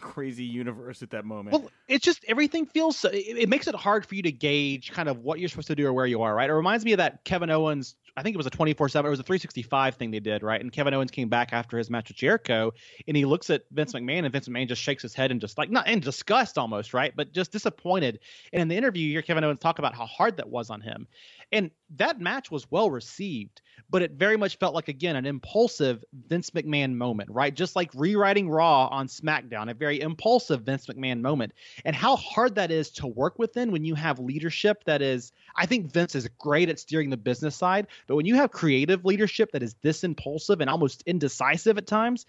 crazy 0.00 0.44
universe 0.44 1.02
at 1.02 1.10
that 1.10 1.24
moment. 1.24 1.54
Well, 1.54 1.70
it's 1.88 2.04
just 2.04 2.24
everything 2.28 2.66
feels 2.66 2.96
so, 2.96 3.08
it, 3.08 3.36
it, 3.38 3.48
makes 3.48 3.66
it 3.66 3.74
hard 3.74 4.04
for 4.06 4.14
you 4.14 4.22
to 4.22 4.32
gauge 4.32 4.92
kind 4.92 5.08
of 5.08 5.18
what 5.20 5.38
you're 5.38 5.48
supposed 5.48 5.68
to 5.68 5.74
do 5.74 5.86
or 5.86 5.92
where 5.92 6.06
you 6.06 6.22
are, 6.22 6.34
right? 6.34 6.48
It 6.48 6.54
reminds 6.54 6.84
me 6.84 6.92
of 6.92 6.98
that 6.98 7.24
Kevin 7.24 7.50
Owens. 7.50 7.96
I 8.16 8.22
think 8.22 8.34
it 8.34 8.36
was 8.36 8.46
a 8.46 8.50
24 8.50 8.88
7, 8.88 9.08
it 9.08 9.10
was 9.10 9.20
a 9.20 9.24
365 9.24 9.96
thing 9.96 10.10
they 10.10 10.20
did, 10.20 10.42
right? 10.42 10.60
And 10.60 10.70
Kevin 10.70 10.94
Owens 10.94 11.10
came 11.10 11.28
back 11.28 11.52
after 11.52 11.76
his 11.78 11.90
match 11.90 12.08
with 12.08 12.16
Jericho 12.16 12.72
and 13.08 13.16
he 13.16 13.24
looks 13.24 13.50
at 13.50 13.62
Vince 13.72 13.92
mm-hmm. 13.92 14.08
McMahon 14.08 14.24
and 14.24 14.32
Vince 14.32 14.48
McMahon 14.48 14.68
just 14.68 14.82
shakes 14.82 15.02
his 15.02 15.14
head 15.14 15.30
and 15.30 15.40
just 15.40 15.58
like, 15.58 15.70
not 15.70 15.88
in 15.88 16.00
disgust 16.00 16.56
almost, 16.56 16.94
right? 16.94 17.14
But 17.16 17.32
just 17.32 17.50
disappointed. 17.50 18.20
And 18.52 18.62
in 18.62 18.68
the 18.68 18.76
interview, 18.76 19.04
you 19.04 19.12
hear 19.12 19.22
Kevin 19.22 19.44
Owens 19.44 19.58
talk 19.58 19.78
about 19.78 19.94
how 19.94 20.06
hard 20.06 20.36
that 20.36 20.48
was 20.48 20.70
on 20.70 20.80
him. 20.80 21.08
And 21.52 21.70
that 21.96 22.20
match 22.20 22.50
was 22.50 22.70
well 22.70 22.90
received, 22.90 23.60
but 23.90 24.02
it 24.02 24.12
very 24.12 24.36
much 24.36 24.58
felt 24.58 24.74
like, 24.74 24.88
again, 24.88 25.14
an 25.14 25.26
impulsive 25.26 26.02
Vince 26.26 26.50
McMahon 26.50 26.94
moment, 26.94 27.30
right? 27.30 27.54
Just 27.54 27.76
like 27.76 27.90
rewriting 27.94 28.48
Raw 28.48 28.88
on 28.88 29.06
SmackDown, 29.06 29.70
a 29.70 29.74
very 29.74 30.00
impulsive 30.00 30.62
Vince 30.62 30.86
McMahon 30.86 31.20
moment. 31.20 31.52
And 31.84 31.94
how 31.94 32.16
hard 32.16 32.56
that 32.56 32.70
is 32.70 32.90
to 32.92 33.06
work 33.06 33.38
within 33.38 33.70
when 33.70 33.84
you 33.84 33.94
have 33.94 34.18
leadership 34.18 34.82
that 34.84 35.02
is, 35.02 35.32
I 35.54 35.66
think 35.66 35.92
Vince 35.92 36.14
is 36.14 36.28
great 36.38 36.68
at 36.68 36.80
steering 36.80 37.10
the 37.10 37.16
business 37.16 37.54
side, 37.54 37.86
but 38.06 38.16
when 38.16 38.26
you 38.26 38.36
have 38.36 38.50
creative 38.50 39.04
leadership 39.04 39.52
that 39.52 39.62
is 39.62 39.74
this 39.82 40.04
impulsive 40.04 40.60
and 40.60 40.70
almost 40.70 41.02
indecisive 41.06 41.78
at 41.78 41.86
times, 41.86 42.26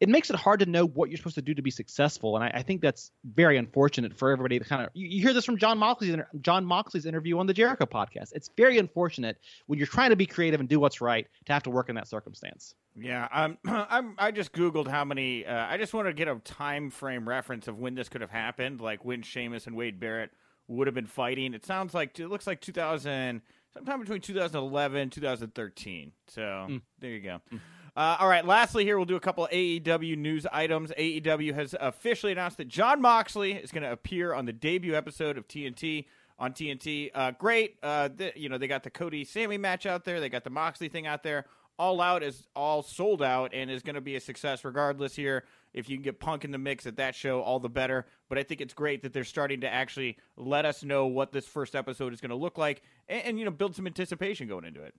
it 0.00 0.08
makes 0.08 0.28
it 0.28 0.36
hard 0.36 0.60
to 0.60 0.66
know 0.66 0.86
what 0.86 1.08
you're 1.08 1.16
supposed 1.16 1.36
to 1.36 1.42
do 1.42 1.54
to 1.54 1.62
be 1.62 1.70
successful. 1.70 2.36
And 2.36 2.44
I, 2.44 2.58
I 2.58 2.62
think 2.62 2.82
that's 2.82 3.10
very 3.24 3.56
unfortunate 3.56 4.16
for 4.16 4.30
everybody 4.30 4.58
to 4.58 4.64
kind 4.64 4.82
of. 4.82 4.90
You, 4.92 5.06
you 5.06 5.22
hear 5.22 5.32
this 5.32 5.44
from 5.44 5.56
Jon 5.56 5.78
Moxley's 5.78 6.16
Jon 6.40 6.64
Moxley's 6.64 7.06
interview 7.06 7.38
on 7.38 7.46
the 7.46 7.54
Jericho 7.54 7.86
podcast. 7.86 8.32
It's 8.32 8.50
very 8.56 8.78
unfortunate 8.78 9.38
when 9.66 9.78
you're 9.78 9.86
trying 9.86 10.10
to 10.10 10.16
be 10.16 10.26
creative 10.26 10.60
and 10.60 10.68
do 10.68 10.78
what's 10.78 11.00
right 11.00 11.26
to 11.46 11.52
have 11.52 11.62
to 11.64 11.70
work 11.70 11.88
in 11.88 11.94
that 11.94 12.08
circumstance. 12.08 12.74
Yeah, 12.94 13.28
um, 13.32 13.58
I'm. 13.66 14.14
I 14.18 14.30
just 14.30 14.52
googled 14.52 14.88
how 14.88 15.04
many. 15.04 15.46
Uh, 15.46 15.66
I 15.66 15.78
just 15.78 15.94
want 15.94 16.08
to 16.08 16.12
get 16.12 16.28
a 16.28 16.36
time 16.44 16.90
frame 16.90 17.28
reference 17.28 17.68
of 17.68 17.78
when 17.78 17.94
this 17.94 18.08
could 18.08 18.20
have 18.20 18.30
happened, 18.30 18.80
like 18.80 19.04
when 19.04 19.22
Sheamus 19.22 19.66
and 19.66 19.76
Wade 19.76 19.98
Barrett 19.98 20.30
would 20.68 20.86
have 20.86 20.94
been 20.94 21.06
fighting. 21.06 21.54
It 21.54 21.64
sounds 21.64 21.94
like 21.94 22.18
it 22.18 22.28
looks 22.28 22.46
like 22.46 22.60
2000, 22.60 23.40
sometime 23.76 24.00
between 24.00 24.20
2011 24.20 25.10
2013. 25.10 26.12
So 26.28 26.40
mm. 26.40 26.80
there 26.98 27.10
you 27.10 27.20
go. 27.20 27.40
Mm. 27.52 27.60
Uh, 27.94 28.16
all 28.20 28.28
right. 28.28 28.44
Lastly, 28.44 28.84
here 28.84 28.96
we'll 28.96 29.06
do 29.06 29.16
a 29.16 29.20
couple 29.20 29.48
AEW 29.50 30.18
news 30.18 30.46
items. 30.52 30.92
AEW 30.98 31.54
has 31.54 31.74
officially 31.78 32.32
announced 32.32 32.58
that 32.58 32.68
Jon 32.68 33.00
Moxley 33.00 33.52
is 33.52 33.70
going 33.70 33.84
to 33.84 33.92
appear 33.92 34.34
on 34.34 34.44
the 34.44 34.52
debut 34.52 34.94
episode 34.94 35.38
of 35.38 35.48
TNT 35.48 36.06
on 36.38 36.52
TNT. 36.52 37.10
Uh, 37.14 37.30
great. 37.32 37.76
Uh, 37.82 38.08
you 38.34 38.48
know 38.48 38.58
they 38.58 38.68
got 38.68 38.82
the 38.82 38.90
Cody 38.90 39.24
Sammy 39.24 39.56
match 39.56 39.86
out 39.86 40.04
there. 40.04 40.20
They 40.20 40.28
got 40.28 40.44
the 40.44 40.50
Moxley 40.50 40.88
thing 40.88 41.06
out 41.06 41.22
there. 41.22 41.46
All 41.78 42.00
Out 42.00 42.22
is 42.22 42.46
all 42.54 42.82
sold 42.82 43.22
out 43.22 43.52
and 43.52 43.70
is 43.70 43.82
going 43.82 43.94
to 43.94 44.00
be 44.00 44.16
a 44.16 44.20
success 44.20 44.64
regardless 44.64 45.14
here. 45.14 45.44
If 45.74 45.90
you 45.90 45.96
can 45.96 46.02
get 46.02 46.18
Punk 46.18 46.44
in 46.44 46.50
the 46.50 46.58
mix 46.58 46.86
at 46.86 46.96
that 46.96 47.14
show, 47.14 47.42
all 47.42 47.60
the 47.60 47.68
better. 47.68 48.06
But 48.28 48.38
I 48.38 48.42
think 48.42 48.60
it's 48.62 48.72
great 48.72 49.02
that 49.02 49.12
they're 49.12 49.24
starting 49.24 49.60
to 49.60 49.72
actually 49.72 50.16
let 50.36 50.64
us 50.64 50.82
know 50.82 51.06
what 51.06 51.32
this 51.32 51.46
first 51.46 51.76
episode 51.76 52.14
is 52.14 52.20
going 52.20 52.30
to 52.30 52.36
look 52.36 52.56
like 52.56 52.82
and, 53.08 53.22
and 53.24 53.38
you 53.38 53.44
know 53.44 53.50
build 53.50 53.76
some 53.76 53.86
anticipation 53.86 54.48
going 54.48 54.64
into 54.64 54.82
it. 54.82 54.94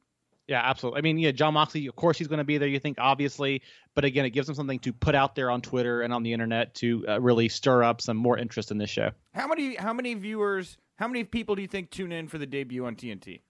Yeah, 0.48 0.62
absolutely. 0.64 1.00
I 1.00 1.02
mean, 1.02 1.18
yeah, 1.18 1.32
Jon 1.32 1.56
Moxley, 1.56 1.88
of 1.88 1.96
course, 1.98 2.18
he's 2.18 2.28
going 2.28 2.38
to 2.38 2.46
be 2.46 2.58
there. 2.58 2.70
You 2.70 2.80
think 2.80 2.98
obviously, 3.00 3.62
but 3.96 4.06
again, 4.06 4.24
it 4.24 4.30
gives 4.30 4.48
him 4.48 4.56
something 4.56 4.80
to 4.80 4.94
put 4.94 5.14
out 5.14 5.36
there 5.36 5.52
on 5.52 5.62
Twitter 5.62 6.04
and 6.04 6.14
on 6.14 6.24
the 6.24 6.32
internet 6.32 6.74
to 6.76 7.04
uh, 7.08 7.20
really 7.20 7.50
stir 7.50 7.84
up 7.84 8.00
some 8.00 8.16
more 8.16 8.38
interest 8.38 8.72
in 8.72 8.78
this 8.78 8.90
show. 8.90 9.12
How 9.34 9.48
many 9.48 9.76
how 9.76 9.94
many 9.94 10.14
viewers, 10.14 10.78
how 10.96 11.08
many 11.08 11.26
people 11.26 11.56
do 11.56 11.62
you 11.62 11.68
think 11.68 11.90
tune 11.90 12.14
in 12.14 12.30
for 12.30 12.38
the 12.38 12.46
debut 12.46 12.86
on 12.86 12.96
TNT? 12.96 13.42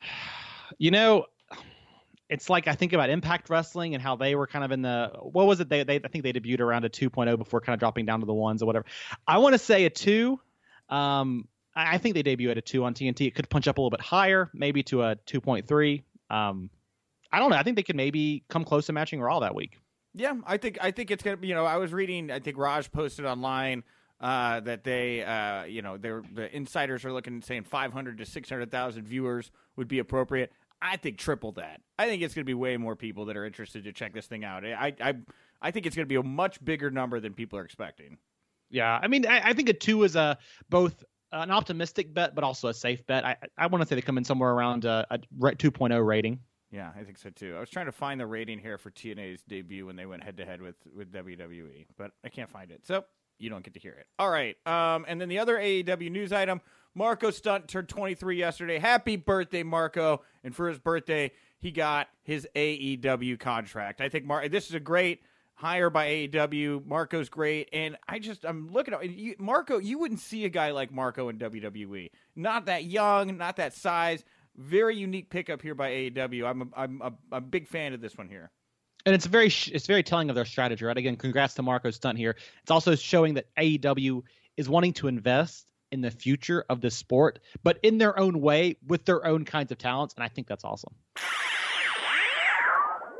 You 0.78 0.90
know, 0.90 1.26
it's 2.32 2.48
like 2.48 2.66
I 2.66 2.74
think 2.74 2.94
about 2.94 3.10
Impact 3.10 3.50
Wrestling 3.50 3.92
and 3.94 4.02
how 4.02 4.16
they 4.16 4.34
were 4.34 4.46
kind 4.46 4.64
of 4.64 4.72
in 4.72 4.80
the 4.80 5.12
what 5.20 5.46
was 5.46 5.60
it? 5.60 5.68
They, 5.68 5.84
they 5.84 5.96
I 5.96 6.08
think 6.08 6.24
they 6.24 6.32
debuted 6.32 6.60
around 6.60 6.86
a 6.86 6.88
2.0 6.88 7.36
before 7.36 7.60
kind 7.60 7.74
of 7.74 7.80
dropping 7.80 8.06
down 8.06 8.20
to 8.20 8.26
the 8.26 8.32
ones 8.32 8.62
or 8.62 8.66
whatever. 8.66 8.86
I 9.26 9.36
want 9.38 9.52
to 9.52 9.58
say 9.58 9.84
a 9.84 9.90
two. 9.90 10.40
Um, 10.88 11.46
I 11.76 11.98
think 11.98 12.14
they 12.14 12.22
debut 12.22 12.50
at 12.50 12.56
a 12.56 12.62
two 12.62 12.84
on 12.84 12.94
TNT. 12.94 13.26
It 13.26 13.34
could 13.34 13.50
punch 13.50 13.68
up 13.68 13.76
a 13.76 13.80
little 13.80 13.90
bit 13.90 14.00
higher, 14.00 14.50
maybe 14.54 14.82
to 14.84 15.02
a 15.02 15.16
2.3. 15.16 16.02
Um, 16.28 16.70
I 17.30 17.38
don't 17.38 17.50
know. 17.50 17.56
I 17.56 17.62
think 17.62 17.76
they 17.76 17.82
could 17.82 17.96
maybe 17.96 18.44
come 18.48 18.64
close 18.64 18.86
to 18.86 18.92
matching 18.92 19.20
Raw 19.20 19.40
that 19.40 19.54
week. 19.54 19.78
Yeah, 20.14 20.34
I 20.46 20.56
think 20.56 20.78
I 20.80 20.90
think 20.90 21.10
it's 21.10 21.22
gonna. 21.22 21.38
You 21.42 21.54
know, 21.54 21.66
I 21.66 21.76
was 21.76 21.92
reading. 21.92 22.30
I 22.30 22.40
think 22.40 22.56
Raj 22.56 22.90
posted 22.92 23.26
online 23.26 23.84
uh, 24.22 24.60
that 24.60 24.84
they, 24.84 25.22
uh, 25.22 25.64
you 25.64 25.82
know, 25.82 25.96
the 25.96 26.48
insiders 26.54 27.04
are 27.04 27.12
looking 27.12 27.42
saying 27.42 27.64
500 27.64 28.18
to 28.18 28.24
600,000 28.24 29.04
viewers 29.04 29.50
would 29.76 29.88
be 29.88 29.98
appropriate. 29.98 30.52
I 30.82 30.96
think 30.96 31.16
triple 31.16 31.52
that. 31.52 31.80
I 31.98 32.06
think 32.06 32.22
it's 32.22 32.34
going 32.34 32.42
to 32.42 32.46
be 32.46 32.54
way 32.54 32.76
more 32.76 32.96
people 32.96 33.26
that 33.26 33.36
are 33.36 33.46
interested 33.46 33.84
to 33.84 33.92
check 33.92 34.12
this 34.12 34.26
thing 34.26 34.44
out. 34.44 34.64
I 34.64 34.92
I 35.00 35.14
I 35.62 35.70
think 35.70 35.86
it's 35.86 35.94
going 35.94 36.06
to 36.06 36.08
be 36.08 36.16
a 36.16 36.22
much 36.22 36.62
bigger 36.64 36.90
number 36.90 37.20
than 37.20 37.32
people 37.32 37.58
are 37.58 37.64
expecting. 37.64 38.18
Yeah, 38.68 38.98
I 39.00 39.06
mean, 39.06 39.26
I, 39.26 39.50
I 39.50 39.52
think 39.52 39.68
a 39.68 39.74
two 39.74 40.02
is 40.02 40.16
a 40.16 40.38
both 40.68 41.04
an 41.30 41.50
optimistic 41.50 42.12
bet, 42.12 42.34
but 42.34 42.44
also 42.44 42.68
a 42.68 42.74
safe 42.74 43.06
bet. 43.06 43.24
I 43.24 43.36
I 43.56 43.66
want 43.68 43.82
to 43.82 43.88
say 43.88 43.94
they 43.94 44.02
come 44.02 44.18
in 44.18 44.24
somewhere 44.24 44.50
around 44.50 44.84
a, 44.84 45.06
a 45.10 45.18
2.0 45.18 46.06
rating. 46.06 46.40
Yeah, 46.72 46.90
I 46.98 47.04
think 47.04 47.18
so 47.18 47.30
too. 47.30 47.54
I 47.56 47.60
was 47.60 47.70
trying 47.70 47.86
to 47.86 47.92
find 47.92 48.18
the 48.18 48.26
rating 48.26 48.58
here 48.58 48.78
for 48.78 48.90
TNA's 48.90 49.42
debut 49.42 49.86
when 49.86 49.94
they 49.94 50.06
went 50.06 50.24
head 50.24 50.38
to 50.38 50.44
head 50.44 50.60
with 50.60 50.76
with 50.94 51.12
WWE, 51.12 51.86
but 51.96 52.12
I 52.24 52.28
can't 52.28 52.50
find 52.50 52.70
it. 52.70 52.86
So 52.86 53.04
you 53.38 53.50
don't 53.50 53.64
get 53.64 53.74
to 53.74 53.80
hear 53.80 53.92
it. 53.92 54.06
All 54.18 54.30
right. 54.30 54.56
Um, 54.66 55.04
and 55.08 55.20
then 55.20 55.28
the 55.28 55.38
other 55.38 55.56
AEW 55.56 56.10
news 56.10 56.32
item 56.32 56.60
Marko 56.94 57.30
Stunt 57.30 57.68
turned 57.68 57.88
23 57.88 58.36
yesterday. 58.36 58.78
Happy 58.78 59.16
birthday, 59.16 59.62
Marko. 59.62 60.22
And 60.44 60.54
for 60.54 60.68
his 60.68 60.78
birthday, 60.78 61.32
he 61.58 61.70
got 61.70 62.08
his 62.22 62.46
AEW 62.54 63.38
contract. 63.38 64.00
I 64.00 64.08
think 64.08 64.24
Mar- 64.24 64.48
this 64.48 64.68
is 64.68 64.74
a 64.74 64.80
great 64.80 65.22
hire 65.54 65.90
by 65.90 66.08
AEW. 66.08 66.84
Marko's 66.86 67.28
great. 67.28 67.68
And 67.72 67.96
I 68.08 68.18
just, 68.18 68.44
I'm 68.44 68.70
looking 68.70 68.94
at 68.94 69.08
you, 69.08 69.36
Marko, 69.38 69.78
you 69.78 69.98
wouldn't 69.98 70.20
see 70.20 70.44
a 70.44 70.48
guy 70.48 70.72
like 70.72 70.92
Marko 70.92 71.28
in 71.28 71.38
WWE. 71.38 72.10
Not 72.36 72.66
that 72.66 72.84
young, 72.84 73.38
not 73.38 73.56
that 73.56 73.74
size. 73.74 74.24
Very 74.56 74.96
unique 74.96 75.30
pickup 75.30 75.62
here 75.62 75.74
by 75.74 75.90
AEW. 75.90 76.44
I'm 76.46 76.62
a, 76.62 76.66
I'm 76.76 77.02
a 77.30 77.40
big 77.40 77.68
fan 77.68 77.94
of 77.94 78.00
this 78.02 78.18
one 78.18 78.28
here 78.28 78.50
and 79.06 79.14
it's 79.14 79.26
very 79.26 79.46
it's 79.72 79.86
very 79.86 80.02
telling 80.02 80.28
of 80.30 80.36
their 80.36 80.44
strategy, 80.44 80.84
right? 80.84 80.96
Again, 80.96 81.16
congrats 81.16 81.54
to 81.54 81.62
Marko 81.62 81.90
Stunt 81.90 82.18
here. 82.18 82.36
It's 82.62 82.70
also 82.70 82.94
showing 82.94 83.34
that 83.34 83.46
AEW 83.56 84.22
is 84.56 84.68
wanting 84.68 84.92
to 84.94 85.08
invest 85.08 85.66
in 85.90 86.00
the 86.00 86.10
future 86.10 86.64
of 86.70 86.80
the 86.80 86.90
sport, 86.90 87.38
but 87.62 87.78
in 87.82 87.98
their 87.98 88.18
own 88.18 88.40
way 88.40 88.76
with 88.86 89.04
their 89.04 89.24
own 89.26 89.44
kinds 89.44 89.70
of 89.72 89.78
talents, 89.78 90.14
and 90.14 90.24
I 90.24 90.28
think 90.28 90.46
that's 90.46 90.64
awesome. 90.64 90.94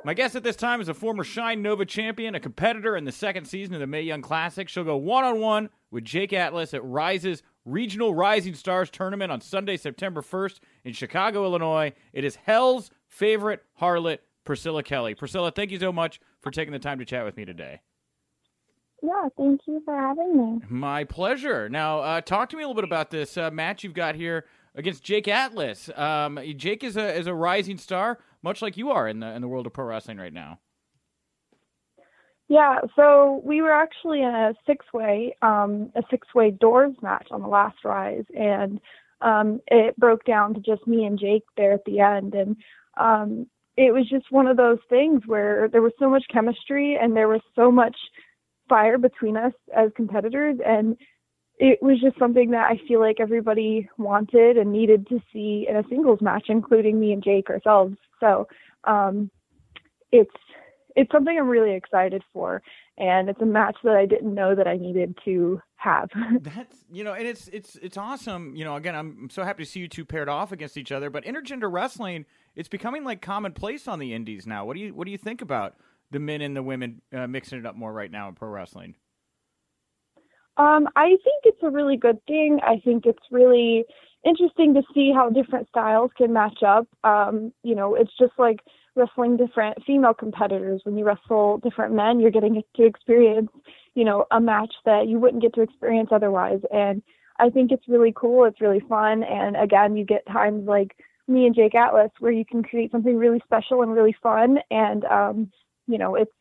My 0.05 0.14
guest 0.14 0.35
at 0.35 0.42
this 0.42 0.57
time 0.57 0.81
is 0.81 0.88
a 0.88 0.95
former 0.95 1.23
Shine 1.23 1.62
Nova 1.62 1.85
champion, 1.85 2.35
a 2.35 2.40
competitor 2.40 2.97
in 2.97 3.05
the 3.05 3.12
second 3.12 3.45
season 3.45 3.75
of 3.75 3.81
the 3.81 3.87
Mae 3.87 4.03
Young 4.03 4.21
Classic. 4.21 4.68
She'll 4.68 4.83
go 4.83 4.97
one 4.97 5.23
on 5.23 5.38
one 5.38 5.71
with 5.92 6.05
Jake 6.05 6.33
Atlas 6.33 6.75
at 6.75 6.85
Rise's 6.85 7.45
Regional 7.64 8.12
Rising 8.12 8.55
Stars 8.55 8.90
Tournament 8.90 9.31
on 9.31 9.40
Sunday, 9.40 9.77
September 9.77 10.21
1st 10.21 10.59
in 10.85 10.92
Chicago, 10.92 11.45
Illinois. 11.45 11.92
It 12.12 12.25
is 12.25 12.35
Hell's 12.35 12.90
favorite 13.07 13.62
harlot 13.81 14.18
Priscilla 14.44 14.83
Kelly. 14.83 15.14
Priscilla, 15.14 15.50
thank 15.50 15.70
you 15.70 15.78
so 15.78 15.92
much 15.92 16.20
for 16.40 16.50
taking 16.50 16.72
the 16.72 16.78
time 16.78 16.98
to 16.98 17.05
chat 17.05 17.24
with 17.24 17.37
me 17.37 17.44
today. 17.44 17.81
Yeah, 19.02 19.28
thank 19.37 19.62
you 19.66 19.83
for 19.85 19.98
having 19.98 20.37
me. 20.37 20.61
My 20.68 21.02
pleasure. 21.05 21.68
Now, 21.68 22.00
uh, 22.00 22.20
talk 22.20 22.48
to 22.50 22.57
me 22.57 22.62
a 22.62 22.66
little 22.66 22.81
bit 22.81 22.88
about 22.88 23.11
this 23.11 23.37
uh, 23.37 23.50
match 23.50 23.83
you've 23.83 23.94
got 23.94 24.14
here 24.14 24.44
against 24.76 25.02
Jake 25.02 25.26
Atlas. 25.26 25.90
Um, 25.96 26.38
Jake 26.57 26.85
is 26.85 26.96
a 26.96 27.12
is 27.12 27.26
a 27.26 27.35
rising 27.35 27.78
star, 27.78 28.20
much 28.42 28.62
like 28.62 28.76
you 28.76 28.90
are 28.90 29.09
in 29.09 29.20
the 29.20 29.26
in 29.35 29.42
the 29.42 29.48
world 29.48 29.66
of 29.66 29.72
pro 29.72 29.87
wrestling 29.87 30.18
right 30.18 30.33
now. 30.33 30.61
Yeah, 32.48 32.81
so 32.94 33.40
we 33.44 33.62
were 33.62 33.72
actually 33.72 34.20
in 34.20 34.28
a 34.28 34.55
six 34.66 34.87
way 34.92 35.35
um, 35.42 35.90
a 35.96 36.02
six 36.11 36.28
way 36.35 36.50
doors 36.50 36.94
match 37.02 37.28
on 37.31 37.42
the 37.42 37.48
last 37.48 37.78
rise, 37.85 38.24
and 38.38 38.81
um, 39.20 39.61
it 39.66 39.96
broke 39.96 40.24
down 40.24 40.55
to 40.55 40.61
just 40.61 40.87
me 40.87 41.05
and 41.05 41.18
Jake 41.18 41.44
there 41.57 41.72
at 41.72 41.85
the 41.87 42.00
end, 42.00 42.35
and 42.35 42.57
um, 42.96 43.46
it 43.76 43.92
was 43.92 44.08
just 44.08 44.30
one 44.30 44.46
of 44.46 44.56
those 44.56 44.78
things 44.88 45.22
where 45.26 45.68
there 45.68 45.82
was 45.82 45.92
so 45.98 46.11
much 46.11 46.24
chemistry 46.32 46.98
and 47.00 47.16
there 47.16 47.28
was 47.28 47.40
so 47.56 47.70
much 47.70 47.96
fire 48.68 48.98
between 48.98 49.37
us 49.37 49.52
as 49.76 49.90
competitors 49.96 50.56
and 50.64 50.96
it 51.58 51.78
was 51.80 52.00
just 52.00 52.18
something 52.18 52.50
that 52.50 52.70
I 52.70 52.80
feel 52.88 53.00
like 53.00 53.20
everybody 53.20 53.88
wanted 53.98 54.56
and 54.56 54.72
needed 54.72 55.06
to 55.08 55.20
see 55.32 55.66
in 55.68 55.76
a 55.76 55.85
singles 55.88 56.20
match, 56.20 56.46
including 56.48 56.98
me 56.98 57.12
and 57.12 57.22
Jake 57.22 57.50
ourselves. 57.50 57.96
So 58.18 58.48
um, 58.85 59.30
it's 60.11 60.30
it's 60.96 61.11
something 61.12 61.37
I'm 61.38 61.48
really 61.48 61.74
excited 61.74 62.22
for, 62.33 62.62
and 62.98 63.28
it's 63.28 63.40
a 63.40 63.46
match 63.46 63.76
that 63.85 63.96
I 63.96 64.07
didn't 64.07 64.35
know 64.35 64.55
that 64.55 64.66
I 64.66 64.76
needed 64.76 65.16
to 65.24 65.61
have. 65.76 66.11
That's 66.40 66.85
you 66.90 67.05
know, 67.05 67.12
and 67.14 67.26
it's 67.26 67.48
it's 67.48 67.76
it's 67.76 67.96
awesome. 67.96 68.55
You 68.55 68.64
know, 68.64 68.76
again, 68.76 68.94
I'm 68.94 69.28
so 69.31 69.44
happy 69.44 69.64
to 69.64 69.70
see 69.70 69.81
you 69.81 69.88
two 69.88 70.05
paired 70.05 70.28
off 70.28 70.52
against 70.52 70.76
each 70.76 70.92
other. 70.92 71.11
But 71.11 71.24
intergender 71.24 71.70
wrestling, 71.70 72.26
it's 72.55 72.68
becoming 72.68 73.05
like 73.05 73.20
commonplace 73.20 73.88
on 73.88 73.98
the 73.98 74.12
indies 74.14 74.46
now. 74.46 74.64
What 74.64 74.74
do 74.74 74.81
you 74.81 74.94
what 74.94 75.05
do 75.05 75.11
you 75.11 75.18
think 75.18 75.42
about 75.42 75.74
the 76.11 76.18
men 76.18 76.40
and 76.40 76.57
the 76.57 76.62
women 76.62 77.02
uh, 77.12 77.26
mixing 77.26 77.59
it 77.59 77.66
up 77.66 77.74
more 77.74 77.92
right 77.92 78.11
now 78.11 78.28
in 78.28 78.35
pro 78.35 78.48
wrestling? 78.48 78.94
Um, 80.59 80.87
I 80.96 81.09
think 81.09 81.44
it's 81.44 81.62
a 81.62 81.70
really 81.70 81.96
good 81.96 82.18
thing. 82.26 82.61
I 82.62 82.78
think 82.85 83.07
it's 83.07 83.22
really 83.31 83.85
interesting 84.24 84.74
to 84.74 84.83
see 84.94 85.12
how 85.14 85.31
different 85.31 85.68
styles 85.68 86.11
can 86.16 86.33
match 86.33 86.62
up. 86.66 86.87
Um, 87.05 87.52
you 87.62 87.74
know, 87.74 87.94
it's 87.94 88.12
just 88.18 88.33
like 88.38 88.61
wrestling 88.94 89.37
different 89.37 89.78
female 89.87 90.14
competitors. 90.14 90.83
When 90.85 90.96
you 90.96 91.05
wrestle 91.05 91.59
different 91.59 91.94
men, 91.94 92.20
you're 92.20 92.31
getting 92.31 92.62
to 92.76 92.85
experience, 92.85 93.50
you 93.94 94.05
know, 94.05 94.26
a 94.31 94.40
match 94.40 94.72
that 94.85 95.09
you 95.09 95.18
wouldn't 95.18 95.42
get 95.42 95.55
to 95.55 95.62
experience 95.62 96.11
otherwise. 96.12 96.61
And 96.72 97.02
I 97.38 97.50
think 97.50 97.72
it's 97.72 97.88
really 97.88 98.12
cool. 98.14 98.44
It's 98.44 98.60
really 98.60 98.83
fun. 98.88 99.23
And 99.23 99.56
again, 99.56 99.96
you 99.96 100.04
get 100.04 100.27
times 100.27 100.67
like 100.67 100.96
me 101.29 101.46
and 101.46 101.54
Jake 101.54 101.75
Atlas 101.75 102.10
where 102.19 102.33
you 102.33 102.44
can 102.44 102.62
create 102.62 102.92
something 102.92 103.17
really 103.17 103.40
special 103.44 103.83
and 103.83 103.92
really 103.92 104.14
fun. 104.23 104.58
And, 104.71 105.04
um, 105.04 105.50
you 105.87 105.98
know, 105.98 106.14
it's, 106.14 106.33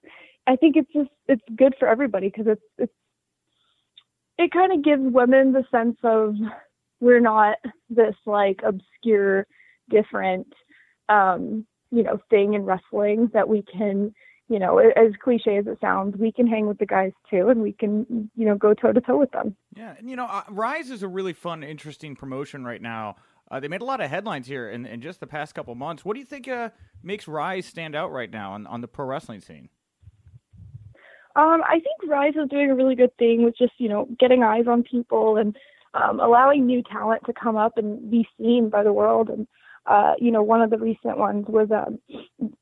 I 0.47 0.55
think 0.55 0.75
it's 0.75 0.91
just, 0.91 1.09
it's 1.27 1.41
good 1.55 1.75
for 1.79 1.87
everybody 1.87 2.27
because 2.27 2.47
it's, 2.47 2.61
it's, 2.77 2.93
it 4.37 4.51
kind 4.51 4.73
of 4.73 4.83
gives 4.83 5.03
women 5.03 5.53
the 5.53 5.63
sense 5.71 5.97
of 6.03 6.35
we're 6.99 7.19
not 7.19 7.57
this 7.89 8.15
like 8.25 8.61
obscure, 8.63 9.45
different, 9.89 10.47
um, 11.09 11.65
you 11.91 12.03
know 12.03 12.19
thing 12.29 12.53
in 12.53 12.63
wrestling 12.63 13.29
that 13.33 13.47
we 13.47 13.63
can 13.63 14.13
you 14.47 14.59
know 14.59 14.79
as 14.79 15.13
cliche 15.23 15.57
as 15.57 15.67
it 15.67 15.77
sounds 15.81 16.17
we 16.17 16.31
can 16.31 16.47
hang 16.47 16.67
with 16.67 16.77
the 16.77 16.85
guys 16.85 17.11
too 17.29 17.49
and 17.49 17.61
we 17.61 17.73
can 17.73 18.29
you 18.35 18.45
know 18.45 18.55
go 18.55 18.73
toe 18.73 18.91
to 18.91 19.01
toe 19.01 19.17
with 19.17 19.31
them. 19.31 19.55
Yeah 19.75 19.95
and 19.97 20.09
you 20.09 20.15
know 20.15 20.25
uh, 20.25 20.43
rise 20.49 20.89
is 20.89 21.03
a 21.03 21.07
really 21.07 21.33
fun 21.33 21.63
interesting 21.63 22.15
promotion 22.15 22.63
right 22.63 22.81
now. 22.81 23.15
Uh, 23.49 23.59
they 23.59 23.67
made 23.67 23.81
a 23.81 23.85
lot 23.85 23.99
of 23.99 24.09
headlines 24.09 24.47
here 24.47 24.69
in, 24.69 24.85
in 24.85 25.01
just 25.01 25.19
the 25.19 25.27
past 25.27 25.53
couple 25.53 25.75
months. 25.75 26.05
What 26.05 26.13
do 26.13 26.21
you 26.21 26.25
think 26.25 26.47
uh, 26.47 26.69
makes 27.03 27.27
rise 27.27 27.65
stand 27.65 27.95
out 27.95 28.09
right 28.11 28.31
now 28.31 28.53
on, 28.53 28.65
on 28.65 28.79
the 28.79 28.87
pro 28.87 29.05
wrestling 29.05 29.41
scene? 29.41 29.67
Um, 31.35 31.61
I 31.63 31.79
think 31.79 32.11
Rise 32.11 32.33
is 32.35 32.49
doing 32.49 32.71
a 32.71 32.75
really 32.75 32.95
good 32.95 33.15
thing 33.17 33.43
with 33.43 33.57
just, 33.57 33.73
you 33.77 33.87
know, 33.87 34.07
getting 34.19 34.43
eyes 34.43 34.65
on 34.67 34.83
people 34.83 35.37
and 35.37 35.55
um, 35.93 36.19
allowing 36.19 36.65
new 36.65 36.83
talent 36.83 37.23
to 37.25 37.33
come 37.33 37.55
up 37.55 37.77
and 37.77 38.09
be 38.11 38.27
seen 38.37 38.69
by 38.69 38.83
the 38.83 38.93
world. 38.93 39.29
And, 39.29 39.47
uh, 39.85 40.13
you 40.19 40.31
know, 40.31 40.43
one 40.43 40.61
of 40.61 40.69
the 40.69 40.77
recent 40.77 41.17
ones 41.17 41.45
was 41.47 41.69
um, 41.71 41.99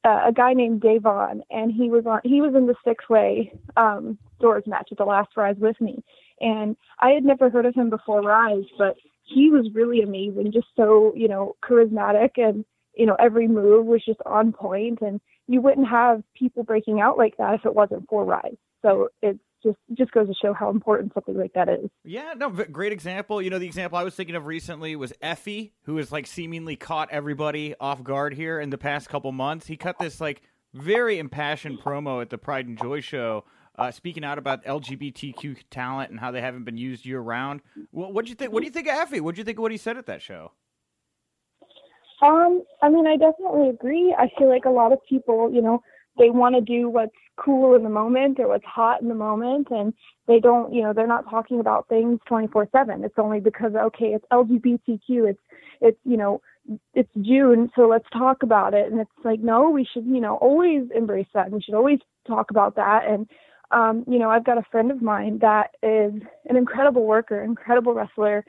a 0.03 0.32
guy 0.34 0.53
named 0.53 0.82
Davon, 0.82 1.43
and 1.49 1.72
he 1.72 1.89
was 1.89 2.05
on, 2.05 2.22
he 2.24 2.41
was 2.41 2.55
in 2.55 2.67
the 2.67 2.76
six 2.86 3.09
way 3.09 3.51
um, 3.78 4.17
doors 4.39 4.63
match 4.65 4.89
at 4.91 4.97
the 4.97 5.05
last 5.05 5.30
Rise 5.36 5.57
with 5.57 5.80
me. 5.82 6.03
And 6.39 6.78
I 6.99 7.09
had 7.09 7.26
never 7.26 7.49
heard 7.49 7.65
of 7.65 7.76
him 7.76 7.89
before 7.89 8.22
Rise, 8.22 8.63
but 8.78 8.95
he 9.24 9.49
was 9.49 9.70
really 9.74 10.01
amazing, 10.01 10.51
just 10.53 10.67
so, 10.76 11.13
you 11.15 11.28
know, 11.28 11.55
charismatic 11.63 12.32
and, 12.38 12.63
you 12.95 13.05
know, 13.05 13.15
every 13.20 13.47
move 13.47 13.86
was 13.86 14.03
just 14.05 14.20
on 14.26 14.51
point 14.51 14.99
and 15.01 15.20
you 15.47 15.61
wouldn't 15.61 15.88
have 15.88 16.24
people 16.36 16.63
breaking 16.63 17.01
out 17.01 17.17
like 17.17 17.36
that 17.38 17.55
if 17.55 17.65
it 17.65 17.76
wasn't 17.76 18.07
for 18.09 18.24
Rise. 18.24 18.55
So 18.82 19.09
it's 19.22 19.39
just 19.64 19.78
just 19.97 20.12
goes 20.12 20.28
to 20.28 20.34
show 20.41 20.53
how 20.53 20.70
important 20.70 21.14
something 21.14 21.38
like 21.38 21.53
that 21.53 21.70
is. 21.70 21.89
Yeah, 22.03 22.34
no, 22.36 22.49
great 22.49 22.91
example. 22.91 23.41
You 23.41 23.49
know, 23.49 23.60
the 23.60 23.66
example 23.66 23.97
I 23.97 24.03
was 24.03 24.16
thinking 24.16 24.36
of 24.36 24.45
recently 24.45 24.95
was 24.95 25.14
Effy, 25.24 25.72
who 25.84 25.97
has 25.97 26.12
like 26.12 26.28
seemingly 26.28 26.76
caught 26.76 27.10
everybody 27.12 27.76
off 27.80 28.03
guard 28.03 28.34
here 28.34 28.60
in 28.60 28.70
the 28.70 28.78
past 28.78 29.10
couple 29.10 29.32
months. 29.32 29.68
He 29.68 29.78
cut 29.78 29.97
this 29.99 30.22
like 30.22 30.41
very 30.74 31.20
impassioned 31.20 31.80
promo 31.80 32.22
at 32.22 32.30
the 32.30 32.38
Pride 32.38 32.68
and 32.68 32.78
Joy 32.78 33.01
show. 33.01 33.45
Uh, 33.76 33.91
speaking 33.91 34.26
out 34.26 34.38
about 34.38 34.66
LGBTQ 34.66 35.55
talent 35.72 36.12
and 36.12 36.20
how 36.20 36.32
they 36.32 36.41
haven't 36.41 36.66
been 36.66 36.76
used 36.76 37.05
year 37.05 37.22
round. 37.22 37.62
What 37.91 38.26
do 38.26 38.30
you 38.30 38.36
think? 38.36 38.51
What 38.51 38.60
do 38.60 38.66
you 38.66 38.72
think 38.72 38.88
of 38.89 38.95
Effy? 38.95 39.22
What 39.22 39.36
do 39.36 39.39
you 39.39 39.45
think 39.45 39.57
of 39.57 39.62
what 39.62 39.72
he 39.72 39.78
said 39.78 39.95
at 39.95 40.05
that 40.07 40.22
show? 40.22 40.51
Um, 42.22 42.64
I 42.82 42.89
mean, 42.89 43.07
I 43.07 43.16
definitely 43.16 43.70
agree. 43.70 44.14
I 44.18 44.30
feel 44.38 44.49
like 44.49 44.66
a 44.66 44.70
lot 44.70 44.91
of 44.91 44.99
people, 45.07 45.49
you 45.53 45.62
know, 45.62 45.82
they 46.20 46.30
want 46.30 46.55
to 46.55 46.61
do 46.61 46.89
what's 46.89 47.15
cool 47.38 47.76
in 47.76 47.84
the 47.84 47.89
moment 47.89 48.39
or 48.39 48.49
what's 48.49 48.65
hot 48.65 49.01
in 49.01 49.07
the 49.07 49.15
moment, 49.15 49.70
and 49.72 49.93
they 50.28 50.39
don't, 50.39 50.74
you 50.74 50.84
know, 50.84 50.93
they're 50.93 51.07
not 51.07 51.30
talking 51.30 51.59
about 51.59 51.88
things 51.88 52.20
24/7. 52.30 53.03
It's 53.03 53.17
only 53.17 53.39
because 53.39 53.74
okay, 53.74 54.13
it's 54.13 54.26
LGBTQ, 54.32 55.30
it's 55.30 55.39
it's 55.82 55.99
you 56.03 56.17
know, 56.17 56.41
it's 56.93 57.09
June, 57.22 57.72
so 57.76 57.88
let's 57.88 58.07
talk 58.11 58.43
about 58.43 58.74
it. 58.74 58.91
And 58.91 58.99
it's 58.99 59.09
like, 59.24 59.39
no, 59.39 59.70
we 59.70 59.86
should, 59.91 60.05
you 60.05 60.20
know, 60.20 60.36
always 60.36 60.84
embrace 60.93 61.28
that. 61.34 61.45
And 61.45 61.55
we 61.55 61.61
should 61.61 61.74
always 61.74 61.99
talk 62.28 62.51
about 62.51 62.76
that. 62.76 63.05
And 63.07 63.28
um, 63.72 64.03
you 64.07 64.20
know, 64.20 64.30
I've 64.30 64.45
got 64.45 64.57
a 64.57 64.63
friend 64.72 64.91
of 64.91 65.01
mine 65.01 65.39
that 65.41 65.72
is 65.84 66.13
an 66.49 66.57
incredible 66.57 67.05
worker, 67.05 67.43
incredible 67.43 67.93
wrestler, 67.93 68.43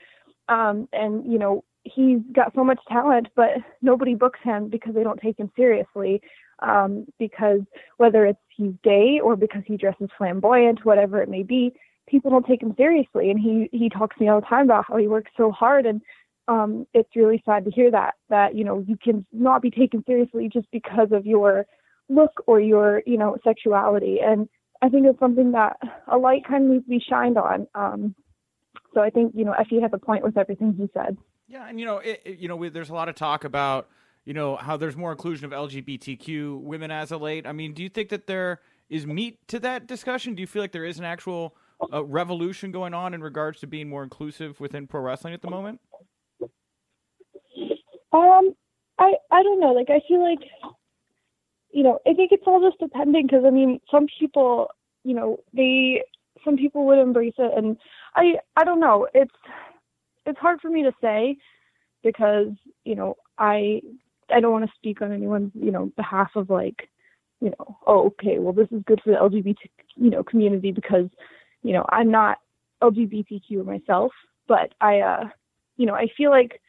um, 0.48 0.88
and 0.92 1.30
you 1.30 1.38
know, 1.38 1.64
he's 1.84 2.18
got 2.32 2.52
so 2.54 2.64
much 2.64 2.78
talent, 2.88 3.28
but 3.36 3.50
nobody 3.82 4.14
books 4.14 4.40
him 4.42 4.68
because 4.68 4.94
they 4.94 5.02
don't 5.02 5.20
take 5.20 5.38
him 5.38 5.50
seriously. 5.56 6.20
Um, 6.62 7.06
because 7.18 7.60
whether 7.96 8.26
it's 8.26 8.38
he's 8.54 8.72
gay 8.82 9.20
or 9.22 9.36
because 9.36 9.62
he 9.66 9.76
dresses 9.76 10.08
flamboyant, 10.16 10.84
whatever 10.84 11.22
it 11.22 11.28
may 11.28 11.42
be, 11.42 11.72
people 12.08 12.30
don't 12.30 12.46
take 12.46 12.62
him 12.62 12.74
seriously. 12.76 13.30
And 13.30 13.38
he 13.38 13.68
he 13.72 13.88
talks 13.88 14.16
to 14.16 14.22
me 14.22 14.28
all 14.28 14.40
the 14.40 14.46
time 14.46 14.66
about 14.66 14.86
how 14.88 14.96
he 14.96 15.08
works 15.08 15.30
so 15.36 15.50
hard, 15.50 15.86
and 15.86 16.02
um, 16.48 16.86
it's 16.94 17.14
really 17.14 17.42
sad 17.44 17.64
to 17.64 17.70
hear 17.70 17.90
that 17.90 18.14
that 18.28 18.54
you 18.54 18.64
know 18.64 18.84
you 18.86 18.96
can 18.96 19.24
not 19.32 19.62
be 19.62 19.70
taken 19.70 20.04
seriously 20.04 20.50
just 20.52 20.70
because 20.70 21.08
of 21.12 21.26
your 21.26 21.66
look 22.08 22.42
or 22.46 22.60
your 22.60 23.02
you 23.06 23.16
know 23.16 23.36
sexuality. 23.44 24.18
And 24.20 24.48
I 24.82 24.88
think 24.88 25.06
it's 25.06 25.20
something 25.20 25.52
that 25.52 25.76
a 26.08 26.18
light 26.18 26.44
kind 26.46 26.64
of 26.64 26.70
needs 26.70 26.84
to 26.84 26.90
be 26.90 27.04
shined 27.06 27.38
on. 27.38 27.66
Um, 27.74 28.14
so 28.94 29.00
I 29.00 29.10
think 29.10 29.32
you 29.34 29.44
know 29.44 29.54
Effy 29.58 29.80
has 29.80 29.92
a 29.92 29.98
point 29.98 30.24
with 30.24 30.36
everything 30.36 30.74
he 30.76 30.88
said. 30.92 31.16
Yeah, 31.46 31.66
and 31.68 31.80
you 31.80 31.86
know, 31.86 31.98
it, 31.98 32.22
you 32.38 32.48
know, 32.48 32.56
we, 32.56 32.68
there's 32.68 32.90
a 32.90 32.94
lot 32.94 33.08
of 33.08 33.16
talk 33.16 33.44
about 33.44 33.88
you 34.24 34.34
know 34.34 34.56
how 34.56 34.76
there's 34.76 34.96
more 34.96 35.12
inclusion 35.12 35.44
of 35.46 35.52
LGBTQ 35.52 36.60
women 36.60 36.90
as 36.90 37.12
of 37.12 37.22
late. 37.22 37.46
I 37.46 37.52
mean, 37.52 37.72
do 37.72 37.82
you 37.82 37.88
think 37.88 38.10
that 38.10 38.26
there 38.26 38.60
is 38.88 39.06
meat 39.06 39.38
to 39.48 39.58
that 39.60 39.86
discussion? 39.86 40.34
Do 40.34 40.40
you 40.40 40.46
feel 40.46 40.62
like 40.62 40.72
there 40.72 40.84
is 40.84 40.98
an 40.98 41.04
actual 41.04 41.56
uh, 41.92 42.04
revolution 42.04 42.72
going 42.72 42.94
on 42.94 43.14
in 43.14 43.22
regards 43.22 43.60
to 43.60 43.66
being 43.66 43.88
more 43.88 44.02
inclusive 44.02 44.60
within 44.60 44.86
pro 44.86 45.00
wrestling 45.00 45.34
at 45.34 45.42
the 45.42 45.50
moment? 45.50 45.80
Um, 48.12 48.54
I 48.98 49.14
I 49.30 49.42
don't 49.42 49.60
know. 49.60 49.72
Like 49.72 49.90
I 49.90 50.00
feel 50.06 50.22
like 50.22 50.40
you 51.72 51.82
know 51.82 51.98
I 52.06 52.14
think 52.14 52.32
it's 52.32 52.42
all 52.46 52.60
just 52.60 52.80
depending 52.80 53.26
because 53.26 53.44
I 53.46 53.50
mean 53.50 53.80
some 53.90 54.06
people 54.18 54.68
you 55.04 55.14
know 55.14 55.38
they 55.54 56.02
some 56.44 56.56
people 56.56 56.86
would 56.86 56.98
embrace 56.98 57.34
it 57.38 57.52
and 57.56 57.76
I 58.16 58.34
I 58.56 58.64
don't 58.64 58.80
know. 58.80 59.06
It's 59.14 59.34
it's 60.26 60.38
hard 60.38 60.60
for 60.60 60.70
me 60.70 60.82
to 60.82 60.92
say 61.00 61.36
because 62.02 62.48
you 62.84 62.94
know 62.94 63.16
I 63.38 63.80
I 64.32 64.40
don't 64.40 64.52
want 64.52 64.66
to 64.66 64.76
speak 64.76 65.02
on 65.02 65.12
anyone's 65.12 65.52
you 65.54 65.70
know 65.70 65.92
behalf 65.96 66.30
of 66.36 66.50
like 66.50 66.88
you 67.40 67.50
know 67.50 67.76
oh 67.86 68.06
okay 68.06 68.38
well 68.38 68.52
this 68.52 68.68
is 68.70 68.82
good 68.86 69.00
for 69.02 69.10
the 69.10 69.16
LGBT 69.16 69.56
you 69.96 70.10
know 70.10 70.22
community 70.22 70.72
because 70.72 71.08
you 71.62 71.72
know 71.72 71.84
I'm 71.88 72.10
not 72.10 72.38
LGBTQ 72.82 73.64
myself 73.64 74.12
but 74.46 74.72
I 74.80 75.00
uh 75.00 75.28
you 75.76 75.86
know 75.86 75.94
I 75.94 76.08
feel 76.16 76.30
like 76.30 76.60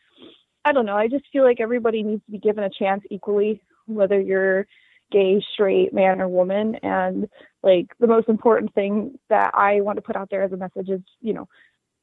I 0.65 0.71
don't 0.71 0.85
know 0.85 0.97
I 0.97 1.07
just 1.07 1.25
feel 1.31 1.43
like 1.43 1.59
everybody 1.59 2.03
needs 2.03 2.23
to 2.25 2.31
be 2.31 2.39
given 2.39 2.63
a 2.63 2.69
chance 2.69 3.03
equally 3.09 3.61
whether 3.87 4.19
you're 4.19 4.67
gay 5.11 5.43
straight 5.53 5.93
man 5.93 6.21
or 6.21 6.27
woman. 6.27 6.75
And 6.81 7.29
like 7.61 7.87
the 7.99 8.07
most 8.07 8.29
important 8.29 8.73
thing 8.73 9.19
that 9.29 9.51
I 9.53 9.81
want 9.81 9.97
to 9.97 10.01
put 10.01 10.15
out 10.15 10.29
there 10.29 10.43
as 10.43 10.51
a 10.51 10.57
message 10.57 10.89
is 10.89 11.01
you 11.21 11.33
know 11.33 11.47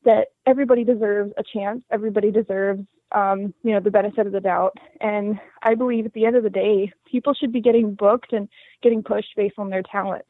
that 0.04 0.28
everybody 0.46 0.84
deserves 0.84 1.32
a 1.36 1.42
chance. 1.42 1.82
Everybody 1.90 2.30
deserves, 2.30 2.84
um, 3.12 3.52
you 3.62 3.72
know, 3.72 3.80
the 3.80 3.90
benefit 3.90 4.26
of 4.26 4.32
the 4.32 4.40
doubt. 4.40 4.76
And 5.00 5.38
I 5.62 5.74
believe 5.74 6.06
at 6.06 6.12
the 6.12 6.24
end 6.24 6.36
of 6.36 6.42
the 6.42 6.50
day, 6.50 6.92
people 7.10 7.34
should 7.34 7.52
be 7.52 7.60
getting 7.60 7.94
booked 7.94 8.32
and 8.32 8.48
getting 8.82 9.02
pushed 9.02 9.34
based 9.36 9.58
on 9.58 9.70
their 9.70 9.82
talent. 9.82 10.24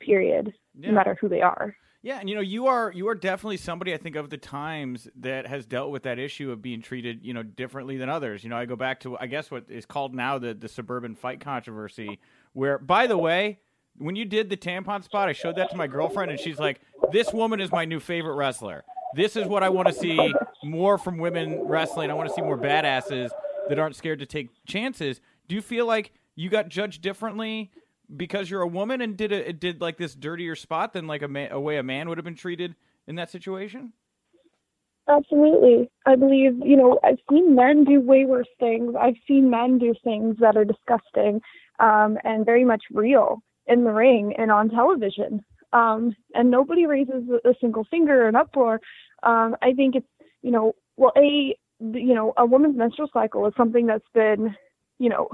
Period. 0.00 0.52
Yeah. 0.78 0.90
No 0.90 0.94
matter 0.94 1.16
who 1.20 1.28
they 1.28 1.40
are. 1.40 1.74
Yeah, 2.04 2.20
and 2.20 2.28
you 2.28 2.34
know, 2.34 2.42
you 2.42 2.66
are 2.66 2.92
you 2.92 3.08
are 3.08 3.14
definitely 3.14 3.56
somebody 3.56 3.94
I 3.94 3.96
think 3.96 4.14
of 4.14 4.28
the 4.28 4.36
times 4.36 5.08
that 5.20 5.46
has 5.46 5.64
dealt 5.64 5.90
with 5.90 6.02
that 6.02 6.18
issue 6.18 6.50
of 6.50 6.60
being 6.60 6.82
treated, 6.82 7.24
you 7.24 7.32
know, 7.32 7.42
differently 7.42 7.96
than 7.96 8.10
others. 8.10 8.44
You 8.44 8.50
know, 8.50 8.58
I 8.58 8.66
go 8.66 8.76
back 8.76 9.00
to 9.00 9.16
I 9.16 9.26
guess 9.26 9.50
what 9.50 9.64
is 9.70 9.86
called 9.86 10.14
now 10.14 10.36
the 10.36 10.52
the 10.52 10.68
suburban 10.68 11.14
fight 11.14 11.40
controversy, 11.40 12.20
where 12.52 12.76
by 12.76 13.06
the 13.06 13.16
way, 13.16 13.60
when 13.96 14.16
you 14.16 14.26
did 14.26 14.50
the 14.50 14.56
tampon 14.58 15.02
spot, 15.02 15.30
I 15.30 15.32
showed 15.32 15.56
that 15.56 15.70
to 15.70 15.78
my 15.78 15.86
girlfriend, 15.86 16.30
and 16.30 16.38
she's 16.38 16.58
like, 16.58 16.82
"This 17.10 17.32
woman 17.32 17.58
is 17.58 17.72
my 17.72 17.86
new 17.86 18.00
favorite 18.00 18.34
wrestler." 18.34 18.84
This 19.14 19.36
is 19.36 19.46
what 19.46 19.62
I 19.62 19.68
want 19.68 19.88
to 19.88 19.94
see 19.94 20.32
more 20.62 20.98
from 20.98 21.18
women 21.18 21.62
wrestling. 21.62 22.10
I 22.10 22.14
want 22.14 22.28
to 22.28 22.34
see 22.34 22.42
more 22.42 22.58
badasses 22.58 23.30
that 23.68 23.78
aren't 23.78 23.96
scared 23.96 24.18
to 24.20 24.26
take 24.26 24.50
chances. 24.66 25.20
Do 25.48 25.54
you 25.54 25.62
feel 25.62 25.86
like 25.86 26.12
you 26.34 26.48
got 26.48 26.68
judged 26.68 27.02
differently 27.02 27.70
because 28.14 28.50
you're 28.50 28.62
a 28.62 28.68
woman 28.68 29.00
and 29.00 29.16
did 29.16 29.32
a 29.32 29.52
did 29.52 29.80
like 29.80 29.96
this 29.96 30.14
dirtier 30.14 30.56
spot 30.56 30.92
than 30.92 31.06
like 31.06 31.22
a, 31.22 31.28
man, 31.28 31.52
a 31.52 31.60
way 31.60 31.78
a 31.78 31.82
man 31.82 32.08
would 32.08 32.18
have 32.18 32.24
been 32.24 32.34
treated 32.34 32.74
in 33.06 33.16
that 33.16 33.30
situation? 33.30 33.92
Absolutely. 35.08 35.90
I 36.06 36.16
believe, 36.16 36.54
you 36.64 36.76
know, 36.76 36.98
I've 37.04 37.18
seen 37.30 37.54
men 37.54 37.84
do 37.84 38.00
way 38.00 38.24
worse 38.24 38.48
things. 38.58 38.94
I've 38.98 39.16
seen 39.28 39.50
men 39.50 39.78
do 39.78 39.94
things 40.02 40.36
that 40.40 40.56
are 40.56 40.64
disgusting 40.64 41.42
um, 41.78 42.16
and 42.24 42.46
very 42.46 42.64
much 42.64 42.82
real 42.90 43.42
in 43.66 43.84
the 43.84 43.90
ring 43.90 44.34
and 44.38 44.50
on 44.50 44.70
television 44.70 45.44
um, 45.74 46.14
and 46.34 46.50
nobody 46.50 46.86
raises 46.86 47.28
a 47.44 47.54
single 47.60 47.84
finger 47.90 48.28
an 48.28 48.36
uproar. 48.36 48.80
Um, 49.22 49.56
I 49.60 49.72
think 49.72 49.96
it's, 49.96 50.06
you 50.40 50.50
know, 50.50 50.74
well, 50.96 51.12
a, 51.16 51.56
you 51.80 52.14
know, 52.14 52.32
a 52.36 52.46
woman's 52.46 52.76
menstrual 52.76 53.08
cycle 53.12 53.46
is 53.46 53.54
something 53.56 53.86
that's 53.86 54.08
been, 54.14 54.54
you 54.98 55.08
know, 55.08 55.28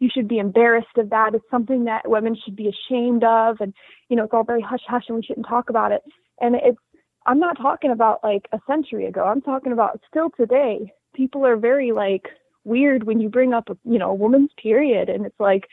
you 0.00 0.08
should 0.12 0.28
be 0.28 0.38
embarrassed 0.38 0.98
of 0.98 1.10
that. 1.10 1.34
It's 1.34 1.44
something 1.50 1.84
that 1.84 2.08
women 2.08 2.36
should 2.44 2.56
be 2.56 2.68
ashamed 2.68 3.22
of, 3.22 3.58
and 3.60 3.72
you 4.08 4.16
know, 4.16 4.24
it's 4.24 4.34
all 4.34 4.44
very 4.44 4.60
hush 4.60 4.82
hush, 4.86 5.04
and 5.08 5.16
we 5.16 5.22
shouldn't 5.22 5.46
talk 5.48 5.70
about 5.70 5.92
it. 5.92 6.02
And 6.40 6.56
it's, 6.56 6.78
I'm 7.26 7.38
not 7.38 7.56
talking 7.56 7.92
about 7.92 8.18
like 8.24 8.48
a 8.52 8.58
century 8.66 9.06
ago. 9.06 9.24
I'm 9.24 9.40
talking 9.40 9.72
about 9.72 10.00
still 10.08 10.30
today. 10.36 10.92
People 11.14 11.46
are 11.46 11.56
very 11.56 11.92
like 11.92 12.24
weird 12.64 13.04
when 13.04 13.20
you 13.20 13.28
bring 13.28 13.52
up 13.52 13.68
a 13.68 13.76
you 13.84 13.98
know 13.98 14.10
a 14.10 14.14
woman's 14.14 14.50
period 14.60 15.08
and 15.08 15.26
it's 15.26 15.38
like 15.38 15.68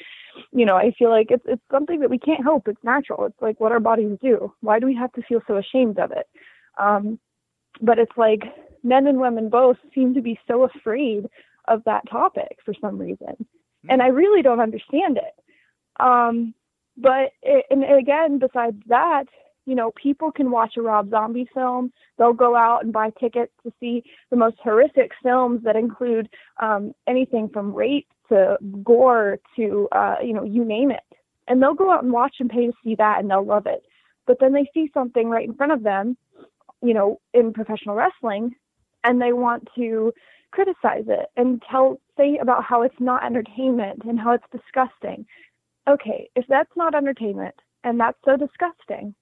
you 0.51 0.65
know 0.65 0.75
i 0.75 0.91
feel 0.97 1.09
like 1.09 1.27
it's 1.29 1.43
it's 1.47 1.61
something 1.71 1.99
that 1.99 2.09
we 2.09 2.19
can't 2.19 2.43
help. 2.43 2.67
It's 2.67 2.83
natural. 2.83 3.25
It's 3.25 3.41
like 3.41 3.59
what 3.59 3.71
our 3.71 3.79
bodies 3.79 4.17
do. 4.21 4.53
Why 4.61 4.79
do 4.79 4.85
we 4.85 4.95
have 4.95 5.11
to 5.13 5.21
feel 5.23 5.41
so 5.47 5.57
ashamed 5.57 5.99
of 5.99 6.11
it? 6.11 6.27
Um 6.79 7.19
but 7.81 7.99
it's 7.99 8.17
like 8.17 8.43
men 8.83 9.07
and 9.07 9.19
women 9.19 9.49
both 9.49 9.77
seem 9.93 10.13
to 10.13 10.21
be 10.21 10.39
so 10.47 10.63
afraid 10.63 11.25
of 11.67 11.83
that 11.85 12.09
topic 12.09 12.57
for 12.65 12.73
some 12.81 12.97
reason. 12.97 13.45
And 13.89 14.01
i 14.01 14.07
really 14.07 14.41
don't 14.41 14.59
understand 14.59 15.17
it. 15.17 15.35
Um 15.99 16.53
but 16.97 17.31
it, 17.41 17.65
and 17.69 17.83
again 17.83 18.39
besides 18.39 18.77
that 18.87 19.25
you 19.71 19.77
know, 19.77 19.91
people 19.91 20.33
can 20.33 20.51
watch 20.51 20.73
a 20.75 20.81
Rob 20.81 21.11
Zombie 21.11 21.47
film. 21.53 21.93
They'll 22.17 22.33
go 22.33 22.57
out 22.57 22.83
and 22.83 22.91
buy 22.91 23.11
tickets 23.17 23.53
to 23.63 23.71
see 23.79 24.03
the 24.29 24.35
most 24.35 24.57
horrific 24.61 25.11
films 25.23 25.61
that 25.63 25.77
include 25.77 26.27
um, 26.61 26.93
anything 27.07 27.47
from 27.47 27.73
rape 27.73 28.09
to 28.27 28.57
gore 28.83 29.39
to, 29.55 29.87
uh, 29.93 30.15
you 30.21 30.33
know, 30.33 30.43
you 30.43 30.65
name 30.65 30.91
it. 30.91 31.05
And 31.47 31.63
they'll 31.63 31.73
go 31.73 31.89
out 31.89 32.03
and 32.03 32.11
watch 32.11 32.35
and 32.41 32.49
pay 32.49 32.65
to 32.65 32.73
see 32.83 32.95
that 32.95 33.19
and 33.21 33.31
they'll 33.31 33.45
love 33.45 33.65
it. 33.65 33.85
But 34.27 34.41
then 34.41 34.51
they 34.51 34.69
see 34.73 34.91
something 34.93 35.29
right 35.29 35.47
in 35.47 35.55
front 35.55 35.71
of 35.71 35.83
them, 35.83 36.17
you 36.83 36.93
know, 36.93 37.21
in 37.33 37.53
professional 37.53 37.95
wrestling, 37.95 38.53
and 39.05 39.21
they 39.21 39.31
want 39.31 39.69
to 39.75 40.11
criticize 40.51 41.05
it 41.07 41.27
and 41.37 41.63
tell, 41.71 42.01
say 42.17 42.39
about 42.41 42.65
how 42.65 42.81
it's 42.81 42.99
not 42.99 43.25
entertainment 43.25 44.01
and 44.03 44.19
how 44.19 44.33
it's 44.33 44.43
disgusting. 44.51 45.25
Okay, 45.87 46.29
if 46.35 46.43
that's 46.49 46.75
not 46.75 46.93
entertainment, 46.93 47.55
and 47.85 47.97
that's 47.97 48.17
so 48.25 48.35
disgusting, 48.35 49.15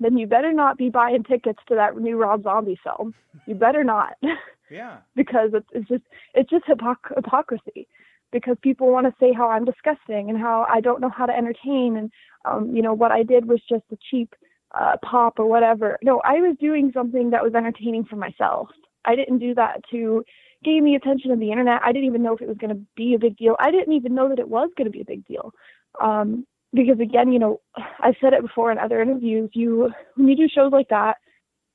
then 0.00 0.16
you 0.16 0.26
better 0.26 0.52
not 0.52 0.76
be 0.76 0.90
buying 0.90 1.24
tickets 1.24 1.60
to 1.68 1.74
that 1.74 1.96
new 1.96 2.16
Rob 2.16 2.42
Zombie 2.42 2.78
film. 2.82 3.14
You 3.46 3.54
better 3.54 3.84
not. 3.84 4.14
Yeah. 4.68 4.96
because 5.14 5.50
it's, 5.54 5.68
it's 5.72 5.88
just 5.88 6.02
it's 6.34 6.50
just 6.50 6.64
hypoc- 6.64 7.14
hypocrisy 7.14 7.86
because 8.32 8.56
people 8.62 8.90
want 8.90 9.06
to 9.06 9.14
say 9.20 9.32
how 9.32 9.48
I'm 9.48 9.64
disgusting 9.64 10.28
and 10.28 10.36
how 10.36 10.66
I 10.68 10.80
don't 10.80 11.00
know 11.00 11.08
how 11.08 11.26
to 11.26 11.32
entertain 11.32 11.96
and 11.96 12.10
um, 12.44 12.74
you 12.74 12.82
know 12.82 12.92
what 12.92 13.12
I 13.12 13.22
did 13.22 13.46
was 13.46 13.60
just 13.68 13.84
a 13.92 13.98
cheap 14.10 14.34
uh, 14.78 14.96
pop 15.04 15.38
or 15.38 15.46
whatever. 15.46 15.98
No, 16.02 16.20
I 16.24 16.40
was 16.40 16.56
doing 16.60 16.90
something 16.92 17.30
that 17.30 17.42
was 17.42 17.54
entertaining 17.54 18.04
for 18.04 18.16
myself. 18.16 18.68
I 19.04 19.14
didn't 19.14 19.38
do 19.38 19.54
that 19.54 19.82
to 19.92 20.24
gain 20.64 20.84
the 20.84 20.96
attention 20.96 21.30
of 21.30 21.38
the 21.38 21.50
internet. 21.50 21.80
I 21.84 21.92
didn't 21.92 22.06
even 22.08 22.22
know 22.22 22.34
if 22.34 22.42
it 22.42 22.48
was 22.48 22.56
going 22.58 22.74
to 22.74 22.80
be 22.96 23.14
a 23.14 23.18
big 23.18 23.36
deal. 23.36 23.56
I 23.60 23.70
didn't 23.70 23.94
even 23.94 24.14
know 24.14 24.28
that 24.28 24.38
it 24.38 24.48
was 24.48 24.70
going 24.76 24.86
to 24.86 24.90
be 24.90 25.00
a 25.02 25.04
big 25.04 25.24
deal. 25.26 25.52
Um, 26.00 26.44
because 26.76 27.00
again, 27.00 27.32
you 27.32 27.38
know, 27.38 27.60
I've 28.00 28.14
said 28.20 28.32
it 28.32 28.42
before 28.42 28.70
in 28.70 28.78
other 28.78 29.02
interviews. 29.02 29.50
You 29.54 29.90
when 30.14 30.28
you 30.28 30.36
do 30.36 30.48
shows 30.48 30.72
like 30.72 30.88
that, 30.90 31.16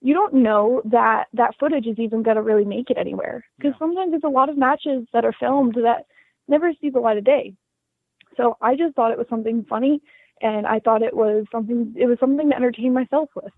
you 0.02 0.14
don't 0.14 0.34
know 0.34 0.82
that 0.86 1.26
that 1.34 1.56
footage 1.60 1.88
is 1.88 2.00
even 2.00 2.24
going 2.24 2.38
to 2.38 2.42
really 2.42 2.66
make 2.66 2.90
it 2.90 2.98
anywhere 2.98 3.44
because 3.58 3.74
Yeah. 3.74 3.80
sometimes 3.80 4.12
there's 4.12 4.24
a 4.24 4.30
lot 4.30 4.50
of 4.50 4.58
matches 4.58 5.08
that 5.14 5.26
are 5.26 5.34
filmed 5.38 5.76
that 5.76 6.06
never 6.48 6.72
see 6.80 6.90
the 6.90 7.00
light 7.00 7.18
of 7.18 7.24
day. 7.24 7.54
So 8.38 8.58
I 8.62 8.76
just 8.76 8.96
thought 8.96 9.12
it 9.12 9.18
was 9.18 9.28
something 9.30 9.66
funny, 9.70 10.02
and 10.42 10.66
I 10.66 10.80
thought 10.80 11.02
it 11.02 11.16
was 11.16 11.46
something 11.52 11.94
it 11.98 12.06
was 12.08 12.18
something 12.20 12.50
to 12.50 12.56
entertain 12.56 12.94
myself 12.94 13.30
with. 13.36 13.52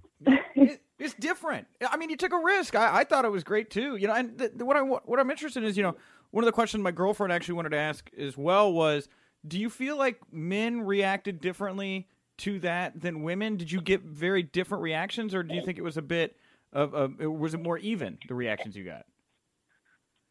it, 0.56 0.82
it's 1.00 1.14
different. 1.14 1.68
I 1.88 1.98
mean, 1.98 2.10
you 2.10 2.18
took 2.18 2.34
a 2.34 2.40
risk. 2.40 2.76
I, 2.76 3.00
I 3.00 3.04
thought 3.04 3.26
it 3.26 3.32
was 3.32 3.44
great 3.44 3.70
too. 3.70 3.96
You 3.96 4.08
know, 4.08 4.14
and 4.14 4.38
the, 4.38 4.66
what 4.66 4.76
I 4.76 4.82
what 4.82 5.20
I'm 5.20 5.30
interested 5.30 5.64
in 5.64 5.70
is, 5.70 5.78
you 5.78 5.84
know, 5.84 5.96
one 6.32 6.44
of 6.44 6.48
the 6.48 6.52
questions 6.52 6.84
my 6.84 6.92
girlfriend 6.92 7.32
actually 7.32 7.54
wanted 7.56 7.70
to 7.70 7.78
ask 7.78 8.10
as 8.18 8.36
well 8.38 8.74
was, 8.74 9.08
do 9.48 9.60
you 9.60 9.70
feel 9.70 9.98
like 9.98 10.20
men 10.32 10.82
reacted 10.82 11.42
differently 11.42 12.08
to 12.40 12.60
that 12.60 13.00
than 13.00 13.24
women? 13.24 13.58
Did 13.58 13.72
you 13.72 13.82
get 13.82 14.02
very 14.02 14.44
different 14.44 14.84
reactions, 14.84 15.36
or 15.36 15.44
do 15.44 15.54
you 15.54 15.64
think 15.64 15.78
it 15.78 15.84
was 15.84 15.98
a 15.98 16.02
bit 16.02 16.38
of, 16.72 16.94
of 16.94 17.20
was 17.20 17.54
it 17.54 17.62
more 17.62 17.78
even 17.78 18.18
the 18.28 18.36
reactions 18.36 18.76
you 18.76 18.84
got? 18.84 19.06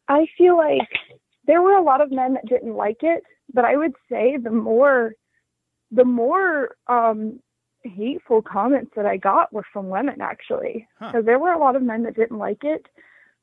I 0.07 0.25
feel 0.37 0.57
like 0.57 0.89
there 1.45 1.61
were 1.61 1.75
a 1.75 1.83
lot 1.83 2.01
of 2.01 2.11
men 2.11 2.33
that 2.33 2.45
didn't 2.47 2.75
like 2.75 3.03
it, 3.03 3.23
but 3.53 3.65
I 3.65 3.77
would 3.77 3.93
say 4.09 4.37
the 4.37 4.51
more 4.51 5.13
the 5.91 6.05
more 6.05 6.75
um 6.87 7.39
hateful 7.83 8.41
comments 8.41 8.91
that 8.95 9.05
I 9.05 9.17
got 9.17 9.53
were 9.53 9.65
from 9.71 9.89
women 9.89 10.21
actually. 10.21 10.87
Huh. 10.99 11.11
Because 11.11 11.25
there 11.25 11.39
were 11.39 11.51
a 11.51 11.59
lot 11.59 11.75
of 11.75 11.83
men 11.83 12.03
that 12.03 12.15
didn't 12.15 12.37
like 12.37 12.63
it, 12.63 12.85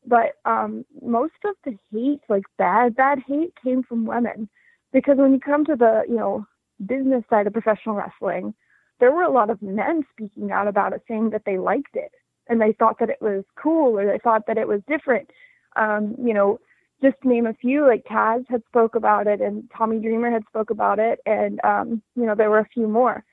but 0.07 0.33
um 0.45 0.85
most 1.01 1.35
of 1.45 1.55
the 1.65 1.77
hate, 1.93 2.21
like 2.29 2.45
bad 2.59 2.97
bad 2.97 3.21
hate 3.27 3.55
came 3.63 3.83
from 3.83 4.05
women. 4.05 4.49
Because 4.93 5.19
when 5.19 5.33
you 5.33 5.41
come 5.41 5.65
to 5.67 5.77
the, 5.77 6.03
you 6.09 6.17
know, 6.17 6.47
business 6.85 7.25
side 7.31 7.47
of 7.47 7.53
professional 7.53 7.95
wrestling, 7.95 8.55
there 8.99 9.13
were 9.13 9.23
a 9.23 9.31
lot 9.33 9.51
of 9.51 9.63
men 9.63 10.05
speaking 10.11 10.51
out 10.51 10.69
about 10.69 10.93
it 10.93 11.03
saying 11.09 11.31
that 11.31 11.43
they 11.45 11.59
liked 11.59 11.95
it 11.95 12.13
and 12.49 12.61
they 12.61 12.73
thought 12.73 12.99
that 12.99 13.11
it 13.11 13.21
was 13.21 13.45
cool 13.57 13.99
or 13.99 14.07
they 14.07 14.19
thought 14.19 14.47
that 14.47 14.59
it 14.59 14.69
was 14.69 14.81
different 14.89 15.31
um, 15.77 16.15
you 16.23 16.35
know, 16.35 16.59
just 17.03 17.17
to 17.23 17.29
name 17.29 17.47
a 17.47 17.55
few, 17.55 17.87
like 17.87 18.05
Taz 18.05 18.45
had 18.49 18.63
spoke 18.67 18.95
about 18.95 19.27
it 19.27 19.41
and 19.41 19.71
Tommy 19.77 19.99
Dreamer 20.01 20.31
had 20.31 20.45
spoke 20.49 20.71
about 20.71 20.99
it 20.99 21.21
and 21.25 21.61
um, 21.65 22.03
you 22.15 22.27
know, 22.27 22.35
there 22.35 22.51
were 22.51 22.59
a 22.59 22.69
few 22.75 22.87
more. 22.87 23.25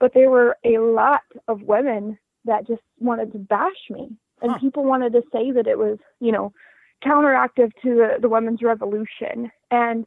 But 0.00 0.14
there 0.14 0.30
were 0.30 0.56
a 0.64 0.78
lot 0.78 1.22
of 1.48 1.62
women 1.62 2.18
that 2.44 2.66
just 2.66 2.82
wanted 2.98 3.32
to 3.32 3.38
bash 3.38 3.90
me. 3.90 4.10
And 4.40 4.52
Huh. 4.52 4.58
people 4.58 4.84
wanted 4.84 5.12
to 5.12 5.22
say 5.32 5.52
that 5.52 5.68
it 5.68 5.78
was, 5.78 5.98
you 6.20 6.32
know, 6.32 6.52
counteractive 7.04 7.70
to 7.82 7.94
the, 7.94 8.16
the 8.20 8.28
women's 8.28 8.62
revolution. 8.62 9.50
And 9.70 10.06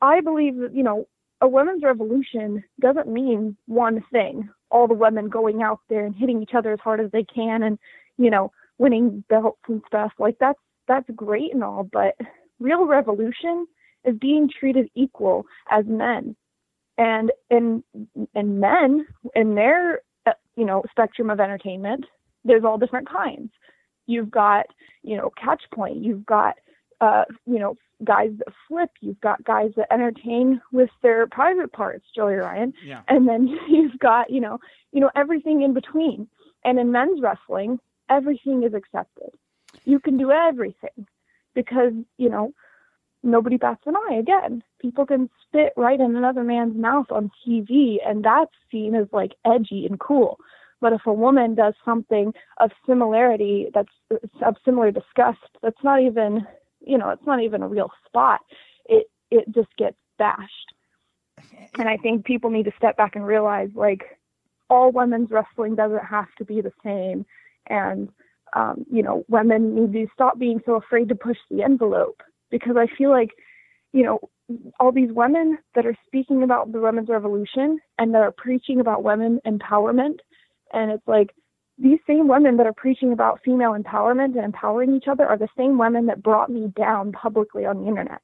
I 0.00 0.20
believe 0.20 0.56
that, 0.56 0.74
you 0.74 0.82
know, 0.82 1.06
a 1.40 1.48
women's 1.48 1.82
revolution 1.82 2.62
doesn't 2.80 3.08
mean 3.08 3.56
one 3.66 4.04
thing. 4.12 4.48
All 4.70 4.86
the 4.86 4.94
women 4.94 5.28
going 5.28 5.62
out 5.62 5.80
there 5.88 6.04
and 6.04 6.14
hitting 6.14 6.42
each 6.42 6.54
other 6.54 6.72
as 6.72 6.80
hard 6.80 7.00
as 7.00 7.10
they 7.10 7.24
can 7.24 7.62
and, 7.62 7.78
you 8.18 8.30
know, 8.30 8.52
winning 8.78 9.24
belts 9.28 9.60
and 9.68 9.82
stuff. 9.86 10.12
Like 10.18 10.36
that's 10.40 10.58
that's 10.88 11.08
great 11.14 11.54
and 11.54 11.62
all, 11.62 11.84
but 11.84 12.16
real 12.58 12.86
revolution 12.86 13.66
is 14.04 14.16
being 14.18 14.48
treated 14.48 14.90
equal 14.94 15.46
as 15.70 15.84
men. 15.86 16.34
And 16.98 17.30
and 17.50 17.82
and 18.34 18.60
men 18.60 19.06
in 19.34 19.54
their 19.54 20.00
uh, 20.26 20.32
you 20.56 20.64
know 20.64 20.82
spectrum 20.90 21.30
of 21.30 21.40
entertainment, 21.40 22.04
there's 22.44 22.64
all 22.64 22.78
different 22.78 23.08
kinds. 23.08 23.50
You've 24.06 24.30
got 24.30 24.66
you 25.02 25.16
know 25.16 25.30
catch 25.42 25.62
point. 25.72 26.02
You've 26.02 26.26
got 26.26 26.56
uh, 27.00 27.24
you 27.46 27.58
know 27.58 27.76
guys 28.04 28.30
that 28.38 28.52
flip. 28.66 28.90
You've 29.00 29.20
got 29.20 29.44
guys 29.44 29.72
that 29.76 29.92
entertain 29.92 30.60
with 30.72 30.90
their 31.02 31.26
private 31.26 31.72
parts, 31.72 32.04
Joey 32.14 32.34
Ryan 32.34 32.72
Yeah. 32.84 33.02
and 33.08 33.28
then 33.28 33.46
you've 33.68 33.98
got 33.98 34.30
you 34.30 34.40
know 34.40 34.58
you 34.92 35.00
know 35.00 35.10
everything 35.14 35.62
in 35.62 35.72
between 35.74 36.28
and 36.64 36.78
in 36.78 36.90
men's 36.92 37.20
wrestling 37.22 37.78
everything 38.08 38.62
is 38.64 38.74
accepted 38.74 39.30
you 39.84 40.00
can 40.00 40.18
do 40.18 40.30
everything 40.32 41.06
because 41.54 41.92
you 42.18 42.28
know 42.28 42.52
nobody 43.22 43.56
bats 43.56 43.82
an 43.86 43.94
eye 43.96 44.14
again 44.14 44.62
people 44.80 45.06
can 45.06 45.30
spit 45.46 45.72
right 45.76 46.00
in 46.00 46.16
another 46.16 46.42
man's 46.42 46.76
mouth 46.76 47.06
on 47.10 47.30
tv 47.46 47.96
and 48.06 48.24
that's 48.24 48.50
seen 48.70 48.94
as 48.94 49.06
like 49.12 49.32
edgy 49.44 49.86
and 49.86 50.00
cool 50.00 50.38
but 50.80 50.92
if 50.92 51.02
a 51.06 51.12
woman 51.12 51.54
does 51.54 51.74
something 51.84 52.32
of 52.58 52.70
similarity 52.86 53.68
that's 53.74 53.92
of 54.42 54.56
similar 54.64 54.90
disgust 54.90 55.38
that's 55.62 55.82
not 55.84 56.00
even 56.00 56.46
you 56.80 56.98
know 56.98 57.10
it's 57.10 57.26
not 57.26 57.42
even 57.42 57.62
a 57.62 57.68
real 57.68 57.90
spot. 58.06 58.40
It 58.86 59.06
it 59.30 59.46
just 59.54 59.74
gets 59.76 59.96
bashed. 60.18 60.74
And 61.78 61.88
I 61.88 61.96
think 61.96 62.24
people 62.24 62.50
need 62.50 62.64
to 62.64 62.72
step 62.76 62.96
back 62.96 63.16
and 63.16 63.26
realize 63.26 63.70
like 63.74 64.18
all 64.68 64.92
women's 64.92 65.30
wrestling 65.30 65.74
doesn't 65.74 66.04
have 66.04 66.28
to 66.38 66.44
be 66.44 66.60
the 66.60 66.72
same, 66.84 67.24
and 67.68 68.08
um, 68.54 68.84
you 68.90 69.02
know 69.02 69.24
women 69.28 69.74
need 69.74 69.92
to 69.92 70.06
stop 70.12 70.38
being 70.38 70.60
so 70.66 70.74
afraid 70.74 71.08
to 71.08 71.14
push 71.14 71.38
the 71.50 71.62
envelope. 71.62 72.22
Because 72.50 72.76
I 72.76 72.86
feel 72.96 73.10
like 73.10 73.30
you 73.92 74.02
know 74.02 74.20
all 74.78 74.92
these 74.92 75.12
women 75.12 75.58
that 75.74 75.86
are 75.86 75.96
speaking 76.06 76.42
about 76.42 76.72
the 76.72 76.80
women's 76.80 77.08
revolution 77.08 77.78
and 77.98 78.14
that 78.14 78.22
are 78.22 78.32
preaching 78.32 78.80
about 78.80 79.02
women 79.02 79.40
empowerment, 79.46 80.18
and 80.72 80.90
it's 80.90 81.06
like 81.06 81.34
these 81.80 81.98
same 82.06 82.28
women 82.28 82.58
that 82.58 82.66
are 82.66 82.74
preaching 82.74 83.12
about 83.12 83.40
female 83.42 83.72
empowerment 83.72 84.36
and 84.36 84.44
empowering 84.44 84.94
each 84.94 85.08
other 85.08 85.26
are 85.26 85.38
the 85.38 85.48
same 85.56 85.78
women 85.78 86.06
that 86.06 86.22
brought 86.22 86.50
me 86.50 86.70
down 86.76 87.12
publicly 87.12 87.64
on 87.64 87.80
the 87.80 87.88
internet. 87.88 88.20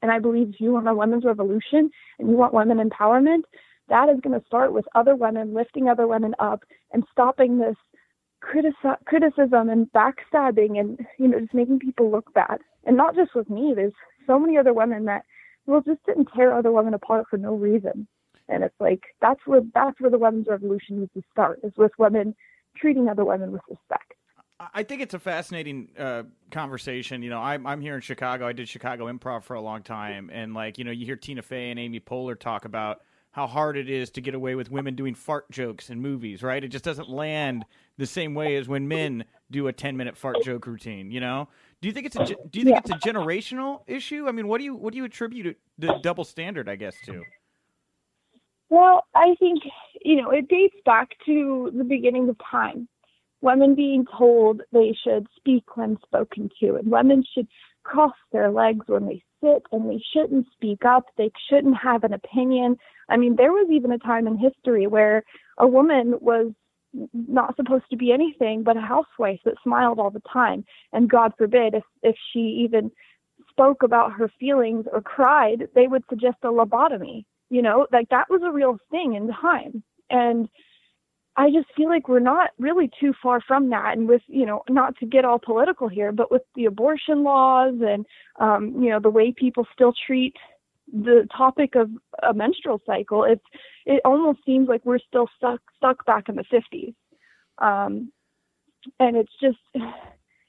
And 0.00 0.10
I 0.10 0.18
believe 0.18 0.50
if 0.50 0.60
you 0.60 0.72
want 0.72 0.88
a 0.88 0.94
women's 0.94 1.24
revolution 1.24 1.90
and 2.18 2.30
you 2.30 2.36
want 2.36 2.54
women 2.54 2.78
empowerment, 2.78 3.42
that 3.88 4.08
is 4.08 4.20
going 4.22 4.38
to 4.38 4.46
start 4.46 4.72
with 4.72 4.86
other 4.94 5.14
women 5.14 5.52
lifting 5.52 5.88
other 5.88 6.06
women 6.06 6.34
up 6.38 6.64
and 6.92 7.04
stopping 7.12 7.58
this 7.58 7.76
critici- 8.42 9.04
criticism 9.04 9.68
and 9.68 9.90
backstabbing 9.92 10.78
and 10.78 10.98
you 11.18 11.28
know 11.28 11.40
just 11.40 11.54
making 11.54 11.78
people 11.78 12.10
look 12.10 12.32
bad. 12.32 12.58
And 12.86 12.96
not 12.96 13.14
just 13.14 13.34
with 13.34 13.50
me. 13.50 13.72
There's 13.74 13.92
so 14.26 14.38
many 14.38 14.56
other 14.56 14.72
women 14.72 15.04
that 15.06 15.24
will 15.66 15.82
just 15.82 16.04
didn't 16.06 16.28
tear 16.34 16.54
other 16.54 16.72
women 16.72 16.94
apart 16.94 17.26
for 17.28 17.36
no 17.36 17.54
reason. 17.54 18.06
And 18.48 18.62
it's 18.62 18.78
like 18.80 19.02
that's 19.20 19.40
where 19.46 19.62
that's 19.74 20.00
where 20.00 20.10
the 20.10 20.18
women's 20.18 20.48
revolution 20.48 21.00
needs 21.00 21.12
to 21.14 21.22
start 21.32 21.60
is 21.62 21.72
with 21.76 21.92
women 21.98 22.34
treating 22.76 23.08
other 23.08 23.24
women 23.24 23.52
with 23.52 23.62
respect. 23.68 24.14
I 24.72 24.82
think 24.82 25.02
it's 25.02 25.14
a 25.14 25.18
fascinating 25.18 25.88
uh, 25.98 26.22
conversation. 26.50 27.22
You 27.22 27.30
know, 27.30 27.40
I'm 27.40 27.66
I'm 27.66 27.80
here 27.80 27.94
in 27.96 28.00
Chicago. 28.00 28.46
I 28.46 28.52
did 28.52 28.68
Chicago 28.68 29.12
Improv 29.12 29.42
for 29.42 29.54
a 29.54 29.60
long 29.60 29.82
time, 29.82 30.30
and 30.32 30.54
like 30.54 30.78
you 30.78 30.84
know, 30.84 30.90
you 30.92 31.04
hear 31.04 31.16
Tina 31.16 31.42
Fey 31.42 31.70
and 31.70 31.78
Amy 31.78 32.00
Poehler 32.00 32.38
talk 32.38 32.64
about 32.64 33.00
how 33.32 33.48
hard 33.48 33.76
it 33.76 33.90
is 33.90 34.10
to 34.10 34.20
get 34.20 34.32
away 34.34 34.54
with 34.54 34.70
women 34.70 34.94
doing 34.94 35.12
fart 35.14 35.50
jokes 35.50 35.90
in 35.90 36.00
movies. 36.00 36.42
Right? 36.42 36.62
It 36.62 36.68
just 36.68 36.84
doesn't 36.84 37.08
land 37.10 37.64
the 37.98 38.06
same 38.06 38.32
way 38.34 38.56
as 38.56 38.68
when 38.68 38.86
men 38.86 39.24
do 39.50 39.66
a 39.66 39.72
10 39.72 39.96
minute 39.96 40.16
fart 40.16 40.36
joke 40.44 40.66
routine. 40.66 41.10
You 41.10 41.20
know? 41.20 41.48
Do 41.82 41.88
you 41.88 41.92
think 41.92 42.06
it's 42.06 42.16
a 42.16 42.24
do 42.24 42.34
you 42.60 42.64
think 42.64 42.76
Yeah. 42.76 42.78
it's 42.78 42.90
a 42.90 43.08
generational 43.08 43.80
issue? 43.88 44.26
I 44.28 44.32
mean, 44.32 44.46
what 44.48 44.58
do 44.58 44.64
you 44.64 44.74
what 44.76 44.92
do 44.92 44.98
you 44.98 45.04
attribute 45.04 45.46
it- 45.46 45.58
the 45.78 45.98
double 46.02 46.24
standard? 46.24 46.68
I 46.68 46.76
guess 46.76 46.94
to. 47.06 47.22
Well, 48.70 49.04
I 49.14 49.34
think, 49.38 49.62
you 50.04 50.16
know, 50.16 50.30
it 50.30 50.48
dates 50.48 50.76
back 50.84 51.10
to 51.26 51.70
the 51.76 51.84
beginning 51.84 52.28
of 52.28 52.36
time. 52.50 52.88
Women 53.40 53.74
being 53.74 54.06
told 54.06 54.62
they 54.72 54.96
should 55.04 55.26
speak 55.36 55.76
when 55.76 55.98
spoken 56.02 56.50
to, 56.60 56.76
and 56.76 56.90
women 56.90 57.24
should 57.34 57.46
cross 57.82 58.14
their 58.32 58.50
legs 58.50 58.86
when 58.88 59.06
they 59.06 59.22
sit, 59.42 59.62
and 59.70 59.88
they 59.88 60.02
shouldn't 60.12 60.46
speak 60.52 60.84
up. 60.86 61.04
They 61.18 61.30
shouldn't 61.48 61.76
have 61.76 62.04
an 62.04 62.14
opinion. 62.14 62.78
I 63.10 63.18
mean, 63.18 63.36
there 63.36 63.52
was 63.52 63.68
even 63.70 63.92
a 63.92 63.98
time 63.98 64.26
in 64.26 64.38
history 64.38 64.86
where 64.86 65.22
a 65.58 65.66
woman 65.66 66.14
was 66.20 66.52
not 67.12 67.56
supposed 67.56 67.84
to 67.90 67.96
be 67.96 68.12
anything 68.12 68.62
but 68.62 68.76
a 68.76 68.80
housewife 68.80 69.40
that 69.44 69.54
smiled 69.62 69.98
all 69.98 70.10
the 70.10 70.22
time. 70.32 70.64
And 70.92 71.10
God 71.10 71.32
forbid 71.36 71.74
if, 71.74 71.84
if 72.02 72.16
she 72.32 72.64
even 72.64 72.90
spoke 73.50 73.82
about 73.82 74.12
her 74.12 74.30
feelings 74.40 74.86
or 74.90 75.02
cried, 75.02 75.68
they 75.74 75.86
would 75.86 76.04
suggest 76.08 76.38
a 76.44 76.46
lobotomy 76.46 77.24
you 77.50 77.62
know 77.62 77.86
like 77.92 78.08
that 78.10 78.28
was 78.30 78.42
a 78.44 78.52
real 78.52 78.78
thing 78.90 79.14
in 79.14 79.28
time 79.28 79.82
and 80.10 80.48
i 81.36 81.50
just 81.50 81.66
feel 81.76 81.88
like 81.88 82.08
we're 82.08 82.18
not 82.18 82.50
really 82.58 82.90
too 83.00 83.12
far 83.22 83.40
from 83.40 83.70
that 83.70 83.96
and 83.96 84.08
with 84.08 84.22
you 84.26 84.46
know 84.46 84.62
not 84.68 84.96
to 84.98 85.06
get 85.06 85.24
all 85.24 85.38
political 85.38 85.88
here 85.88 86.12
but 86.12 86.30
with 86.30 86.42
the 86.54 86.64
abortion 86.64 87.22
laws 87.22 87.74
and 87.86 88.06
um 88.40 88.82
you 88.82 88.90
know 88.90 89.00
the 89.00 89.10
way 89.10 89.32
people 89.36 89.66
still 89.74 89.92
treat 90.06 90.34
the 90.92 91.26
topic 91.36 91.74
of 91.74 91.90
a 92.22 92.34
menstrual 92.34 92.80
cycle, 92.86 93.24
it's 93.24 93.44
it 93.86 94.00
almost 94.04 94.40
seems 94.44 94.68
like 94.68 94.84
we're 94.84 94.98
still 94.98 95.28
stuck 95.36 95.60
stuck 95.76 96.04
back 96.06 96.28
in 96.28 96.36
the 96.36 96.44
50s, 96.44 96.94
um, 97.58 98.10
and 99.00 99.16
it's 99.16 99.32
just 99.40 99.58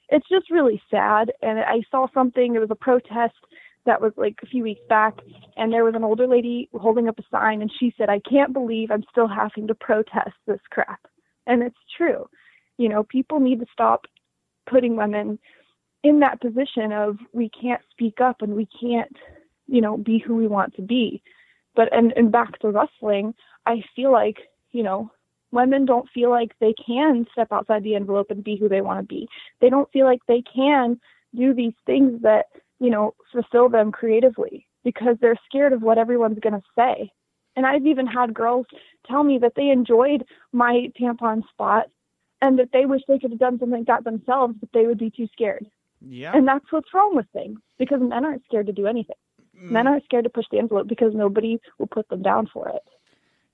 it's 0.08 0.28
just 0.28 0.50
really 0.50 0.80
sad. 0.90 1.32
And 1.42 1.58
I 1.58 1.82
saw 1.90 2.06
something. 2.12 2.54
it 2.54 2.60
was 2.60 2.70
a 2.70 2.76
protest 2.76 3.34
that 3.86 4.00
was 4.00 4.12
like 4.16 4.36
a 4.42 4.46
few 4.46 4.62
weeks 4.62 4.82
back, 4.88 5.14
and 5.56 5.72
there 5.72 5.84
was 5.84 5.94
an 5.94 6.04
older 6.04 6.26
lady 6.26 6.68
holding 6.74 7.08
up 7.08 7.18
a 7.18 7.22
sign, 7.30 7.62
and 7.62 7.72
she 7.78 7.94
said, 7.96 8.08
"I 8.08 8.20
can't 8.20 8.52
believe 8.52 8.90
I'm 8.90 9.04
still 9.10 9.28
having 9.28 9.66
to 9.68 9.74
protest 9.74 10.36
this 10.46 10.60
crap." 10.70 11.00
And 11.46 11.62
it's 11.62 11.78
true. 11.96 12.28
You 12.78 12.88
know, 12.88 13.04
people 13.04 13.40
need 13.40 13.60
to 13.60 13.66
stop 13.72 14.06
putting 14.66 14.96
women 14.96 15.38
in 16.02 16.20
that 16.20 16.40
position 16.40 16.92
of 16.92 17.18
we 17.32 17.48
can't 17.48 17.82
speak 17.90 18.20
up 18.20 18.42
and 18.42 18.54
we 18.54 18.68
can't, 18.80 19.16
you 19.66 19.80
know, 19.80 19.96
be 19.96 20.18
who 20.18 20.36
we 20.36 20.46
want 20.46 20.74
to 20.74 20.82
be. 20.82 21.22
But 21.74 21.92
and 21.92 22.12
and 22.16 22.30
back 22.30 22.58
to 22.60 22.70
wrestling, 22.70 23.34
I 23.66 23.82
feel 23.94 24.12
like, 24.12 24.38
you 24.72 24.82
know, 24.82 25.10
women 25.52 25.84
don't 25.84 26.08
feel 26.10 26.30
like 26.30 26.52
they 26.60 26.74
can 26.74 27.26
step 27.32 27.48
outside 27.52 27.82
the 27.82 27.94
envelope 27.94 28.30
and 28.30 28.44
be 28.44 28.56
who 28.56 28.68
they 28.68 28.80
want 28.80 29.00
to 29.00 29.06
be. 29.06 29.28
They 29.60 29.70
don't 29.70 29.90
feel 29.92 30.06
like 30.06 30.20
they 30.26 30.42
can 30.42 31.00
do 31.34 31.54
these 31.54 31.74
things 31.84 32.22
that, 32.22 32.46
you 32.80 32.90
know, 32.90 33.14
fulfill 33.32 33.68
them 33.68 33.92
creatively 33.92 34.66
because 34.84 35.16
they're 35.20 35.38
scared 35.48 35.72
of 35.72 35.82
what 35.82 35.98
everyone's 35.98 36.38
going 36.38 36.54
to 36.54 36.62
say. 36.76 37.10
And 37.56 37.66
I've 37.66 37.86
even 37.86 38.06
had 38.06 38.34
girls 38.34 38.66
tell 39.06 39.24
me 39.24 39.38
that 39.38 39.54
they 39.56 39.70
enjoyed 39.70 40.24
my 40.52 40.92
tampon 41.00 41.42
spot 41.48 41.86
and 42.42 42.58
that 42.58 42.68
they 42.72 42.84
wish 42.84 43.00
they 43.08 43.18
could 43.18 43.30
have 43.30 43.40
done 43.40 43.58
something 43.58 43.78
like 43.78 43.86
that 43.86 44.04
themselves, 44.04 44.54
but 44.60 44.68
they 44.74 44.86
would 44.86 44.98
be 44.98 45.10
too 45.10 45.26
scared. 45.32 45.66
Yeah. 46.06 46.32
And 46.34 46.46
that's 46.46 46.70
what's 46.70 46.92
wrong 46.92 47.16
with 47.16 47.26
things 47.32 47.58
because 47.78 48.00
men 48.00 48.24
aren't 48.24 48.44
scared 48.44 48.66
to 48.66 48.72
do 48.72 48.86
anything. 48.86 49.16
Mm. 49.58 49.70
Men 49.70 49.86
aren't 49.86 50.04
scared 50.04 50.24
to 50.24 50.30
push 50.30 50.44
the 50.50 50.58
envelope 50.58 50.86
because 50.86 51.14
nobody 51.14 51.58
will 51.78 51.86
put 51.86 52.08
them 52.08 52.22
down 52.22 52.48
for 52.52 52.68
it. 52.68 52.82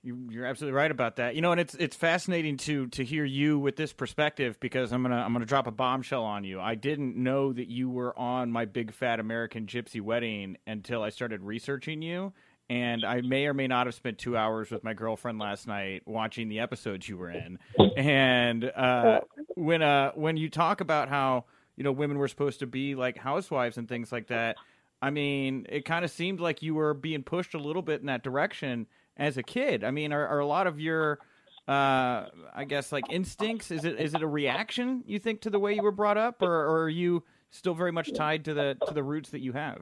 You, 0.05 0.27
you're 0.29 0.45
absolutely 0.45 0.75
right 0.75 0.91
about 0.91 1.15
that. 1.15 1.33
You 1.33 1.41
know, 1.41 1.53
and 1.53 1.61
it's 1.61 1.75
it's 1.75 1.95
fascinating 1.95 2.57
to 2.57 2.87
to 2.87 3.05
hear 3.05 3.23
you 3.23 3.57
with 3.57 3.77
this 3.77 3.93
perspective 3.93 4.59
because 4.59 4.91
I'm 4.91 5.01
gonna 5.01 5.15
I'm 5.15 5.31
gonna 5.31 5.45
drop 5.45 5.65
a 5.65 5.71
bombshell 5.71 6.23
on 6.23 6.43
you. 6.43 6.59
I 6.59 6.75
didn't 6.75 7.15
know 7.15 7.53
that 7.53 7.69
you 7.69 7.89
were 7.89 8.17
on 8.19 8.51
my 8.51 8.65
big 8.65 8.91
fat 8.91 9.21
American 9.21 9.65
Gypsy 9.65 10.01
wedding 10.01 10.57
until 10.67 11.03
I 11.03 11.09
started 11.09 11.41
researching 11.41 12.01
you. 12.01 12.33
And 12.69 13.05
I 13.05 13.21
may 13.21 13.45
or 13.45 13.53
may 13.53 13.67
not 13.67 13.87
have 13.87 13.95
spent 13.95 14.17
two 14.17 14.35
hours 14.35 14.71
with 14.71 14.83
my 14.83 14.93
girlfriend 14.93 15.39
last 15.39 15.67
night 15.67 16.01
watching 16.05 16.49
the 16.49 16.59
episodes 16.59 17.07
you 17.07 17.17
were 17.17 17.29
in. 17.29 17.59
And 17.95 18.65
uh, 18.65 19.21
when 19.55 19.81
uh, 19.81 20.11
when 20.15 20.35
you 20.35 20.49
talk 20.49 20.81
about 20.81 21.07
how 21.07 21.45
you 21.77 21.83
know 21.85 21.93
women 21.93 22.17
were 22.17 22.27
supposed 22.27 22.59
to 22.59 22.67
be 22.67 22.95
like 22.95 23.17
housewives 23.17 23.77
and 23.77 23.87
things 23.87 24.11
like 24.11 24.27
that, 24.27 24.57
I 25.01 25.11
mean, 25.11 25.65
it 25.69 25.85
kind 25.85 26.03
of 26.03 26.11
seemed 26.11 26.41
like 26.41 26.61
you 26.61 26.75
were 26.75 26.93
being 26.93 27.23
pushed 27.23 27.53
a 27.53 27.59
little 27.59 27.81
bit 27.81 28.01
in 28.01 28.07
that 28.07 28.23
direction 28.23 28.87
as 29.17 29.37
a 29.37 29.43
kid. 29.43 29.83
I 29.83 29.91
mean, 29.91 30.13
are, 30.13 30.27
are 30.27 30.39
a 30.39 30.45
lot 30.45 30.67
of 30.67 30.79
your, 30.79 31.19
uh, 31.67 32.25
I 32.53 32.65
guess, 32.67 32.91
like 32.91 33.05
instincts? 33.09 33.71
Is 33.71 33.85
it 33.85 33.99
is 33.99 34.13
it 34.13 34.21
a 34.21 34.27
reaction 34.27 35.03
you 35.05 35.19
think 35.19 35.41
to 35.41 35.49
the 35.49 35.59
way 35.59 35.73
you 35.73 35.83
were 35.83 35.91
brought 35.91 36.17
up, 36.17 36.41
or, 36.41 36.51
or 36.51 36.83
are 36.83 36.89
you 36.89 37.23
still 37.51 37.73
very 37.73 37.91
much 37.91 38.13
tied 38.13 38.45
to 38.45 38.53
the 38.53 38.77
to 38.87 38.93
the 38.93 39.03
roots 39.03 39.29
that 39.29 39.41
you 39.41 39.53
have? 39.53 39.81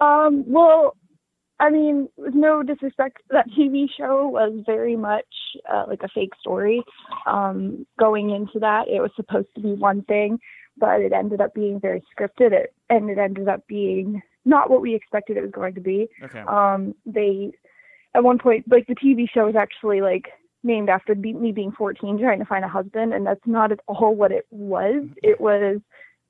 Um, 0.00 0.44
well, 0.46 0.96
I 1.60 1.70
mean, 1.70 2.08
with 2.16 2.34
no 2.34 2.62
disrespect, 2.62 3.22
that 3.30 3.46
TV 3.56 3.86
show 3.96 4.28
was 4.28 4.52
very 4.66 4.96
much 4.96 5.24
uh, 5.72 5.84
like 5.88 6.02
a 6.02 6.08
fake 6.08 6.32
story. 6.40 6.82
Um, 7.26 7.86
going 7.98 8.30
into 8.30 8.58
that, 8.60 8.88
it 8.88 9.00
was 9.00 9.10
supposed 9.16 9.48
to 9.54 9.60
be 9.60 9.72
one 9.72 10.02
thing, 10.02 10.38
but 10.76 11.00
it 11.00 11.12
ended 11.12 11.40
up 11.40 11.54
being 11.54 11.80
very 11.80 12.02
scripted. 12.12 12.52
It 12.52 12.74
and 12.90 13.08
it 13.08 13.18
ended 13.18 13.48
up 13.48 13.66
being 13.66 14.20
not 14.44 14.70
what 14.70 14.82
we 14.82 14.94
expected 14.94 15.36
it 15.36 15.42
was 15.42 15.50
going 15.50 15.74
to 15.74 15.80
be. 15.80 16.08
Okay. 16.22 16.40
Um, 16.40 16.94
they 17.06 17.52
at 18.14 18.24
one 18.24 18.38
point, 18.38 18.64
like 18.70 18.86
the 18.86 18.94
TV 18.94 19.28
show 19.32 19.46
was 19.46 19.56
actually 19.56 20.00
like 20.00 20.26
named 20.62 20.88
after 20.88 21.14
be- 21.14 21.34
me 21.34 21.52
being 21.52 21.72
14 21.72 22.18
trying 22.18 22.38
to 22.38 22.44
find 22.44 22.64
a 22.64 22.68
husband, 22.68 23.12
and 23.12 23.26
that's 23.26 23.46
not 23.46 23.72
at 23.72 23.80
all 23.86 24.14
what 24.14 24.32
it 24.32 24.46
was. 24.50 24.94
Mm-hmm. 24.94 25.12
It 25.22 25.40
was 25.40 25.80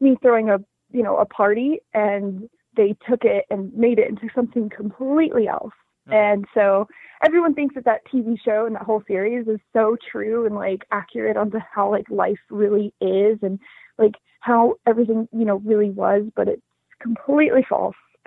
me 0.00 0.16
throwing 0.22 0.50
a 0.50 0.58
you 0.90 1.02
know 1.02 1.16
a 1.16 1.26
party 1.26 1.78
and 1.92 2.48
they 2.76 2.96
took 3.08 3.24
it 3.24 3.44
and 3.50 3.72
made 3.74 3.98
it 3.98 4.08
into 4.08 4.28
something 4.34 4.68
completely 4.68 5.46
else. 5.46 5.72
Okay. 6.08 6.16
And 6.16 6.44
so 6.52 6.86
everyone 7.24 7.54
thinks 7.54 7.74
that 7.76 7.84
that 7.84 8.00
TV 8.12 8.36
show 8.44 8.66
and 8.66 8.74
that 8.74 8.82
whole 8.82 9.02
series 9.06 9.46
is 9.46 9.60
so 9.72 9.96
true 10.10 10.44
and 10.44 10.54
like 10.54 10.84
accurate 10.90 11.36
onto 11.36 11.58
how 11.74 11.90
like 11.90 12.10
life 12.10 12.38
really 12.50 12.92
is 13.00 13.38
and 13.42 13.58
like 13.98 14.14
how 14.40 14.74
everything, 14.86 15.28
you 15.32 15.44
know, 15.44 15.56
really 15.64 15.90
was, 15.90 16.24
but 16.36 16.48
it's 16.48 16.62
completely 17.00 17.64
false. 17.68 17.96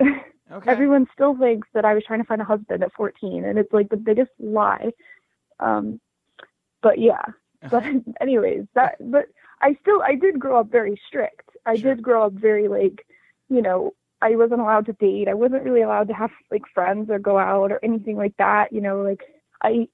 Okay. 0.50 0.70
Everyone 0.70 1.06
still 1.12 1.36
thinks 1.36 1.68
that 1.74 1.84
I 1.84 1.94
was 1.94 2.04
trying 2.06 2.20
to 2.20 2.24
find 2.26 2.40
a 2.40 2.44
husband 2.44 2.82
at 2.82 2.92
14 2.92 3.44
and 3.44 3.58
it's 3.58 3.72
like 3.72 3.88
the 3.88 3.96
biggest 3.96 4.30
lie. 4.38 4.90
Um 5.60 6.00
but 6.82 6.98
yeah. 6.98 7.22
But 7.70 7.84
anyways, 8.20 8.64
that 8.74 8.96
but 9.00 9.26
I 9.60 9.76
still 9.82 10.02
I 10.02 10.14
did 10.14 10.38
grow 10.38 10.60
up 10.60 10.70
very 10.70 11.00
strict. 11.06 11.50
I 11.66 11.76
Sure. 11.76 11.94
did 11.94 12.02
grow 12.02 12.24
up 12.26 12.32
very 12.32 12.68
like, 12.68 13.06
you 13.48 13.62
know, 13.62 13.92
I 14.20 14.34
wasn't 14.36 14.60
allowed 14.60 14.86
to 14.86 14.92
date. 14.94 15.28
I 15.28 15.34
wasn't 15.34 15.64
really 15.64 15.82
allowed 15.82 16.08
to 16.08 16.14
have 16.14 16.30
like 16.50 16.62
friends 16.74 17.10
or 17.10 17.18
go 17.18 17.38
out 17.38 17.70
or 17.70 17.80
anything 17.84 18.16
like 18.16 18.36
that. 18.38 18.72
You 18.72 18.80
know, 18.80 19.02
like 19.02 19.22
I 19.62 19.88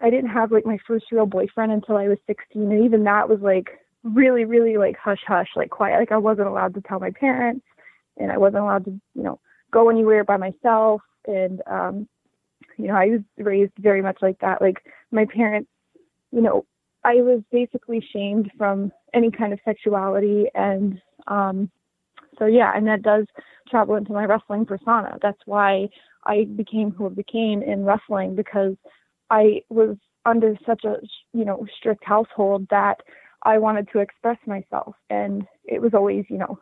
I 0.00 0.10
didn't 0.10 0.30
have 0.30 0.52
like 0.52 0.66
my 0.66 0.78
first 0.86 1.06
real 1.12 1.26
boyfriend 1.26 1.72
until 1.72 1.96
I 1.96 2.08
was 2.08 2.18
16, 2.26 2.70
and 2.72 2.84
even 2.84 3.04
that 3.04 3.28
was 3.28 3.40
like 3.40 3.78
really, 4.02 4.44
really 4.44 4.76
like 4.76 4.96
hush 4.96 5.22
hush, 5.26 5.48
like 5.56 5.70
quiet. 5.70 5.98
Like 5.98 6.12
I 6.12 6.16
wasn't 6.18 6.48
allowed 6.48 6.74
to 6.74 6.80
tell 6.82 7.00
my 7.00 7.10
parents, 7.10 7.64
and 8.18 8.32
I 8.32 8.38
wasn't 8.38 8.62
allowed 8.62 8.84
to, 8.86 8.90
you 9.14 9.22
know, 9.22 9.40
go 9.70 9.88
anywhere 9.88 10.24
by 10.24 10.36
myself. 10.36 11.02
And 11.26 11.62
um, 11.66 12.08
you 12.76 12.88
know, 12.88 12.94
I 12.94 13.06
was 13.06 13.20
raised 13.38 13.72
very 13.78 14.02
much 14.02 14.18
like 14.22 14.38
that. 14.40 14.60
Like 14.60 14.78
my 15.10 15.26
parents, 15.26 15.70
you 16.32 16.40
know, 16.40 16.64
I 17.04 17.16
was 17.16 17.42
basically 17.50 18.04
shamed 18.12 18.50
from 18.58 18.92
any 19.14 19.30
kind 19.30 19.52
of 19.52 19.58
sexuality, 19.64 20.46
and 20.54 21.00
um, 21.28 21.70
so 22.38 22.46
yeah, 22.46 22.72
and 22.74 22.86
that 22.86 23.02
does 23.02 23.26
travel 23.68 23.96
into 23.96 24.12
my 24.12 24.24
wrestling 24.24 24.66
persona. 24.66 25.18
That's 25.22 25.40
why 25.46 25.88
I 26.24 26.44
became 26.56 26.90
who 26.90 27.06
I 27.06 27.10
became 27.10 27.62
in 27.62 27.84
wrestling 27.84 28.34
because 28.34 28.76
I 29.30 29.62
was 29.70 29.96
under 30.26 30.56
such 30.66 30.84
a 30.84 30.96
you 31.32 31.44
know 31.44 31.66
strict 31.78 32.04
household 32.04 32.66
that 32.70 33.00
I 33.42 33.58
wanted 33.58 33.88
to 33.92 34.00
express 34.00 34.38
myself, 34.46 34.94
and 35.08 35.46
it 35.64 35.80
was 35.80 35.94
always 35.94 36.24
you 36.28 36.38
know 36.38 36.58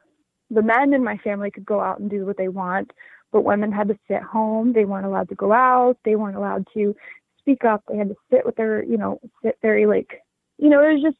the 0.50 0.62
men 0.62 0.94
in 0.94 1.04
my 1.04 1.18
family 1.18 1.50
could 1.50 1.66
go 1.66 1.80
out 1.80 1.98
and 2.00 2.08
do 2.10 2.24
what 2.24 2.36
they 2.38 2.48
want, 2.48 2.92
but 3.32 3.44
women 3.44 3.72
had 3.72 3.88
to 3.88 3.98
sit 4.08 4.22
home. 4.22 4.72
They 4.72 4.84
weren't 4.84 5.06
allowed 5.06 5.28
to 5.28 5.34
go 5.34 5.52
out. 5.52 5.98
They 6.04 6.16
weren't 6.16 6.36
allowed 6.36 6.66
to 6.74 6.94
speak 7.38 7.64
up. 7.64 7.82
They 7.88 7.96
had 7.96 8.08
to 8.08 8.16
sit 8.30 8.46
with 8.46 8.56
their 8.56 8.82
you 8.84 8.96
know 8.96 9.20
sit 9.42 9.58
very 9.62 9.86
like 9.86 10.22
you 10.58 10.68
know 10.68 10.82
it 10.82 10.94
was 10.94 11.02
just 11.02 11.18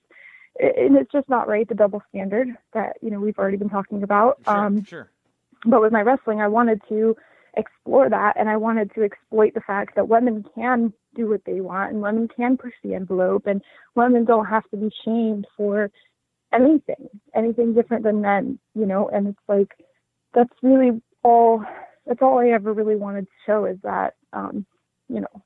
and 0.61 0.97
it's 0.97 1.13
just 1.13 1.29
not 1.29 1.49
right 1.49 1.69
the 1.69 1.75
double 1.75 2.03
standard 2.09 2.49
that 2.73 2.97
you 3.03 3.11
know 3.11 3.21
we've 3.21 3.39
already 3.39 3.57
been 3.57 3.69
talking 3.69 4.03
about 4.03 4.39
Sure. 4.45 4.57
um 4.57 4.85
sure. 4.85 5.11
but 5.65 5.81
with 5.81 5.93
my 5.93 6.01
wrestling, 6.03 6.41
I 6.41 6.49
wanted 6.49 6.81
to 6.89 7.17
explore 7.55 8.09
that 8.09 8.37
and 8.39 8.49
I 8.49 8.57
wanted 8.57 8.95
to 8.95 9.03
exploit 9.03 9.55
the 9.55 9.61
fact 9.61 9.97
that 9.97 10.09
women 10.09 10.45
can 10.55 10.93
do 11.15 11.29
what 11.29 11.45
they 11.45 11.61
want 11.61 11.93
and 11.93 12.03
women 12.03 12.29
can 12.29 12.57
push 12.57 12.75
the 12.85 12.95
envelope 12.95 13.47
and 13.47 13.63
women 13.95 14.25
don't 14.25 14.47
have 14.47 14.69
to 14.71 14.77
be 14.77 14.91
shamed 15.05 15.47
for 15.57 15.91
anything, 16.53 17.09
anything 17.35 17.75
different 17.75 18.05
than 18.05 18.21
men, 18.21 18.59
you 18.75 18.87
know, 18.87 19.09
and 19.09 19.29
it's 19.29 19.39
like 19.49 19.75
that's 20.35 20.53
really 20.63 21.01
all 21.23 21.65
that's 22.07 22.23
all 22.23 22.39
I 22.39 22.49
ever 22.49 22.73
really 22.73 22.97
wanted 22.97 23.27
to 23.27 23.33
show 23.47 23.65
is 23.65 23.79
that 23.83 24.15
um, 24.33 24.67
you 25.09 25.21
know, 25.21 25.43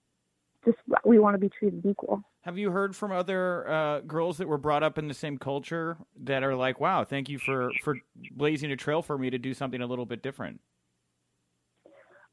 just 0.64 0.78
we 1.04 1.18
want 1.18 1.34
to 1.34 1.38
be 1.38 1.48
treated 1.48 1.84
equal. 1.86 2.22
Have 2.42 2.58
you 2.58 2.70
heard 2.72 2.96
from 2.96 3.12
other 3.12 3.68
uh, 3.68 4.00
girls 4.00 4.38
that 4.38 4.48
were 4.48 4.58
brought 4.58 4.82
up 4.82 4.98
in 4.98 5.06
the 5.06 5.14
same 5.14 5.38
culture 5.38 5.96
that 6.24 6.42
are 6.42 6.56
like, 6.56 6.80
"Wow, 6.80 7.04
thank 7.04 7.28
you 7.28 7.38
for 7.38 7.70
for 7.82 7.96
blazing 8.32 8.70
a 8.72 8.76
trail 8.76 9.02
for 9.02 9.16
me 9.16 9.30
to 9.30 9.38
do 9.38 9.54
something 9.54 9.80
a 9.80 9.86
little 9.86 10.06
bit 10.06 10.22
different"? 10.22 10.60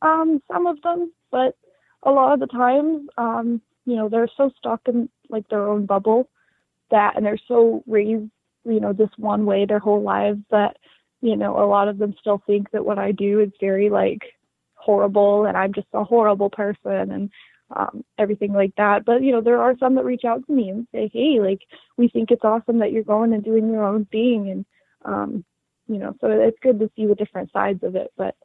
Um, 0.02 0.42
some 0.52 0.66
of 0.66 0.82
them, 0.82 1.12
but 1.32 1.58
a 2.04 2.12
lot 2.12 2.34
of 2.34 2.40
the 2.40 2.48
times, 2.48 3.08
um, 3.18 3.62
you 3.86 3.96
know, 3.96 4.10
they're 4.10 4.30
so 4.38 4.50
stuck 4.58 4.82
in 4.88 5.10
like 5.30 5.48
their 5.50 5.68
own 5.68 5.86
bubble 5.86 6.30
that, 6.92 7.16
and 7.16 7.26
they're 7.26 7.40
so 7.48 7.84
raised, 7.86 8.32
you 8.66 8.80
know, 8.80 8.94
this 8.94 9.10
one 9.18 9.46
way 9.46 9.66
their 9.66 9.80
whole 9.80 10.02
lives 10.02 10.42
that, 10.52 10.78
you 11.22 11.36
know, 11.36 11.58
a 11.62 11.66
lot 11.68 11.88
of 11.88 11.98
them 11.98 12.16
still 12.20 12.42
think 12.46 12.72
that 12.72 12.86
what 12.86 13.00
I 13.00 13.12
do 13.12 13.40
is 13.40 13.52
very 13.60 13.90
like 13.90 14.22
horrible 14.76 15.46
and 15.46 15.58
I'm 15.58 15.74
just 15.74 15.88
a 15.94 16.04
horrible 16.04 16.50
person 16.50 17.12
and 17.12 17.30
um, 17.76 18.04
everything 18.18 18.54
like 18.54 18.74
that. 18.78 19.06
But 19.06 19.22
you 19.22 19.32
know, 19.32 19.42
there 19.42 19.62
are 19.62 19.78
some 19.78 19.96
that 19.96 20.06
reach 20.06 20.26
out 20.26 20.46
to 20.46 20.52
me 20.52 20.70
and 20.70 20.88
say, 20.92 21.10
"Hey, 21.14 21.40
like 21.40 21.62
we 21.98 22.08
think 22.08 22.32
it's 22.32 22.44
awesome 22.44 22.80
that 22.80 22.92
you're 22.92 23.04
going 23.04 23.34
and 23.34 23.44
doing 23.44 23.72
your 23.72 23.84
own 23.84 24.06
thing," 24.06 24.50
and 24.50 24.66
um, 25.06 25.46
you 25.88 26.00
know, 26.00 26.16
so 26.20 26.28
it's 26.30 26.58
good 26.62 26.80
to 26.80 26.90
see 26.96 27.06
the 27.06 27.16
different 27.16 27.52
sides 27.52 27.84
of 27.84 27.96
it. 27.96 28.12
But 28.18 28.36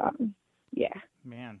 um, 0.00 0.34
yeah. 0.72 0.94
Man. 1.24 1.60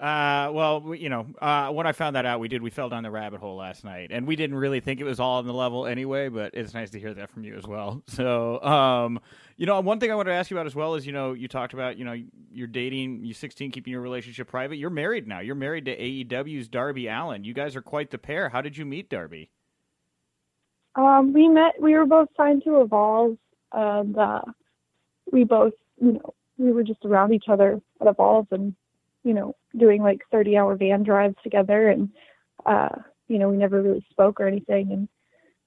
Uh, 0.00 0.48
well, 0.52 0.80
we, 0.80 1.00
you 1.00 1.08
know, 1.08 1.26
uh, 1.40 1.70
when 1.70 1.84
I 1.84 1.90
found 1.90 2.14
that 2.14 2.24
out, 2.24 2.38
we 2.38 2.46
did. 2.46 2.62
We 2.62 2.70
fell 2.70 2.88
down 2.88 3.02
the 3.02 3.10
rabbit 3.10 3.40
hole 3.40 3.56
last 3.56 3.82
night, 3.82 4.10
and 4.12 4.28
we 4.28 4.36
didn't 4.36 4.56
really 4.56 4.78
think 4.78 5.00
it 5.00 5.04
was 5.04 5.18
all 5.18 5.38
on 5.38 5.46
the 5.46 5.52
level 5.52 5.86
anyway. 5.86 6.28
But 6.28 6.54
it's 6.54 6.72
nice 6.72 6.90
to 6.90 7.00
hear 7.00 7.12
that 7.14 7.30
from 7.30 7.42
you 7.42 7.56
as 7.56 7.66
well. 7.66 8.02
So, 8.18 8.60
um, 8.62 9.20
you 9.56 9.66
know, 9.66 9.78
one 9.80 10.00
thing 10.00 10.10
I 10.10 10.16
wanted 10.16 10.30
to 10.30 10.36
ask 10.36 10.50
you 10.50 10.56
about 10.56 10.66
as 10.66 10.74
well 10.74 10.96
is, 10.96 11.06
you 11.06 11.12
know, 11.12 11.34
you 11.34 11.46
talked 11.46 11.72
about, 11.72 11.98
you 11.98 12.04
know, 12.04 12.16
you're 12.50 12.66
dating, 12.66 13.24
you're 13.24 13.34
16, 13.34 13.70
keeping 13.70 13.92
your 13.92 14.00
relationship 14.00 14.48
private. 14.48 14.76
You're 14.76 14.90
married 14.90 15.28
now. 15.28 15.38
You're 15.38 15.54
married 15.54 15.84
to 15.84 15.96
AEW's 15.96 16.68
Darby 16.68 17.06
Allin. 17.06 17.44
You 17.44 17.54
guys 17.54 17.76
are 17.76 17.82
quite 17.82 18.10
the 18.10 18.18
pair. 18.18 18.48
How 18.48 18.60
did 18.60 18.76
you 18.76 18.84
meet 18.84 19.08
Darby? 19.08 19.50
Um, 20.96 21.32
we 21.32 21.48
met. 21.48 21.80
We 21.80 21.94
were 21.94 22.06
both 22.06 22.28
signed 22.36 22.64
to 22.64 22.80
Evolve, 22.80 23.36
and 23.72 24.16
uh, 24.18 24.42
we 25.30 25.44
both, 25.44 25.74
you 26.00 26.12
know, 26.12 26.34
we 26.56 26.72
were 26.72 26.82
just 26.82 27.04
around 27.04 27.32
each 27.32 27.48
other 27.48 27.80
at 28.00 28.06
Evolve, 28.08 28.48
and 28.50 28.74
you 29.22 29.34
know, 29.34 29.54
doing 29.76 30.02
like 30.02 30.22
30 30.30 30.56
hour 30.56 30.76
van 30.76 31.02
drives 31.02 31.36
together. 31.42 31.88
And, 31.88 32.10
uh, 32.66 32.88
you 33.28 33.38
know, 33.38 33.48
we 33.48 33.56
never 33.56 33.82
really 33.82 34.04
spoke 34.10 34.40
or 34.40 34.46
anything. 34.46 34.92
And 34.92 35.08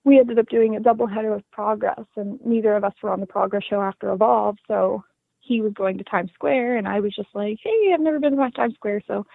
we 0.04 0.20
ended 0.20 0.40
up 0.40 0.50
doing 0.50 0.76
a 0.76 0.80
double 0.80 1.08
header 1.08 1.34
with 1.34 1.50
Progress, 1.52 2.06
and 2.16 2.40
neither 2.44 2.76
of 2.76 2.84
us 2.84 2.94
were 3.02 3.12
on 3.12 3.20
the 3.20 3.28
Progress 3.28 3.64
show 3.70 3.82
after 3.82 4.12
Evolve. 4.12 4.58
So 4.68 5.04
he 5.40 5.62
was 5.62 5.74
going 5.74 5.98
to 5.98 6.04
Times 6.04 6.32
Square, 6.34 6.78
and 6.78 6.88
I 6.88 7.00
was 7.00 7.14
just 7.16 7.30
like, 7.34 7.58
hey, 7.64 7.92
I've 7.94 8.00
never 8.00 8.20
been 8.20 8.36
to 8.36 8.52
Times 8.52 8.76
Square, 8.76 9.04
so 9.08 9.26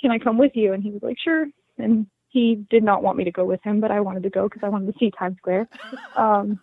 can 0.00 0.10
I 0.10 0.18
come 0.18 0.38
with 0.38 0.52
you? 0.54 0.72
And 0.72 0.82
he 0.82 0.90
was 0.90 1.02
like, 1.02 1.16
sure. 1.22 1.46
And 1.78 2.06
he 2.28 2.64
did 2.70 2.82
not 2.82 3.02
want 3.02 3.18
me 3.18 3.24
to 3.24 3.32
go 3.32 3.44
with 3.44 3.62
him, 3.62 3.80
but 3.80 3.90
I 3.90 4.00
wanted 4.00 4.22
to 4.24 4.30
go 4.30 4.48
because 4.48 4.62
I 4.64 4.68
wanted 4.68 4.92
to 4.92 4.98
see 4.98 5.10
Times 5.10 5.36
Square. 5.38 5.68
Um, 6.16 6.60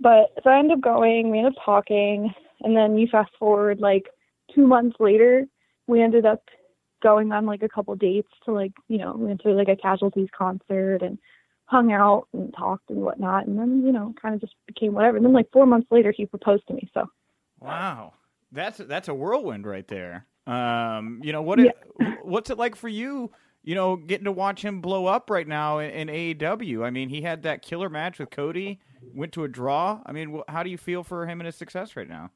but 0.00 0.30
so 0.44 0.50
I 0.50 0.58
ended 0.60 0.78
up 0.78 0.80
going, 0.80 1.30
we 1.30 1.38
ended 1.38 1.54
up 1.56 1.64
talking, 1.64 2.32
and 2.60 2.76
then 2.76 2.96
you 2.96 3.08
fast 3.10 3.32
forward 3.36 3.80
like 3.80 4.06
two 4.54 4.64
months 4.64 4.96
later, 5.00 5.44
we 5.88 6.02
ended 6.02 6.24
up 6.24 6.44
going 7.02 7.32
on 7.32 7.46
like 7.46 7.62
a 7.62 7.68
couple 7.68 7.94
dates 7.96 8.30
to 8.44 8.52
like 8.52 8.72
you 8.88 8.98
know 8.98 9.14
went 9.16 9.40
to 9.40 9.50
like 9.50 9.68
a 9.68 9.76
casualties 9.76 10.28
concert 10.36 11.02
and 11.02 11.18
hung 11.68 11.92
out 11.92 12.26
and 12.32 12.54
talked 12.56 12.88
and 12.88 13.00
whatnot. 13.00 13.46
And 13.46 13.58
then 13.58 13.82
you 13.84 13.92
know 13.92 14.14
kind 14.20 14.34
of 14.34 14.40
just 14.40 14.54
became 14.66 14.94
whatever. 14.94 15.16
And 15.16 15.26
then 15.26 15.32
like 15.32 15.50
four 15.52 15.66
months 15.66 15.88
later 15.90 16.12
he 16.16 16.26
proposed 16.26 16.66
to 16.68 16.74
me 16.74 16.88
so. 16.94 17.06
Wow. 17.60 18.14
That's 18.52 18.78
that's 18.78 19.08
a 19.08 19.14
whirlwind 19.14 19.66
right 19.66 19.86
there. 19.86 20.26
Um 20.46 21.20
you 21.22 21.32
know 21.32 21.42
what 21.42 21.60
it, 21.60 21.76
yeah. 22.00 22.14
what's 22.22 22.50
it 22.50 22.58
like 22.58 22.74
for 22.74 22.88
you 22.88 23.30
you 23.62 23.74
know 23.74 23.96
getting 23.96 24.24
to 24.24 24.32
watch 24.32 24.64
him 24.64 24.80
blow 24.80 25.06
up 25.06 25.28
right 25.28 25.46
now 25.46 25.78
in, 25.78 26.08
in 26.08 26.38
AEW 26.38 26.84
I 26.84 26.90
mean 26.90 27.10
he 27.10 27.20
had 27.20 27.42
that 27.42 27.62
killer 27.62 27.90
match 27.90 28.18
with 28.18 28.30
Cody 28.30 28.80
went 29.14 29.32
to 29.32 29.44
a 29.44 29.48
draw. 29.48 30.00
I 30.06 30.12
mean 30.12 30.40
how 30.48 30.62
do 30.62 30.70
you 30.70 30.78
feel 30.78 31.04
for 31.04 31.26
him 31.26 31.40
and 31.40 31.46
his 31.46 31.56
success 31.56 31.96
right 31.96 32.08
now 32.08 32.30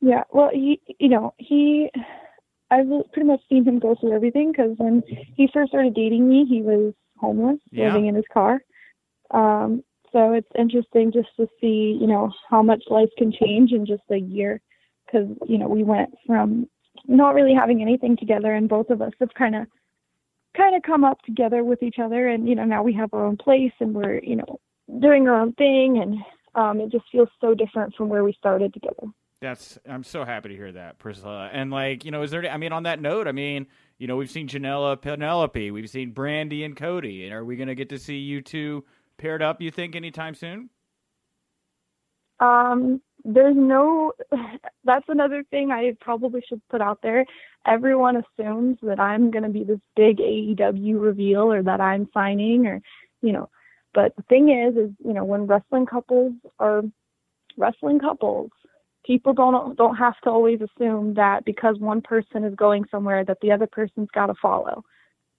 yeah, 0.00 0.24
well, 0.32 0.50
he, 0.52 0.80
you 0.98 1.08
know, 1.08 1.34
he, 1.38 1.90
I've 2.70 2.86
pretty 3.12 3.26
much 3.26 3.40
seen 3.48 3.64
him 3.64 3.78
go 3.78 3.94
through 3.94 4.14
everything 4.14 4.52
because 4.52 4.72
when 4.78 5.02
he 5.36 5.48
first 5.52 5.70
started 5.70 5.94
dating 5.94 6.28
me, 6.28 6.46
he 6.48 6.62
was 6.62 6.94
homeless, 7.18 7.58
yeah. 7.70 7.88
living 7.88 8.06
in 8.06 8.14
his 8.14 8.24
car. 8.32 8.60
Um, 9.30 9.82
so 10.12 10.32
it's 10.32 10.48
interesting 10.58 11.12
just 11.12 11.28
to 11.36 11.46
see, 11.60 11.96
you 12.00 12.06
know, 12.06 12.32
how 12.48 12.62
much 12.62 12.82
life 12.88 13.10
can 13.18 13.32
change 13.32 13.72
in 13.72 13.86
just 13.86 14.02
a 14.10 14.16
year. 14.16 14.60
Because, 15.06 15.28
you 15.48 15.58
know, 15.58 15.68
we 15.68 15.82
went 15.82 16.10
from 16.26 16.68
not 17.06 17.34
really 17.34 17.54
having 17.54 17.82
anything 17.82 18.16
together, 18.16 18.54
and 18.54 18.68
both 18.68 18.90
of 18.90 19.02
us 19.02 19.12
have 19.20 19.34
kind 19.34 19.56
of, 19.56 19.66
kind 20.56 20.74
of 20.76 20.82
come 20.82 21.04
up 21.04 21.20
together 21.22 21.64
with 21.64 21.82
each 21.82 21.98
other, 21.98 22.28
and 22.28 22.48
you 22.48 22.54
know, 22.54 22.64
now 22.64 22.82
we 22.82 22.92
have 22.92 23.12
our 23.12 23.24
own 23.24 23.36
place, 23.36 23.72
and 23.80 23.94
we're, 23.94 24.20
you 24.22 24.36
know, 24.36 24.60
doing 25.00 25.28
our 25.28 25.40
own 25.40 25.52
thing, 25.54 25.98
and 26.00 26.16
um, 26.54 26.80
it 26.80 26.92
just 26.92 27.04
feels 27.10 27.28
so 27.40 27.54
different 27.54 27.94
from 27.94 28.08
where 28.08 28.24
we 28.24 28.32
started 28.34 28.72
together. 28.72 29.08
That's 29.40 29.78
I'm 29.88 30.04
so 30.04 30.24
happy 30.24 30.50
to 30.50 30.54
hear 30.54 30.72
that, 30.72 30.98
Priscilla. 30.98 31.48
And 31.50 31.70
like, 31.70 32.04
you 32.04 32.10
know, 32.10 32.22
is 32.22 32.30
there 32.30 32.44
I 32.50 32.58
mean 32.58 32.72
on 32.72 32.82
that 32.82 33.00
note, 33.00 33.26
I 33.26 33.32
mean, 33.32 33.66
you 33.98 34.06
know, 34.06 34.16
we've 34.16 34.30
seen 34.30 34.48
Janela 34.48 35.00
Penelope, 35.00 35.70
we've 35.70 35.88
seen 35.88 36.12
Brandi 36.12 36.64
and 36.64 36.76
Cody. 36.76 37.24
And 37.24 37.32
are 37.32 37.44
we 37.44 37.56
gonna 37.56 37.74
get 37.74 37.88
to 37.88 37.98
see 37.98 38.18
you 38.18 38.42
two 38.42 38.84
paired 39.16 39.42
up, 39.42 39.62
you 39.62 39.70
think, 39.70 39.96
anytime 39.96 40.34
soon? 40.34 40.68
Um, 42.38 43.00
there's 43.24 43.56
no 43.56 44.12
that's 44.84 45.08
another 45.08 45.42
thing 45.50 45.70
I 45.70 45.96
probably 46.00 46.42
should 46.46 46.60
put 46.68 46.82
out 46.82 47.00
there. 47.02 47.24
Everyone 47.66 48.16
assumes 48.16 48.76
that 48.82 49.00
I'm 49.00 49.30
gonna 49.30 49.48
be 49.48 49.64
this 49.64 49.80
big 49.96 50.18
AEW 50.18 51.00
reveal 51.00 51.50
or 51.50 51.62
that 51.62 51.80
I'm 51.80 52.10
signing 52.12 52.66
or 52.66 52.82
you 53.22 53.32
know. 53.32 53.48
But 53.94 54.14
the 54.16 54.22
thing 54.24 54.50
is 54.50 54.76
is, 54.76 54.90
you 55.02 55.14
know, 55.14 55.24
when 55.24 55.46
wrestling 55.46 55.86
couples 55.86 56.34
are 56.58 56.82
wrestling 57.56 57.98
couples 57.98 58.50
people 59.10 59.32
don't 59.32 59.76
don't 59.76 59.96
have 59.96 60.14
to 60.20 60.30
always 60.30 60.60
assume 60.60 61.14
that 61.14 61.44
because 61.44 61.76
one 61.80 62.00
person 62.00 62.44
is 62.44 62.54
going 62.54 62.84
somewhere 62.92 63.24
that 63.24 63.40
the 63.42 63.50
other 63.50 63.66
person's 63.66 64.08
got 64.14 64.26
to 64.26 64.34
follow. 64.40 64.84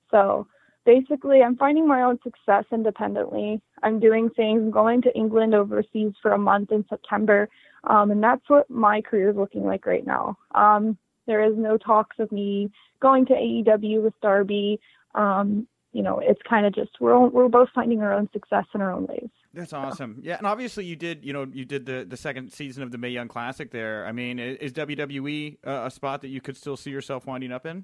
So 0.09 0.45
basically, 0.85 1.41
I'm 1.41 1.55
finding 1.55 1.87
my 1.87 2.01
own 2.01 2.19
success 2.21 2.65
independently. 2.73 3.61
I'm 3.81 4.01
doing 4.01 4.29
things. 4.29 4.61
I'm 4.61 4.71
going 4.71 5.01
to 5.03 5.15
England 5.15 5.55
overseas 5.55 6.11
for 6.21 6.33
a 6.33 6.37
month 6.37 6.73
in 6.73 6.83
September, 6.89 7.47
um, 7.85 8.11
and 8.11 8.21
that's 8.21 8.49
what 8.49 8.69
my 8.69 8.99
career 8.99 9.29
is 9.29 9.37
looking 9.37 9.63
like 9.63 9.85
right 9.85 10.05
now. 10.05 10.37
Um, 10.53 10.97
there 11.25 11.41
is 11.41 11.53
no 11.55 11.77
talks 11.77 12.17
of 12.19 12.29
me 12.29 12.69
going 12.99 13.25
to 13.27 13.33
AEW 13.33 14.03
with 14.03 14.19
Darby. 14.21 14.81
Um, 15.15 15.65
you 15.93 16.03
know, 16.03 16.19
it's 16.19 16.41
kind 16.41 16.65
of 16.65 16.75
just 16.75 16.91
we're 16.99 17.15
all, 17.15 17.29
we're 17.29 17.47
both 17.47 17.69
finding 17.73 18.01
our 18.01 18.11
own 18.11 18.27
success 18.33 18.65
in 18.75 18.81
our 18.81 18.91
own 18.91 19.07
ways. 19.07 19.29
That's 19.53 19.73
awesome. 19.73 20.19
Yeah, 20.21 20.37
and 20.37 20.47
obviously 20.47 20.85
you 20.85 20.95
did. 20.95 21.25
You 21.25 21.33
know, 21.33 21.45
you 21.51 21.65
did 21.65 21.85
the 21.85 22.05
the 22.07 22.15
second 22.15 22.53
season 22.53 22.83
of 22.83 22.91
the 22.91 22.97
Mae 22.97 23.09
Young 23.09 23.27
Classic. 23.27 23.69
There, 23.69 24.05
I 24.05 24.13
mean, 24.13 24.39
is 24.39 24.71
WWE 24.71 25.57
a, 25.63 25.87
a 25.87 25.91
spot 25.91 26.21
that 26.21 26.29
you 26.29 26.39
could 26.39 26.55
still 26.55 26.77
see 26.77 26.89
yourself 26.89 27.25
winding 27.25 27.51
up 27.51 27.65
in? 27.65 27.83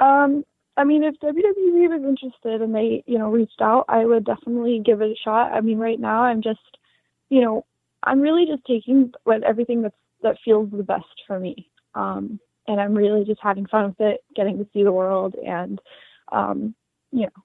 Um, 0.00 0.44
I 0.78 0.84
mean, 0.84 1.04
if 1.04 1.16
WWE 1.20 1.90
was 1.90 2.02
interested 2.02 2.62
and 2.62 2.74
they, 2.74 3.04
you 3.06 3.18
know, 3.18 3.28
reached 3.30 3.60
out, 3.60 3.84
I 3.88 4.06
would 4.06 4.24
definitely 4.24 4.80
give 4.82 5.02
it 5.02 5.10
a 5.10 5.16
shot. 5.22 5.52
I 5.52 5.60
mean, 5.60 5.76
right 5.76 6.00
now 6.00 6.22
I'm 6.22 6.40
just, 6.40 6.78
you 7.28 7.42
know, 7.42 7.66
I'm 8.02 8.20
really 8.20 8.46
just 8.46 8.64
taking 8.66 9.12
what 9.24 9.42
everything 9.42 9.82
that's 9.82 9.94
that 10.22 10.38
feels 10.44 10.70
the 10.70 10.82
best 10.82 11.04
for 11.26 11.38
me. 11.38 11.70
Um, 11.94 12.40
and 12.66 12.80
I'm 12.80 12.94
really 12.94 13.24
just 13.24 13.40
having 13.42 13.66
fun 13.66 13.88
with 13.88 14.00
it, 14.00 14.20
getting 14.34 14.58
to 14.58 14.66
see 14.72 14.82
the 14.82 14.92
world, 14.92 15.34
and 15.34 15.80
um, 16.32 16.74
you 17.12 17.22
know, 17.22 17.42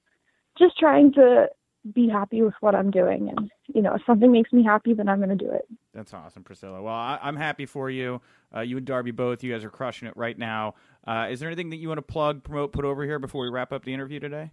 just 0.58 0.78
trying 0.78 1.12
to 1.14 1.47
be 1.94 2.10
happy 2.10 2.42
with 2.42 2.54
what 2.62 2.76
I'm 2.76 2.92
doing. 2.92 3.30
And, 3.30 3.52
you 3.68 3.82
know, 3.82 3.94
if 3.96 4.02
something 4.06 4.32
makes 4.32 4.52
me 4.52 4.64
happy, 4.64 4.94
then 4.94 5.08
I'm 5.08 5.20
going 5.20 5.30
to 5.30 5.36
do 5.36 5.52
it. 5.52 5.66
That's 5.94 6.14
awesome, 6.14 6.44
Priscilla. 6.44 6.82
Well, 6.82 6.94
I, 6.94 7.20
am 7.22 7.36
happy 7.36 7.66
for 7.66 7.90
you. 7.90 8.22
Uh, 8.56 8.62
you 8.62 8.78
and 8.78 8.86
Darby 8.86 9.12
both. 9.12 9.44
You 9.44 9.54
guys 9.54 9.64
are 9.64 9.70
crushing 9.70 10.08
it 10.08 10.18
right 10.18 10.38
now. 10.38 10.76
Uh, 11.06 11.28
is 11.30 11.40
there 11.40 11.50
anything 11.50 11.70
that 11.70 11.78
you 11.78 11.88
want 11.88 12.00
to 12.00 12.04
plug, 12.04 12.44
promote, 12.44 12.72
put 12.72 12.86
over 12.86 13.04
here 13.04 13.20
before 13.20 13.44
we 13.44 13.50
wrap 13.50 13.72
up 13.72 13.86
the 13.86 13.94
interview 13.94 14.20
today? 14.20 14.52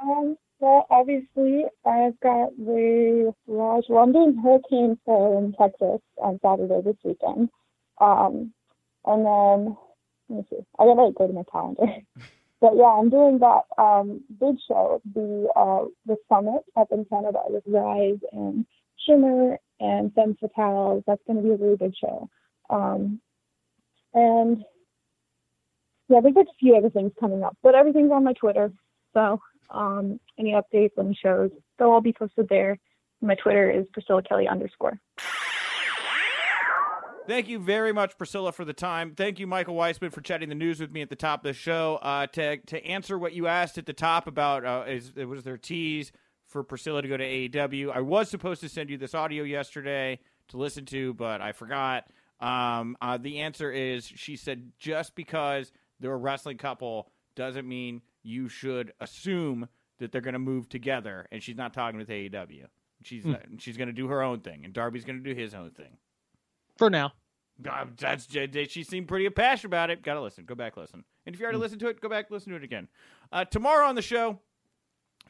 Um, 0.00 0.36
well, 0.58 0.86
obviously, 0.90 1.64
I've 1.84 2.18
got 2.20 2.56
the 2.58 3.32
Raj. 3.46 3.84
London 3.88 4.38
Hurricane 4.42 4.98
Fair 5.04 5.38
in 5.38 5.54
Texas 5.58 6.00
on 6.18 6.38
Saturday 6.42 6.80
this 6.84 6.96
weekend. 7.02 7.48
Um, 8.00 8.52
and 9.04 9.24
then, 9.24 9.76
let 10.28 10.38
me 10.38 10.46
see. 10.50 10.64
I 10.78 10.84
gotta 10.84 11.12
go 11.16 11.26
to 11.26 11.32
my 11.32 11.42
calendar. 11.50 11.82
but 12.60 12.72
yeah, 12.76 12.84
I'm 12.84 13.10
doing 13.10 13.38
that 13.40 13.62
um, 13.78 14.24
big 14.40 14.56
show, 14.66 15.00
the 15.14 15.48
uh, 15.54 15.88
the 16.06 16.16
summit 16.28 16.62
up 16.76 16.88
in 16.90 17.04
Canada 17.04 17.40
with 17.48 17.64
Rise 17.66 18.18
and 18.32 18.64
Shimmer 19.06 19.58
and 19.78 20.12
Femme. 20.14 20.36
That's 21.06 21.22
going 21.26 21.36
to 21.36 21.42
be 21.42 21.50
a 21.50 21.56
really 21.56 21.76
big 21.76 21.94
show. 22.00 22.28
Um, 22.70 23.20
and 24.14 24.64
yeah, 26.08 26.20
there's 26.20 26.34
like 26.34 26.46
a 26.46 26.58
few 26.58 26.76
other 26.76 26.90
things 26.90 27.12
coming 27.20 27.42
up, 27.42 27.56
but 27.62 27.74
everything's 27.74 28.12
on 28.12 28.24
my 28.24 28.32
Twitter. 28.32 28.72
So 29.12 29.40
um, 29.70 30.18
any 30.38 30.52
updates, 30.52 30.92
any 30.98 31.14
shows, 31.14 31.50
they'll 31.78 31.90
all 31.90 32.00
be 32.00 32.12
posted 32.12 32.48
there. 32.48 32.78
My 33.20 33.34
Twitter 33.34 33.70
is 33.70 33.86
Priscilla 33.92 34.22
Kelly 34.22 34.48
underscore. 34.48 34.98
Thank 37.26 37.48
you 37.48 37.58
very 37.58 37.92
much, 37.92 38.16
Priscilla, 38.16 38.52
for 38.52 38.64
the 38.64 38.72
time. 38.72 39.14
Thank 39.16 39.40
you, 39.40 39.48
Michael 39.48 39.74
Weissman, 39.74 40.10
for 40.10 40.20
chatting 40.20 40.48
the 40.48 40.54
news 40.54 40.78
with 40.78 40.92
me 40.92 41.02
at 41.02 41.08
the 41.08 41.16
top 41.16 41.40
of 41.40 41.44
the 41.44 41.52
show. 41.52 41.98
Uh, 42.00 42.26
to 42.28 42.58
to 42.58 42.84
answer 42.86 43.18
what 43.18 43.32
you 43.32 43.48
asked 43.48 43.78
at 43.78 43.86
the 43.86 43.92
top 43.92 44.28
about 44.28 44.64
uh, 44.64 44.84
is 44.86 45.12
was 45.14 45.42
there 45.42 45.54
a 45.54 45.58
tease 45.58 46.12
for 46.46 46.62
Priscilla 46.62 47.02
to 47.02 47.08
go 47.08 47.16
to 47.16 47.24
AEW. 47.24 47.90
I 47.92 48.00
was 48.00 48.30
supposed 48.30 48.60
to 48.60 48.68
send 48.68 48.90
you 48.90 48.96
this 48.96 49.14
audio 49.14 49.42
yesterday 49.42 50.20
to 50.48 50.56
listen 50.56 50.84
to, 50.86 51.14
but 51.14 51.40
I 51.40 51.52
forgot. 51.52 52.04
Um, 52.38 52.96
uh, 53.00 53.16
the 53.16 53.40
answer 53.40 53.72
is 53.72 54.04
she 54.04 54.36
said 54.36 54.70
just 54.78 55.14
because 55.14 55.72
they're 55.98 56.12
a 56.12 56.16
wrestling 56.16 56.58
couple 56.58 57.10
doesn't 57.34 57.66
mean 57.66 58.02
you 58.22 58.48
should 58.48 58.92
assume 59.00 59.68
that 59.98 60.12
they're 60.12 60.20
going 60.20 60.34
to 60.34 60.38
move 60.38 60.68
together. 60.68 61.26
And 61.32 61.42
she's 61.42 61.56
not 61.56 61.72
talking 61.72 61.98
with 61.98 62.08
AEW. 62.08 62.66
She's 63.02 63.24
mm. 63.24 63.60
she's 63.60 63.76
going 63.76 63.88
to 63.88 63.94
do 63.94 64.06
her 64.08 64.22
own 64.22 64.40
thing, 64.40 64.64
and 64.64 64.72
Darby's 64.72 65.04
going 65.04 65.22
to 65.22 65.34
do 65.34 65.38
his 65.38 65.54
own 65.54 65.70
thing 65.70 65.96
for 66.76 66.90
now. 66.90 67.12
Uh, 67.68 67.86
that's 67.96 68.26
she 68.68 68.82
seemed 68.82 69.08
pretty 69.08 69.28
passionate 69.30 69.70
about 69.70 69.90
it. 69.90 70.02
Got 70.02 70.14
to 70.14 70.20
listen. 70.20 70.44
Go 70.44 70.54
back 70.54 70.76
listen. 70.76 71.04
And 71.24 71.34
if 71.34 71.40
you 71.40 71.44
already 71.44 71.58
mm. 71.58 71.62
listened 71.62 71.80
to 71.80 71.88
it, 71.88 72.00
go 72.00 72.08
back 72.08 72.30
listen 72.30 72.50
to 72.50 72.56
it 72.56 72.64
again. 72.64 72.88
Uh, 73.32 73.44
tomorrow 73.44 73.86
on 73.86 73.94
the 73.94 74.02
show, 74.02 74.40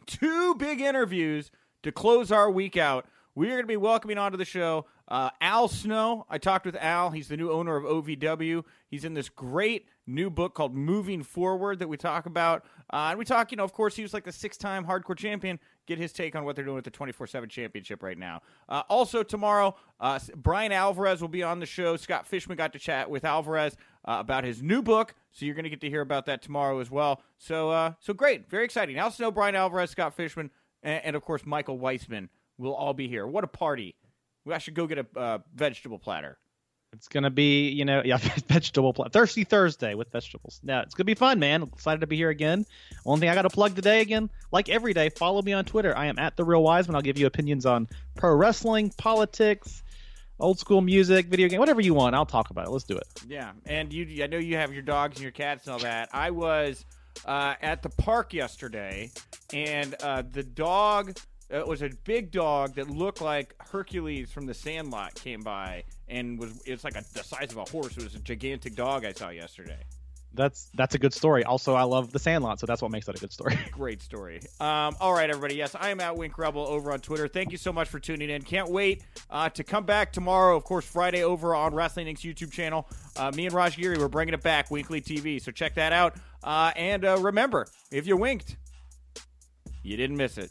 two 0.07 0.55
big 0.57 0.81
interviews 0.81 1.51
to 1.83 1.93
close 1.93 2.33
our 2.33 2.51
week 2.51 2.77
out. 2.77 3.07
We 3.37 3.49
are 3.49 3.51
going 3.51 3.63
to 3.63 3.67
be 3.69 3.77
welcoming 3.77 4.19
onto 4.19 4.39
the 4.39 4.47
show 4.47 4.87
Uh, 5.09 5.31
Al 5.41 5.69
Snow, 5.69 6.27
I 6.29 6.39
talked 6.39 6.67
with 6.67 6.75
Al. 6.75 7.11
He's 7.11 7.29
the 7.29 7.37
new 7.37 7.51
owner 7.51 7.77
of 7.77 7.85
OVW. 7.85 8.65
He's 8.89 9.05
in 9.05 9.15
this 9.15 9.29
great 9.29 9.87
new 10.07 10.31
book 10.31 10.55
called 10.55 10.75
Moving 10.75 11.23
Forward 11.23 11.79
that 11.79 11.89
we 11.89 11.97
talk 11.97 12.27
about. 12.27 12.65
Uh, 12.91 13.09
and 13.11 13.19
we 13.19 13.25
talk, 13.25 13.53
you 13.53 13.57
know, 13.57 13.65
of 13.65 13.73
course, 13.73 13.95
he 13.95 14.03
was 14.03 14.13
like 14.13 14.25
the 14.25 14.33
six 14.33 14.57
time 14.57 14.85
hardcore 14.85 15.17
champion. 15.17 15.61
Get 15.87 15.99
his 15.99 16.13
take 16.13 16.35
on 16.35 16.45
what 16.45 16.57
they're 16.57 16.65
doing 16.65 16.75
with 16.75 16.85
the 16.85 16.91
24 16.91 17.27
7 17.27 17.49
championship 17.49 18.03
right 18.03 18.19
now. 18.19 18.43
Uh, 18.69 18.83
also, 18.89 19.23
tomorrow, 19.23 19.77
uh, 20.01 20.19
Bryan 20.35 20.73
Alvarez 20.73 21.21
will 21.21 21.29
be 21.29 21.43
on 21.43 21.61
the 21.61 21.67
show. 21.67 21.97
Scott 21.97 22.27
Fishman 22.27 22.57
got 22.57 22.73
to 22.73 22.79
chat 22.79 23.09
with 23.09 23.25
Alvarez 23.25 23.77
uh, 24.05 24.17
about 24.19 24.45
his 24.45 24.63
new 24.63 24.83
book. 24.83 25.15
So 25.33 25.47
you're 25.47 25.55
going 25.55 25.65
to 25.65 25.71
get 25.71 25.81
to 25.83 25.89
hear 25.89 26.01
about 26.01 26.27
that 26.27 26.43
tomorrow 26.43 26.81
as 26.81 26.91
well. 26.91 27.23
So, 27.39 27.71
uh, 27.71 27.93
so 28.01 28.13
great. 28.13 28.51
Very 28.51 28.65
exciting. 28.65 28.99
Al 28.99 29.11
Snow, 29.11 29.31
Bryan 29.31 29.55
Alvarez, 29.55 29.91
Scott 29.91 30.15
Fishman, 30.15 30.51
and, 30.83 31.05
and, 31.05 31.17
of 31.17 31.23
course, 31.23 31.47
Michael 31.47 31.79
Weissman 31.79 32.31
will 32.59 32.75
all 32.75 32.95
be 32.95 33.07
here. 33.09 33.27
What 33.27 33.45
a 33.45 33.49
party. 33.49 33.95
We 34.45 34.55
I 34.55 34.59
should 34.59 34.75
go 34.75 34.87
get 34.87 34.99
a 34.99 35.07
uh, 35.19 35.39
vegetable 35.55 35.99
platter. 35.99 36.39
It's 36.97 37.09
gonna 37.09 37.31
be, 37.31 37.69
you 37.69 37.85
know, 37.85 38.03
yeah, 38.05 38.17
vegetable 38.49 38.93
platter. 38.93 39.11
Thirsty 39.11 39.45
Thursday 39.45 39.95
with 39.95 40.11
vegetables. 40.11 40.61
Yeah, 40.65 40.83
it's 40.83 40.95
gonna 40.95 41.05
be 41.05 41.15
fun, 41.15 41.39
man. 41.39 41.63
Excited 41.63 42.01
to 42.01 42.07
be 42.07 42.17
here 42.17 42.31
again. 42.31 42.67
Only 43.05 43.21
thing 43.21 43.29
I 43.29 43.35
got 43.35 43.43
to 43.43 43.51
plug 43.51 43.75
today 43.75 44.01
again, 44.01 44.31
like 44.51 44.69
every 44.69 44.95
day, 44.95 45.11
follow 45.11 45.43
me 45.43 45.53
on 45.53 45.65
Twitter. 45.65 45.97
I 45.97 46.07
am 46.07 46.19
at 46.19 46.37
the 46.37 46.45
Real 46.45 46.63
Wiseman. 46.63 46.97
I'll 46.97 47.03
give 47.03 47.19
you 47.19 47.27
opinions 47.27 47.67
on 47.67 47.89
pro 48.17 48.35
wrestling, 48.35 48.91
politics, 48.97 49.83
old 50.41 50.59
school 50.59 50.81
music, 50.81 51.27
video 51.27 51.49
game, 51.49 51.61
whatever 51.61 51.81
you 51.81 51.95
want. 51.95 52.15
I'll 52.15 52.27
talk 52.27 52.51
about 52.51 52.67
it. 52.67 52.71
Let's 52.71 52.85
do 52.85 52.97
it. 52.97 53.07
Yeah, 53.29 53.53
and 53.67 53.93
you, 53.93 54.25
I 54.25 54.27
know 54.27 54.39
you 54.39 54.57
have 54.57 54.73
your 54.73 54.83
dogs 54.83 55.17
and 55.17 55.23
your 55.23 55.33
cats 55.33 55.67
and 55.67 55.75
all 55.75 55.81
that. 55.81 56.09
I 56.13 56.31
was 56.31 56.85
uh, 57.25 57.55
at 57.61 57.83
the 57.83 57.91
park 57.91 58.33
yesterday, 58.35 59.11
and 59.53 59.95
uh, 60.03 60.23
the 60.31 60.43
dog 60.43 61.17
it 61.49 61.67
was 61.67 61.83
a 61.83 61.91
big 62.05 62.31
dog 62.31 62.75
that 62.75 62.91
looked 62.91 63.21
like 63.21 63.55
Hercules 63.71 64.31
from 64.31 64.47
the 64.47 64.55
Sandlot 64.55 65.15
came 65.15 65.43
by 65.43 65.85
and 66.09 66.39
was 66.39 66.61
it's 66.67 66.85
like 66.85 66.97
a, 66.97 67.05
the 67.15 67.23
size 67.23 67.53
of 67.53 67.59
a 67.59 67.65
horse. 67.65 67.97
It 67.97 68.05
was 68.05 68.15
a 68.15 68.21
gigantic 68.21 68.75
dog 68.75 69.05
I 69.05 69.13
saw 69.13 69.29
yesterday. 69.29 69.79
That's 70.35 70.69
that's 70.75 70.95
a 70.95 70.99
good 70.99 71.15
story. 71.15 71.45
Also, 71.45 71.75
I 71.75 71.85
love 71.85 72.13
the 72.13 72.19
Sandlot, 72.19 72.61
so 72.61 72.67
that's 72.67 72.83
what 72.83 72.91
makes 72.91 73.07
that 73.07 73.17
a 73.17 73.21
good 73.21 73.33
story. 73.33 73.59
Great 73.71 74.03
story. 74.03 74.41
Um, 74.61 74.95
all 75.01 75.15
right, 75.15 75.31
everybody. 75.31 75.55
Yes, 75.55 75.75
I 75.75 75.89
am 75.91 76.01
at 76.01 76.15
Wink 76.17 76.37
Rebel 76.37 76.67
over 76.67 76.93
on 76.93 77.01
Twitter. 77.01 77.27
Thank 77.27 77.53
you 77.53 77.59
so 77.59 77.73
much 77.73 77.89
for 77.89 77.99
tuning 77.99 78.29
in. 78.29 78.43
Can't 78.43 78.69
wait 78.69 79.03
uh, 79.31 79.49
to 79.51 79.65
come 79.65 79.87
back 79.87 80.13
tomorrow. 80.13 80.55
Of 80.55 80.65
course, 80.65 80.85
Friday 80.85 81.25
over 81.25 81.55
on 81.55 81.75
Wrestling 81.75 82.07
Inc.'s 82.09 82.23
YouTube 82.23 82.53
channel. 82.53 82.87
Uh, 83.17 83.33
me 83.35 83.47
and 83.47 83.55
Raj 83.55 83.77
Giri, 83.77 83.97
we're 83.97 84.09
bringing 84.09 84.35
it 84.35 84.43
back, 84.43 84.71
weekly 84.71 85.01
TV. 85.01 85.41
So 85.41 85.53
check 85.53 85.75
that 85.77 85.95
out. 85.95 86.17
Uh, 86.45 86.71
and 86.77 87.05
uh, 87.05 87.17
remember, 87.19 87.67
if 87.91 88.07
you 88.07 88.17
winked, 88.19 88.57
you 89.83 89.97
didn't 89.97 90.19
miss 90.19 90.37
it. 90.37 90.51